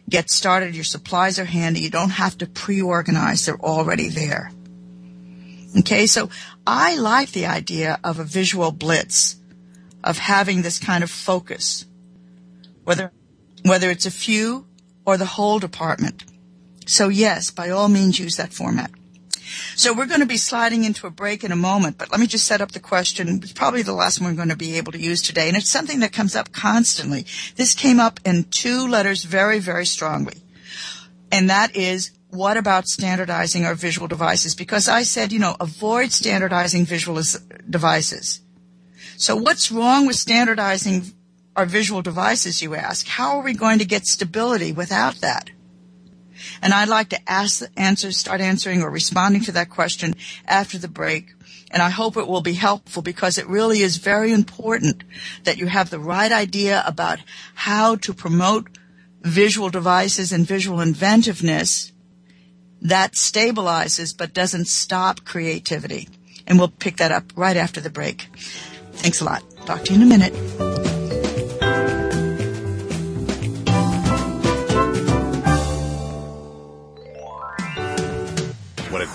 get 0.09 0.29
started. 0.29 0.75
Your 0.75 0.83
supplies 0.83 1.39
are 1.39 1.45
handy. 1.45 1.81
You 1.81 1.89
don't 1.89 2.11
have 2.11 2.37
to 2.39 2.47
pre-organize. 2.47 3.45
They're 3.45 3.59
already 3.59 4.09
there. 4.09 4.51
Okay, 5.79 6.05
so 6.05 6.29
I 6.67 6.97
like 6.97 7.31
the 7.31 7.47
idea 7.47 7.99
of 8.03 8.19
a 8.19 8.23
visual 8.23 8.71
blitz, 8.71 9.37
of 10.03 10.17
having 10.17 10.61
this 10.61 10.77
kind 10.77 11.03
of 11.03 11.09
focus, 11.09 11.85
whether, 12.83 13.11
whether 13.63 13.89
it's 13.89 14.05
a 14.05 14.11
few 14.11 14.67
or 15.05 15.17
the 15.17 15.25
whole 15.25 15.59
department. 15.59 16.23
So 16.85 17.09
yes, 17.09 17.49
by 17.49 17.69
all 17.69 17.87
means 17.87 18.19
use 18.19 18.37
that 18.37 18.53
format. 18.53 18.91
So 19.75 19.93
we're 19.93 20.05
going 20.05 20.19
to 20.19 20.25
be 20.25 20.37
sliding 20.37 20.83
into 20.83 21.07
a 21.07 21.11
break 21.11 21.43
in 21.43 21.51
a 21.51 21.55
moment, 21.55 21.97
but 21.97 22.11
let 22.11 22.19
me 22.19 22.27
just 22.27 22.45
set 22.45 22.61
up 22.61 22.71
the 22.71 22.79
question. 22.79 23.27
It's 23.27 23.51
probably 23.51 23.81
the 23.81 23.93
last 23.93 24.19
one 24.19 24.31
we're 24.31 24.37
going 24.37 24.49
to 24.49 24.55
be 24.55 24.77
able 24.77 24.91
to 24.91 24.99
use 24.99 25.21
today. 25.21 25.47
And 25.47 25.57
it's 25.57 25.69
something 25.69 25.99
that 25.99 26.13
comes 26.13 26.35
up 26.35 26.51
constantly. 26.51 27.25
This 27.55 27.73
came 27.73 27.99
up 27.99 28.19
in 28.25 28.45
two 28.45 28.87
letters 28.87 29.23
very, 29.23 29.59
very 29.59 29.85
strongly. 29.85 30.37
And 31.31 31.49
that 31.49 31.75
is, 31.75 32.11
what 32.29 32.57
about 32.57 32.87
standardizing 32.87 33.65
our 33.65 33.75
visual 33.75 34.07
devices? 34.07 34.55
Because 34.55 34.87
I 34.87 35.03
said, 35.03 35.31
you 35.31 35.39
know, 35.39 35.55
avoid 35.59 36.11
standardizing 36.11 36.85
visual 36.85 37.21
devices. 37.69 38.41
So 39.17 39.35
what's 39.35 39.71
wrong 39.71 40.07
with 40.07 40.15
standardizing 40.15 41.13
our 41.55 41.65
visual 41.65 42.01
devices, 42.01 42.61
you 42.61 42.75
ask? 42.75 43.07
How 43.07 43.37
are 43.37 43.43
we 43.43 43.53
going 43.53 43.79
to 43.79 43.85
get 43.85 44.05
stability 44.05 44.71
without 44.71 45.15
that? 45.21 45.51
And 46.61 46.73
I'd 46.73 46.89
like 46.89 47.09
to 47.09 47.29
ask, 47.29 47.63
answer, 47.77 48.11
start 48.11 48.41
answering 48.41 48.81
or 48.81 48.89
responding 48.89 49.43
to 49.43 49.51
that 49.53 49.69
question 49.69 50.15
after 50.45 50.77
the 50.77 50.87
break. 50.87 51.33
And 51.71 51.81
I 51.81 51.89
hope 51.89 52.17
it 52.17 52.27
will 52.27 52.41
be 52.41 52.53
helpful 52.53 53.01
because 53.01 53.37
it 53.37 53.47
really 53.47 53.79
is 53.79 53.97
very 53.97 54.31
important 54.31 55.03
that 55.43 55.57
you 55.57 55.67
have 55.67 55.89
the 55.89 55.99
right 55.99 56.31
idea 56.31 56.83
about 56.85 57.19
how 57.55 57.95
to 57.97 58.13
promote 58.13 58.69
visual 59.21 59.69
devices 59.69 60.31
and 60.31 60.45
visual 60.45 60.81
inventiveness 60.81 61.91
that 62.81 63.13
stabilizes 63.13 64.15
but 64.15 64.33
doesn't 64.33 64.65
stop 64.65 65.25
creativity. 65.25 66.09
And 66.45 66.59
we'll 66.59 66.67
pick 66.67 66.97
that 66.97 67.11
up 67.11 67.31
right 67.35 67.57
after 67.57 67.79
the 67.79 67.89
break. 67.89 68.27
Thanks 68.93 69.21
a 69.21 69.25
lot. 69.25 69.43
Talk 69.65 69.85
to 69.85 69.93
you 69.93 70.01
in 70.01 70.11
a 70.11 70.17
minute. 70.17 71.02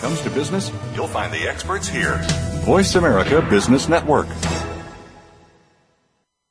Comes 0.09 0.23
to 0.23 0.31
business, 0.31 0.73
you'll 0.95 1.07
find 1.07 1.31
the 1.31 1.47
experts 1.47 1.87
here. 1.87 2.17
Voice 2.65 2.95
America 2.95 3.47
Business 3.51 3.91
Network. 3.91 4.27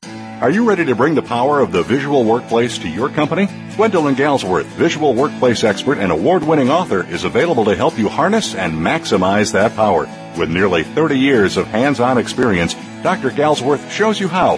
Are 0.03 0.51
you 0.51 0.69
ready 0.69 0.85
to 0.85 0.93
bring 0.93 1.15
the 1.15 1.23
power 1.23 1.59
of 1.59 1.71
the 1.71 1.81
visual 1.81 2.23
workplace 2.23 2.77
to 2.77 2.87
your 2.87 3.09
company? 3.09 3.47
Gwendolyn 3.75 4.13
Galsworth, 4.13 4.65
visual 4.65 5.15
workplace 5.15 5.63
expert 5.63 5.97
and 5.97 6.11
award 6.11 6.43
winning 6.43 6.69
author, 6.69 7.03
is 7.07 7.23
available 7.23 7.65
to 7.65 7.75
help 7.75 7.97
you 7.97 8.09
harness 8.09 8.53
and 8.53 8.73
maximize 8.73 9.53
that 9.53 9.75
power. 9.75 10.07
With 10.37 10.51
nearly 10.51 10.83
30 10.83 11.17
years 11.17 11.57
of 11.57 11.65
hands 11.65 11.99
on 11.99 12.19
experience, 12.19 12.75
Dr. 13.01 13.31
Galsworth 13.31 13.89
shows 13.89 14.19
you 14.19 14.27
how 14.27 14.57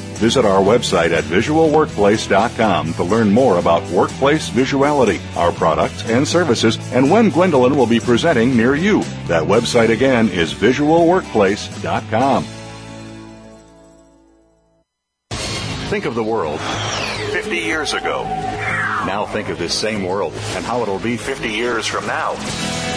Visit 0.21 0.45
our 0.45 0.61
website 0.61 1.09
at 1.09 1.23
visualworkplace.com 1.23 2.93
to 2.93 3.03
learn 3.03 3.31
more 3.31 3.57
about 3.57 3.81
workplace 3.89 4.51
visuality, 4.51 5.19
our 5.35 5.51
products 5.51 6.07
and 6.07 6.27
services, 6.27 6.77
and 6.93 7.09
when 7.09 7.31
Gwendolyn 7.31 7.75
will 7.75 7.87
be 7.87 7.99
presenting 7.99 8.55
near 8.55 8.75
you. 8.75 9.01
That 9.25 9.41
website 9.41 9.89
again 9.89 10.29
is 10.29 10.53
visualworkplace.com. 10.53 12.43
Think 15.89 16.05
of 16.05 16.13
the 16.13 16.23
world 16.23 16.59
50 17.31 17.57
years 17.57 17.93
ago. 17.93 18.21
Now 18.23 19.25
think 19.25 19.49
of 19.49 19.57
this 19.57 19.73
same 19.73 20.03
world 20.03 20.33
and 20.53 20.63
how 20.63 20.83
it'll 20.83 20.99
be 20.99 21.17
50 21.17 21.49
years 21.49 21.87
from 21.87 22.05
now. 22.05 22.35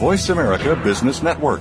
Voice 0.00 0.30
America 0.30 0.74
Business 0.76 1.22
Network. 1.22 1.60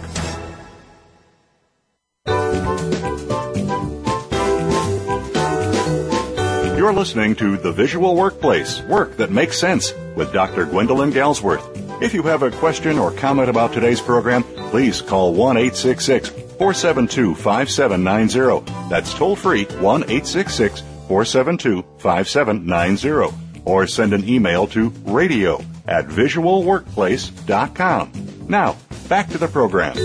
You're 6.77 6.93
listening 6.93 7.35
to 7.35 7.57
The 7.57 7.73
Visual 7.73 8.15
Workplace 8.15 8.81
Work 8.83 9.17
That 9.17 9.29
Makes 9.29 9.59
Sense 9.59 9.93
with 10.15 10.31
Dr. 10.31 10.63
Gwendolyn 10.63 11.11
Galsworth. 11.11 12.01
If 12.01 12.13
you 12.13 12.23
have 12.23 12.43
a 12.43 12.51
question 12.51 12.97
or 12.97 13.11
comment 13.11 13.49
about 13.49 13.73
today's 13.73 13.99
program, 13.99 14.43
please 14.69 15.01
call 15.01 15.33
1 15.33 15.57
866 15.57 16.29
472 16.29 17.35
5790. 17.35 18.89
That's 18.89 19.13
toll 19.13 19.35
free 19.35 19.65
1 19.65 20.03
866 20.03 20.79
472 21.09 21.83
5790. 21.97 23.35
Or 23.65 23.85
send 23.85 24.13
an 24.13 24.29
email 24.29 24.65
to 24.67 24.91
radio 25.03 25.61
at 25.89 26.07
visualworkplace.com. 26.07 28.11
Now, 28.47 28.77
back 29.09 29.29
to 29.29 29.39
the 29.39 29.47
program. 29.47 29.95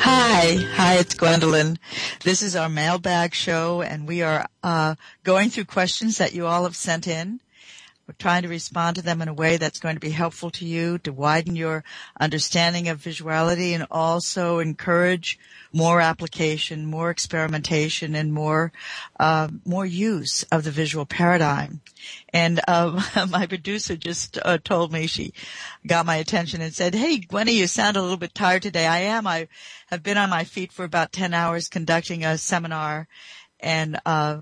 Hi, 0.00 0.56
hi, 0.74 0.98
it's 0.98 1.14
Gwendolyn. 1.14 1.78
This 2.22 2.42
is 2.42 2.54
our 2.54 2.68
mailbag 2.68 3.34
show 3.34 3.80
and 3.80 4.06
we 4.06 4.20
are 4.20 4.46
uh, 4.62 4.96
going 5.22 5.48
through 5.48 5.64
questions 5.64 6.18
that 6.18 6.34
you 6.34 6.46
all 6.46 6.64
have 6.64 6.76
sent 6.76 7.08
in. 7.08 7.40
We're 8.06 8.14
trying 8.18 8.42
to 8.42 8.48
respond 8.48 8.96
to 8.96 9.02
them 9.02 9.22
in 9.22 9.28
a 9.28 9.34
way 9.34 9.56
that's 9.56 9.80
going 9.80 9.96
to 9.96 10.00
be 10.00 10.10
helpful 10.10 10.50
to 10.50 10.66
you 10.66 10.98
to 10.98 11.12
widen 11.12 11.56
your 11.56 11.84
understanding 12.20 12.88
of 12.88 13.00
visuality 13.00 13.72
and 13.72 13.86
also 13.90 14.58
encourage 14.58 15.38
more 15.72 16.02
application, 16.02 16.84
more 16.84 17.10
experimentation, 17.10 18.14
and 18.14 18.32
more 18.32 18.72
uh, 19.18 19.48
more 19.64 19.86
use 19.86 20.42
of 20.44 20.64
the 20.64 20.70
visual 20.70 21.06
paradigm. 21.06 21.80
And 22.30 22.60
uh, 22.68 23.02
my 23.30 23.46
producer 23.46 23.96
just 23.96 24.38
uh, 24.44 24.58
told 24.62 24.92
me 24.92 25.06
she 25.06 25.32
got 25.86 26.04
my 26.04 26.16
attention 26.16 26.60
and 26.60 26.74
said, 26.74 26.94
"Hey, 26.94 27.20
Gwenny, 27.20 27.54
you 27.54 27.66
sound 27.66 27.96
a 27.96 28.02
little 28.02 28.18
bit 28.18 28.34
tired 28.34 28.62
today." 28.62 28.86
I 28.86 29.00
am. 29.00 29.26
I 29.26 29.48
have 29.86 30.02
been 30.02 30.18
on 30.18 30.28
my 30.28 30.44
feet 30.44 30.72
for 30.72 30.84
about 30.84 31.12
ten 31.12 31.32
hours 31.32 31.68
conducting 31.68 32.24
a 32.24 32.36
seminar, 32.36 33.08
and 33.60 33.98
uh, 34.04 34.40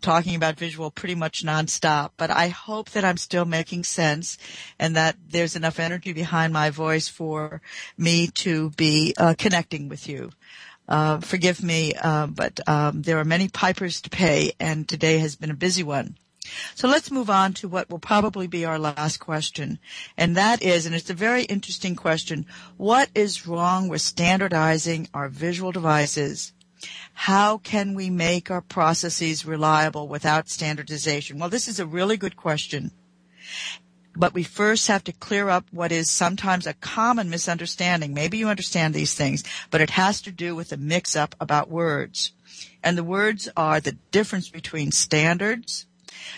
talking 0.00 0.34
about 0.34 0.58
visual 0.58 0.90
pretty 0.90 1.14
much 1.14 1.44
nonstop, 1.44 2.10
but 2.16 2.30
I 2.30 2.48
hope 2.48 2.90
that 2.90 3.04
I'm 3.04 3.16
still 3.16 3.44
making 3.44 3.84
sense 3.84 4.38
and 4.78 4.96
that 4.96 5.16
there's 5.28 5.56
enough 5.56 5.78
energy 5.78 6.12
behind 6.12 6.52
my 6.52 6.70
voice 6.70 7.08
for 7.08 7.60
me 7.96 8.28
to 8.38 8.70
be 8.70 9.14
uh, 9.18 9.34
connecting 9.38 9.88
with 9.88 10.08
you. 10.08 10.30
Uh, 10.88 11.18
forgive 11.18 11.62
me, 11.62 11.92
uh, 11.94 12.26
but 12.26 12.60
um, 12.68 13.02
there 13.02 13.18
are 13.18 13.24
many 13.24 13.48
pipers 13.48 14.00
to 14.02 14.10
pay, 14.10 14.52
and 14.60 14.88
today 14.88 15.18
has 15.18 15.34
been 15.34 15.50
a 15.50 15.54
busy 15.54 15.82
one. 15.82 16.16
So 16.76 16.86
let's 16.86 17.10
move 17.10 17.28
on 17.28 17.54
to 17.54 17.68
what 17.68 17.90
will 17.90 17.98
probably 17.98 18.46
be 18.46 18.64
our 18.64 18.78
last 18.78 19.18
question. 19.18 19.80
And 20.16 20.36
that 20.36 20.62
is, 20.62 20.86
and 20.86 20.94
it's 20.94 21.10
a 21.10 21.14
very 21.14 21.42
interesting 21.44 21.96
question, 21.96 22.46
what 22.76 23.10
is 23.14 23.48
wrong 23.48 23.88
with 23.88 24.00
standardizing 24.00 25.08
our 25.12 25.28
visual 25.28 25.72
devices 25.72 26.52
how 27.14 27.58
can 27.58 27.94
we 27.94 28.10
make 28.10 28.50
our 28.50 28.60
processes 28.60 29.46
reliable 29.46 30.08
without 30.08 30.48
standardization? 30.48 31.38
Well, 31.38 31.48
this 31.48 31.68
is 31.68 31.80
a 31.80 31.86
really 31.86 32.16
good 32.16 32.36
question. 32.36 32.90
But 34.14 34.32
we 34.32 34.42
first 34.42 34.88
have 34.88 35.04
to 35.04 35.12
clear 35.12 35.48
up 35.48 35.66
what 35.70 35.92
is 35.92 36.10
sometimes 36.10 36.66
a 36.66 36.74
common 36.74 37.28
misunderstanding. 37.28 38.14
Maybe 38.14 38.38
you 38.38 38.48
understand 38.48 38.94
these 38.94 39.14
things, 39.14 39.44
but 39.70 39.82
it 39.82 39.90
has 39.90 40.22
to 40.22 40.32
do 40.32 40.54
with 40.54 40.72
a 40.72 40.78
mix 40.78 41.14
up 41.14 41.34
about 41.38 41.70
words. 41.70 42.32
And 42.82 42.96
the 42.96 43.04
words 43.04 43.48
are 43.56 43.80
the 43.80 43.98
difference 44.10 44.48
between 44.48 44.90
standards, 44.90 45.86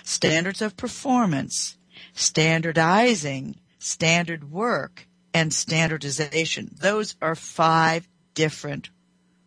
standards 0.03 0.61
of 0.61 0.77
performance, 0.77 1.77
standardizing, 2.15 3.61
standard 3.79 4.51
work, 4.51 5.07
and 5.33 5.53
standardization. 5.53 6.75
Those 6.81 7.15
are 7.23 7.35
five 7.35 8.09
different 8.35 8.91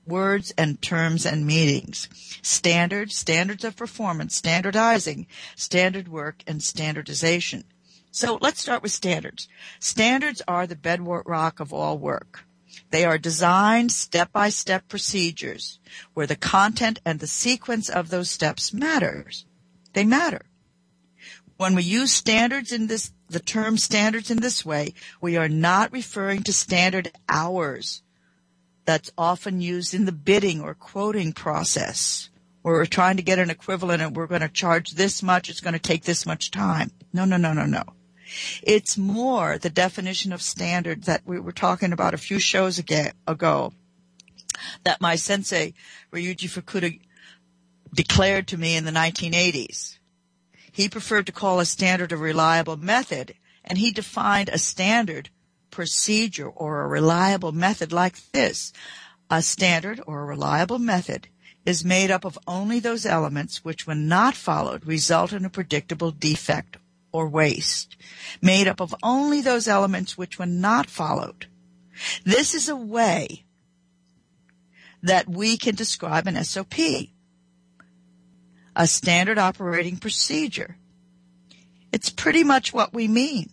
words 0.06 0.52
and 0.58 0.82
terms 0.82 1.26
and 1.26 1.46
meanings. 1.46 2.10
Standards, 2.42 3.16
standards 3.16 3.64
of 3.64 3.76
performance, 3.76 4.36
standardizing, 4.36 5.28
standard 5.56 6.08
work, 6.08 6.44
and 6.48 6.62
standardization. 6.62 7.64
So 8.12 8.38
let's 8.42 8.62
start 8.62 8.84
with 8.84 8.92
standards. 8.92 9.48
Standards 9.80 10.42
are 10.48 10.68
the 10.68 10.76
bedrock 10.76 11.60
of 11.60 11.72
all 11.72 11.98
work. 11.98 12.46
They 12.90 13.06
are 13.06 13.18
designed 13.18 13.92
step-by-step 13.92 14.90
procedures 14.90 15.80
where 16.14 16.28
the 16.28 16.36
content 16.36 17.00
and 17.06 17.20
the 17.20 17.28
sequence 17.28 17.90
of 17.90 18.10
those 18.10 18.30
steps 18.30 18.74
matters. 18.74 19.46
They 19.94 20.04
matter. 20.04 20.42
When 21.58 21.76
we 21.76 21.84
use 21.84 22.12
standards 22.12 22.72
in 22.72 22.88
this, 22.88 23.12
the 23.30 23.40
term 23.40 23.78
standards 23.78 24.32
in 24.32 24.42
this 24.42 24.66
way, 24.66 24.94
we 25.22 25.38
are 25.38 25.50
not 25.50 25.92
referring 25.92 26.44
to 26.44 26.54
standard 26.54 27.12
hours 27.30 28.02
that's 28.86 29.12
often 29.18 29.62
used 29.62 29.94
in 29.94 30.06
the 30.06 30.12
bidding 30.12 30.62
or 30.62 30.74
quoting 30.74 31.34
process. 31.34 32.30
Where 32.62 32.76
we're 32.76 32.86
trying 32.86 33.18
to 33.18 33.24
get 33.24 33.40
an 33.40 33.50
equivalent 33.50 34.02
and 34.04 34.16
we're 34.16 34.28
going 34.28 34.42
to 34.42 34.50
charge 34.50 34.92
this 34.92 35.24
much, 35.24 35.50
it's 35.50 35.62
going 35.62 35.74
to 35.74 35.80
take 35.80 36.04
this 36.04 36.26
much 36.26 36.52
time. 36.52 36.92
No, 37.12 37.26
no, 37.26 37.38
no, 37.38 37.54
no, 37.54 37.66
no. 37.66 37.84
It's 38.62 38.98
more 38.98 39.58
the 39.58 39.70
definition 39.70 40.32
of 40.32 40.42
standard 40.42 41.04
that 41.04 41.24
we 41.26 41.40
were 41.40 41.52
talking 41.52 41.92
about 41.92 42.14
a 42.14 42.20
few 42.20 42.40
shows 42.40 42.80
ago 42.80 43.74
that 44.84 45.02
my 45.02 45.16
sensei, 45.16 45.74
Ryuji 46.12 46.50
Fukuda, 46.50 47.00
declared 47.94 48.48
to 48.48 48.58
me 48.58 48.76
in 48.76 48.86
the 48.86 48.92
1980s. 48.92 49.98
He 50.72 50.88
preferred 50.88 51.26
to 51.26 51.32
call 51.32 51.60
a 51.60 51.66
standard 51.66 52.12
a 52.12 52.18
reliable 52.18 52.78
method, 52.78 53.36
and 53.64 53.78
he 53.78 53.92
defined 53.92 54.50
a 54.50 54.58
standard 54.58 55.30
procedure 55.72 56.48
or 56.48 56.82
a 56.82 56.88
reliable 56.88 57.52
method 57.52 57.92
like 57.92 58.32
this. 58.32 58.74
A 59.30 59.42
standard 59.42 60.02
or 60.06 60.22
a 60.22 60.26
reliable 60.26 60.80
method 60.80 61.28
is 61.66 61.86
made 61.86 62.12
up 62.12 62.26
of 62.26 62.38
only 62.48 62.80
those 62.80 63.06
elements 63.06 63.64
which 63.64 63.88
when 63.88 64.08
not 64.08 64.36
followed 64.36 64.86
result 64.86 65.32
in 65.32 65.46
a 65.46 65.50
predictable 65.50 66.12
defect 66.12 66.78
or 67.12 67.28
waste. 67.28 67.96
Made 68.42 68.68
up 68.68 68.82
of 68.82 68.96
only 69.04 69.42
those 69.42 69.68
elements 69.68 70.18
which 70.18 70.40
when 70.40 70.60
not 70.60 70.90
followed. 70.90 71.48
This 72.26 72.54
is 72.54 72.68
a 72.68 72.76
way 72.76 73.46
that 75.04 75.28
we 75.28 75.58
can 75.58 75.76
describe 75.76 76.28
an 76.28 76.42
SOP. 76.44 76.76
A 78.76 78.88
standard 78.88 79.38
operating 79.38 79.98
procedure. 79.98 80.78
It's 81.92 82.10
pretty 82.10 82.44
much 82.44 82.74
what 82.74 82.94
we 82.94 83.08
mean 83.08 83.50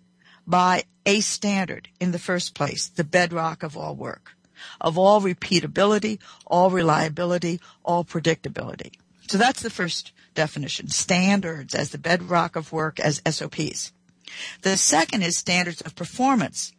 by 0.46 0.84
a 1.08 1.20
standard 1.20 1.88
in 1.98 2.12
the 2.12 2.18
first 2.18 2.54
place, 2.54 2.86
the 2.88 3.02
bedrock 3.02 3.62
of 3.62 3.78
all 3.78 3.96
work, 3.96 4.32
of 4.78 4.98
all 4.98 5.22
repeatability, 5.22 6.20
all 6.46 6.70
reliability, 6.70 7.60
all 7.82 8.04
predictability. 8.04 8.92
So 9.30 9.38
that's 9.38 9.62
the 9.62 9.70
first 9.70 10.12
definition, 10.34 10.88
standards 10.90 11.74
as 11.74 11.90
the 11.90 11.98
bedrock 11.98 12.56
of 12.56 12.72
work 12.72 13.00
as 13.00 13.22
SOPs. 13.26 13.92
The 14.60 14.76
second 14.76 15.22
is 15.22 15.38
standards 15.38 15.80
of 15.80 15.96
performance. 15.96 16.72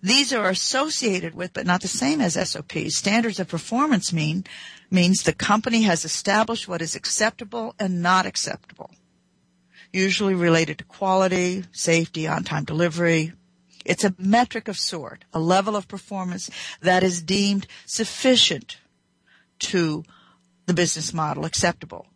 These 0.00 0.32
are 0.32 0.48
associated 0.48 1.34
with, 1.34 1.52
but 1.52 1.66
not 1.66 1.82
the 1.82 1.88
same 1.88 2.20
as 2.20 2.34
SOPs. 2.34 2.96
Standards 2.96 3.40
of 3.40 3.48
performance 3.48 4.12
mean, 4.12 4.44
means 4.92 5.22
the 5.22 5.32
company 5.32 5.82
has 5.82 6.04
established 6.04 6.68
what 6.68 6.80
is 6.80 6.94
acceptable 6.94 7.74
and 7.80 8.00
not 8.00 8.26
acceptable 8.26 8.92
usually 9.96 10.34
related 10.34 10.78
to 10.78 10.84
quality, 10.84 11.64
safety, 11.72 12.28
on-time 12.28 12.64
delivery. 12.64 13.32
It's 13.86 14.04
a 14.04 14.14
metric 14.18 14.68
of 14.68 14.78
sort, 14.78 15.24
a 15.32 15.38
level 15.38 15.76
of 15.76 15.88
performance 15.88 16.50
that 16.80 17.02
is 17.02 17.22
deemed 17.22 17.66
sufficient 17.86 18.78
to 19.60 20.04
the 20.66 20.74
business 20.74 21.14
model 21.14 21.44
acceptable. 21.44 22.06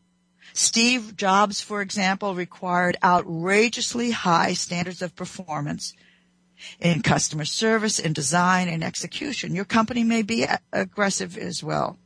Steve 0.53 1.17
Jobs, 1.17 1.61
for 1.61 1.81
example, 1.81 2.35
required 2.35 2.97
outrageously 3.05 4.11
high 4.11 4.53
standards 4.53 5.01
of 5.01 5.15
performance 5.15 5.95
in 6.81 7.03
customer 7.03 7.45
service, 7.45 7.99
in 7.99 8.13
design, 8.13 8.69
in 8.69 8.83
execution. 8.83 9.55
Your 9.55 9.65
company 9.65 10.03
may 10.03 10.23
be 10.23 10.47
aggressive 10.73 11.39
as 11.39 11.63
well 11.63 11.99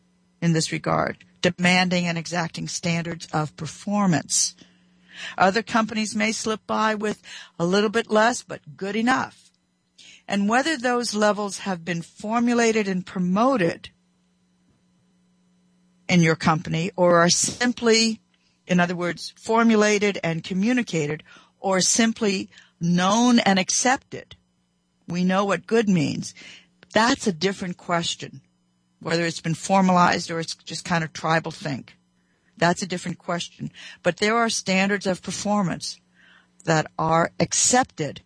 in 0.42 0.52
this 0.52 0.72
regard, 0.72 1.24
demanding 1.40 2.06
and 2.06 2.18
exacting 2.18 2.68
standards 2.68 3.26
of 3.32 3.56
performance. 3.56 4.54
Other 5.38 5.62
companies 5.62 6.14
may 6.14 6.32
slip 6.32 6.60
by 6.66 6.94
with 6.94 7.22
a 7.58 7.64
little 7.64 7.90
bit 7.90 8.10
less, 8.10 8.42
but 8.42 8.76
good 8.76 8.94
enough. 8.94 9.43
And 10.26 10.48
whether 10.48 10.76
those 10.76 11.14
levels 11.14 11.60
have 11.60 11.84
been 11.84 12.02
formulated 12.02 12.88
and 12.88 13.04
promoted 13.04 13.90
in 16.08 16.20
your 16.20 16.36
company 16.36 16.90
or 16.96 17.18
are 17.18 17.30
simply, 17.30 18.20
in 18.66 18.80
other 18.80 18.96
words, 18.96 19.34
formulated 19.36 20.18
and 20.22 20.44
communicated 20.44 21.22
or 21.60 21.80
simply 21.80 22.48
known 22.80 23.38
and 23.38 23.58
accepted. 23.58 24.36
We 25.08 25.24
know 25.24 25.44
what 25.44 25.66
good 25.66 25.88
means. 25.88 26.34
That's 26.92 27.26
a 27.26 27.32
different 27.32 27.76
question. 27.76 28.40
Whether 29.00 29.24
it's 29.24 29.40
been 29.40 29.54
formalized 29.54 30.30
or 30.30 30.40
it's 30.40 30.54
just 30.54 30.84
kind 30.84 31.04
of 31.04 31.12
tribal 31.12 31.50
think. 31.50 31.96
That's 32.56 32.82
a 32.82 32.86
different 32.86 33.18
question. 33.18 33.70
But 34.02 34.18
there 34.18 34.36
are 34.36 34.48
standards 34.48 35.06
of 35.06 35.22
performance 35.22 36.00
that 36.64 36.86
are 36.98 37.32
accepted 37.38 38.22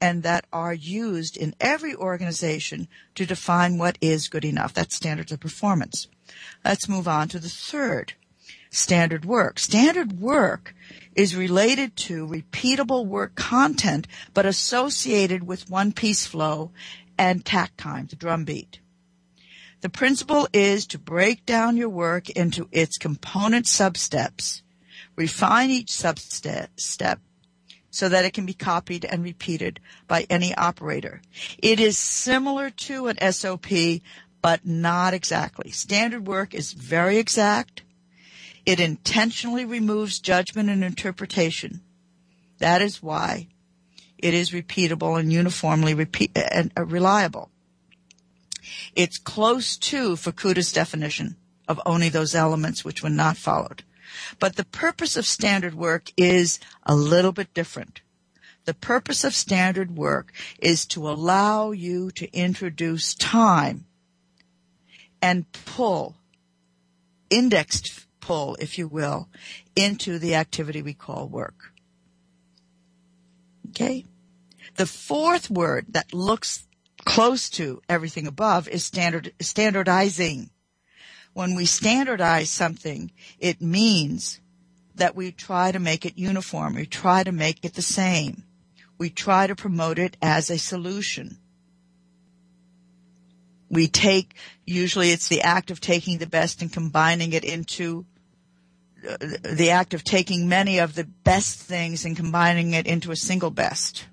and 0.00 0.22
that 0.22 0.46
are 0.52 0.72
used 0.74 1.36
in 1.36 1.54
every 1.60 1.94
organization 1.94 2.88
to 3.14 3.26
define 3.26 3.78
what 3.78 3.98
is 4.00 4.28
good 4.28 4.44
enough. 4.44 4.72
That's 4.72 4.96
standards 4.96 5.32
of 5.32 5.40
performance. 5.40 6.08
Let's 6.64 6.88
move 6.88 7.06
on 7.06 7.28
to 7.28 7.38
the 7.38 7.48
third. 7.48 8.14
standard 8.70 9.24
work. 9.24 9.58
Standard 9.58 10.20
work 10.20 10.74
is 11.14 11.34
related 11.36 11.96
to 11.96 12.26
repeatable 12.26 13.04
work 13.04 13.34
content, 13.34 14.06
but 14.32 14.46
associated 14.46 15.46
with 15.46 15.68
one 15.68 15.92
piece 15.92 16.24
flow 16.26 16.70
and 17.18 17.44
takt 17.44 17.76
time, 17.76 18.06
the 18.06 18.16
drum 18.16 18.44
beat. 18.44 18.80
The 19.80 19.88
principle 19.88 20.46
is 20.52 20.86
to 20.88 20.98
break 20.98 21.44
down 21.46 21.76
your 21.76 21.88
work 21.88 22.30
into 22.30 22.68
its 22.70 22.96
component 22.98 23.66
substeps, 23.66 24.62
refine 25.16 25.70
each 25.70 25.88
substep 25.88 26.68
step 26.76 27.18
so 27.90 28.08
that 28.08 28.24
it 28.24 28.32
can 28.32 28.46
be 28.46 28.54
copied 28.54 29.04
and 29.04 29.22
repeated 29.22 29.80
by 30.06 30.26
any 30.30 30.54
operator. 30.54 31.20
It 31.58 31.80
is 31.80 31.98
similar 31.98 32.70
to 32.70 33.08
an 33.08 33.32
SOP, 33.32 33.66
but 34.42 34.64
not 34.64 35.12
exactly. 35.12 35.70
Standard 35.70 36.26
work 36.26 36.54
is 36.54 36.72
very 36.72 37.18
exact. 37.18 37.82
It 38.64 38.80
intentionally 38.80 39.64
removes 39.64 40.20
judgment 40.20 40.70
and 40.70 40.84
interpretation. 40.84 41.80
That 42.58 42.82
is 42.82 43.02
why 43.02 43.48
it 44.18 44.34
is 44.34 44.50
repeatable 44.50 45.18
and 45.18 45.32
uniformly 45.32 45.94
repeat- 45.94 46.36
and 46.36 46.70
uh, 46.76 46.84
reliable. 46.84 47.50
It's 48.94 49.18
close 49.18 49.76
to 49.78 50.16
Fukuda's 50.16 50.72
definition 50.72 51.36
of 51.66 51.80
only 51.86 52.08
those 52.08 52.34
elements 52.34 52.84
which 52.84 53.02
were 53.02 53.10
not 53.10 53.36
followed. 53.36 53.82
But 54.38 54.56
the 54.56 54.64
purpose 54.64 55.16
of 55.16 55.26
standard 55.26 55.74
work 55.74 56.12
is 56.16 56.58
a 56.84 56.94
little 56.94 57.32
bit 57.32 57.52
different. 57.54 58.02
The 58.64 58.74
purpose 58.74 59.24
of 59.24 59.34
standard 59.34 59.96
work 59.96 60.32
is 60.58 60.86
to 60.86 61.08
allow 61.08 61.70
you 61.70 62.10
to 62.12 62.32
introduce 62.32 63.14
time 63.14 63.86
and 65.22 65.50
pull, 65.52 66.16
indexed 67.30 68.06
pull, 68.20 68.56
if 68.60 68.78
you 68.78 68.86
will, 68.86 69.28
into 69.74 70.18
the 70.18 70.34
activity 70.34 70.82
we 70.82 70.94
call 70.94 71.28
work. 71.28 71.72
Okay? 73.70 74.04
The 74.76 74.86
fourth 74.86 75.50
word 75.50 75.86
that 75.90 76.12
looks 76.14 76.66
close 77.04 77.48
to 77.50 77.80
everything 77.88 78.26
above 78.26 78.68
is 78.68 78.84
standard, 78.84 79.32
standardizing. 79.40 80.50
When 81.32 81.54
we 81.54 81.64
standardize 81.64 82.50
something, 82.50 83.12
it 83.38 83.60
means 83.60 84.40
that 84.96 85.16
we 85.16 85.32
try 85.32 85.72
to 85.72 85.78
make 85.78 86.04
it 86.04 86.18
uniform. 86.18 86.74
We 86.74 86.86
try 86.86 87.22
to 87.22 87.32
make 87.32 87.64
it 87.64 87.74
the 87.74 87.82
same. 87.82 88.44
We 88.98 89.10
try 89.10 89.46
to 89.46 89.54
promote 89.54 89.98
it 89.98 90.16
as 90.20 90.50
a 90.50 90.58
solution. 90.58 91.38
We 93.70 93.86
take, 93.86 94.34
usually 94.66 95.12
it's 95.12 95.28
the 95.28 95.42
act 95.42 95.70
of 95.70 95.80
taking 95.80 96.18
the 96.18 96.26
best 96.26 96.60
and 96.60 96.72
combining 96.72 97.32
it 97.32 97.44
into 97.44 98.04
uh, 99.08 99.16
the 99.42 99.70
act 99.70 99.94
of 99.94 100.04
taking 100.04 100.48
many 100.48 100.78
of 100.78 100.94
the 100.94 101.04
best 101.04 101.60
things 101.60 102.04
and 102.04 102.16
combining 102.16 102.74
it 102.74 102.86
into 102.86 103.12
a 103.12 103.16
single 103.16 103.50
best. 103.50 104.06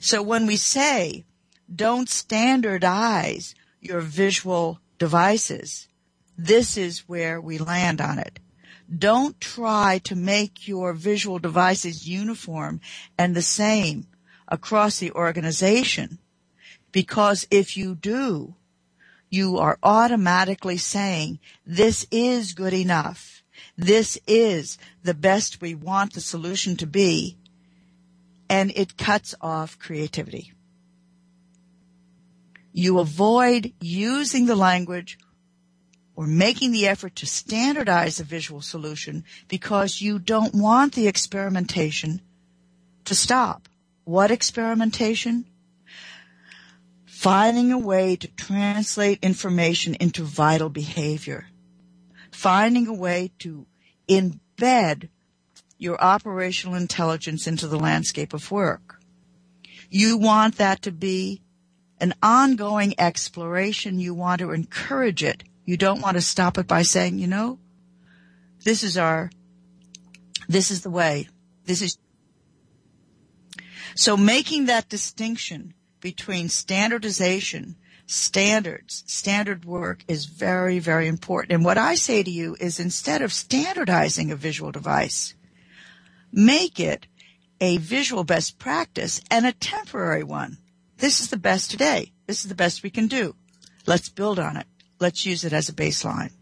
So 0.00 0.22
when 0.22 0.46
we 0.46 0.56
say 0.56 1.24
don't 1.72 2.08
standardize 2.08 3.54
your 3.80 4.00
visual 4.00 4.80
devices, 4.98 5.88
this 6.36 6.76
is 6.76 7.08
where 7.08 7.40
we 7.40 7.58
land 7.58 8.00
on 8.00 8.18
it. 8.18 8.38
Don't 8.96 9.38
try 9.40 10.00
to 10.04 10.16
make 10.16 10.66
your 10.66 10.94
visual 10.94 11.38
devices 11.38 12.08
uniform 12.08 12.80
and 13.18 13.34
the 13.34 13.42
same 13.42 14.06
across 14.46 14.98
the 14.98 15.12
organization 15.12 16.18
because 16.90 17.46
if 17.50 17.76
you 17.76 17.94
do, 17.94 18.54
you 19.28 19.58
are 19.58 19.78
automatically 19.82 20.78
saying 20.78 21.38
this 21.66 22.06
is 22.10 22.54
good 22.54 22.72
enough. 22.72 23.42
This 23.76 24.18
is 24.26 24.78
the 25.02 25.12
best 25.14 25.60
we 25.60 25.74
want 25.74 26.14
the 26.14 26.20
solution 26.20 26.76
to 26.76 26.86
be 26.86 27.36
and 28.48 28.72
it 28.74 28.96
cuts 28.96 29.34
off 29.40 29.78
creativity. 29.78 30.52
You 32.72 32.98
avoid 32.98 33.72
using 33.80 34.46
the 34.46 34.56
language 34.56 35.18
or 36.14 36.26
making 36.26 36.72
the 36.72 36.86
effort 36.86 37.14
to 37.16 37.26
standardize 37.26 38.18
a 38.18 38.24
visual 38.24 38.60
solution 38.60 39.24
because 39.46 40.00
you 40.00 40.18
don't 40.18 40.54
want 40.54 40.94
the 40.94 41.06
experimentation 41.06 42.20
to 43.04 43.14
stop. 43.14 43.68
What 44.04 44.30
experimentation? 44.30 45.46
Finding 47.04 47.72
a 47.72 47.78
way 47.78 48.16
to 48.16 48.28
translate 48.28 49.18
information 49.22 49.94
into 49.94 50.22
vital 50.24 50.68
behavior. 50.68 51.46
Finding 52.32 52.86
a 52.86 52.92
way 52.92 53.30
to 53.38 53.66
embed 54.08 55.08
your 55.78 56.02
operational 56.02 56.74
intelligence 56.74 57.46
into 57.46 57.68
the 57.68 57.78
landscape 57.78 58.34
of 58.34 58.50
work. 58.50 59.00
You 59.88 60.16
want 60.16 60.56
that 60.56 60.82
to 60.82 60.90
be 60.90 61.42
an 62.00 62.14
ongoing 62.22 62.94
exploration. 62.98 63.98
You 63.98 64.14
want 64.14 64.40
to 64.40 64.52
encourage 64.52 65.22
it. 65.22 65.44
You 65.64 65.76
don't 65.76 66.00
want 66.00 66.16
to 66.16 66.22
stop 66.22 66.58
it 66.58 66.66
by 66.66 66.82
saying, 66.82 67.18
you 67.18 67.26
know, 67.26 67.58
this 68.64 68.82
is 68.82 68.96
our, 68.96 69.30
this 70.48 70.70
is 70.70 70.82
the 70.82 70.90
way. 70.90 71.28
This 71.64 71.82
is. 71.82 71.98
So 73.94 74.16
making 74.16 74.66
that 74.66 74.88
distinction 74.88 75.74
between 76.00 76.48
standardization, 76.48 77.76
standards, 78.06 79.04
standard 79.06 79.64
work 79.64 80.04
is 80.08 80.26
very, 80.26 80.78
very 80.78 81.08
important. 81.08 81.52
And 81.52 81.64
what 81.64 81.78
I 81.78 81.94
say 81.94 82.22
to 82.22 82.30
you 82.30 82.56
is 82.60 82.80
instead 82.80 83.22
of 83.22 83.32
standardizing 83.32 84.30
a 84.30 84.36
visual 84.36 84.72
device, 84.72 85.34
make 86.32 86.80
it 86.80 87.06
a 87.60 87.78
visual 87.78 88.24
best 88.24 88.58
practice 88.58 89.20
and 89.30 89.46
a 89.46 89.52
temporary 89.52 90.22
one. 90.22 90.58
This 90.98 91.20
is 91.20 91.30
the 91.30 91.36
best 91.36 91.70
today. 91.70 92.12
This 92.26 92.42
is 92.42 92.48
the 92.48 92.54
best 92.54 92.82
we 92.82 92.90
can 92.90 93.06
do. 93.06 93.34
Let's 93.86 94.08
build 94.08 94.38
on 94.38 94.56
it. 94.56 94.66
Let's 95.00 95.24
use 95.24 95.44
it 95.44 95.52
as 95.52 95.68
a 95.68 95.72
baseline. 95.72 96.32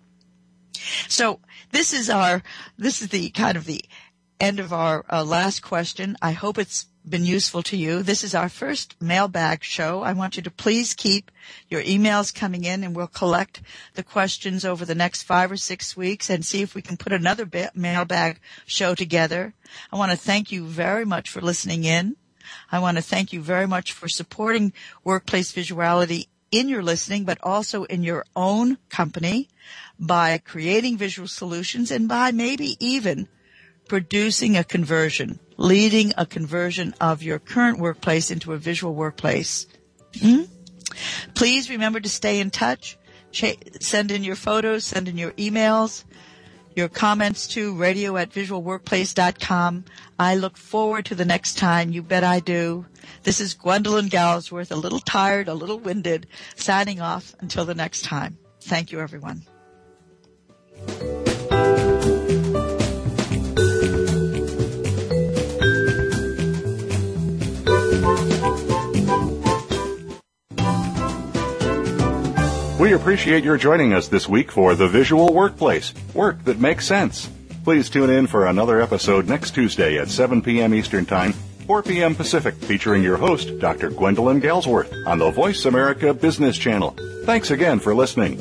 So 1.09 1.41
this 1.73 1.93
is 1.93 2.11
our, 2.11 2.43
this 2.79 3.03
is 3.03 3.09
the 3.09 3.31
kind 3.31 3.57
of 3.57 3.67
the 3.67 3.85
end 4.41 4.59
of 4.59 4.73
our 4.73 5.05
uh, 5.11 5.25
last 5.25 5.61
question. 5.63 6.17
I 6.21 6.33
hope 6.33 6.59
it's 6.59 6.87
been 7.09 7.25
useful 7.25 7.63
to 7.63 7.77
you. 7.77 8.03
This 8.03 8.25
is 8.25 8.35
our 8.35 8.49
first 8.49 8.97
mailbag 9.01 9.63
show. 9.63 10.03
I 10.03 10.13
want 10.13 10.37
you 10.37 10.43
to 10.43 10.51
please 10.51 10.95
keep 10.95 11.31
your 11.69 11.83
emails 11.83 12.35
coming 12.35 12.65
in 12.65 12.83
and 12.83 12.97
we'll 12.97 13.07
collect 13.07 13.63
the 13.95 14.03
questions 14.03 14.65
over 14.65 14.85
the 14.85 14.95
next 14.95 15.23
five 15.23 15.53
or 15.53 15.57
six 15.57 15.97
weeks 15.97 16.29
and 16.29 16.45
see 16.45 16.63
if 16.63 16.75
we 16.75 16.83
can 16.83 16.97
put 16.97 17.13
another 17.13 17.49
mailbag 17.75 18.41
show 18.67 18.95
together. 18.95 19.55
I 19.93 19.97
want 19.97 20.11
to 20.11 20.19
thank 20.19 20.51
you 20.51 20.65
very 20.65 21.05
much 21.05 21.31
for 21.31 21.41
listening 21.41 21.85
in. 21.85 22.17
I 22.71 22.79
want 22.79 22.97
to 22.97 23.03
thank 23.03 23.33
you 23.33 23.41
very 23.41 23.67
much 23.67 23.93
for 23.93 24.09
supporting 24.09 24.73
workplace 25.05 25.53
visuality 25.53 26.29
in 26.51 26.69
your 26.69 26.83
listening, 26.83 27.25
but 27.25 27.39
also 27.43 27.85
in 27.85 28.03
your 28.03 28.25
own 28.35 28.79
company 28.89 29.49
by 29.99 30.39
creating 30.39 30.97
visual 30.97 31.29
solutions 31.29 31.91
and 31.91 32.09
by 32.09 32.31
maybe 32.31 32.77
even 32.81 33.29
producing 33.89 34.57
a 34.57 34.65
conversion, 34.65 35.39
leading 35.57 36.13
a 36.17 36.27
conversion 36.27 36.95
of 37.01 37.23
your 37.23 37.39
current 37.39 37.79
workplace 37.79 38.31
into 38.31 38.53
a 38.53 38.59
visual 38.59 38.95
workplace. 38.95 39.67
Hmm? 40.21 40.43
Please 41.35 41.71
remember 41.71 42.01
to 42.01 42.09
stay 42.09 42.41
in 42.41 42.51
touch. 42.51 42.99
Ch- 43.33 43.59
send 43.81 44.11
in 44.11 44.25
your 44.25 44.37
photos, 44.37 44.85
send 44.85 45.09
in 45.09 45.19
your 45.19 45.33
emails, 45.33 46.05
your 46.77 46.89
comments 46.89 47.49
to 47.49 47.75
radio 47.75 48.17
at 48.17 48.31
visualworkplace.com. 48.31 49.85
I 50.19 50.37
look 50.37 50.57
forward 50.57 51.07
to 51.07 51.15
the 51.15 51.25
next 51.25 51.59
time. 51.59 51.91
You 51.91 52.03
bet 52.03 52.23
I 52.23 52.41
do. 52.41 52.87
This 53.23 53.41
is 53.41 53.55
Gwendolyn 53.55 54.09
Galsworth, 54.09 54.71
a 54.71 54.77
little 54.77 55.01
tired, 55.01 55.49
a 55.49 55.55
little 55.55 55.79
winded, 55.79 56.27
signing 56.55 57.01
off 57.01 57.35
until 57.41 57.65
the 57.65 57.75
next 57.75 58.03
time. 58.03 58.39
Thank 58.61 58.93
you, 58.93 59.01
everyone. 59.01 59.43
We 72.79 72.93
appreciate 72.93 73.43
your 73.43 73.57
joining 73.57 73.95
us 73.95 74.09
this 74.09 74.29
week 74.29 74.53
for 74.53 74.75
The 74.75 74.87
Visual 74.87 75.33
Workplace, 75.33 75.95
work 76.13 76.45
that 76.45 76.61
makes 76.61 76.87
sense. 76.87 77.31
Please 77.65 77.89
tune 77.89 78.11
in 78.11 78.27
for 78.27 78.47
another 78.47 78.83
episode 78.83 79.27
next 79.27 79.53
Tuesday 79.53 79.99
at 79.99 80.11
7 80.11 80.43
p.m. 80.43 80.75
Eastern 80.75 81.07
Time, 81.07 81.33
4 81.67 81.83
p.m. 81.83 82.15
Pacific, 82.15 82.55
featuring 82.55 83.03
your 83.03 83.17
host, 83.17 83.59
Dr. 83.61 83.89
Gwendolyn 83.89 84.43
Galsworth, 84.43 84.93
on 85.07 85.19
the 85.19 85.31
Voice 85.31 85.65
America 85.65 86.13
Business 86.13 86.59
Channel. 86.59 86.95
Thanks 87.25 87.51
again 87.51 87.81
for 87.81 87.95
listening. 87.95 88.37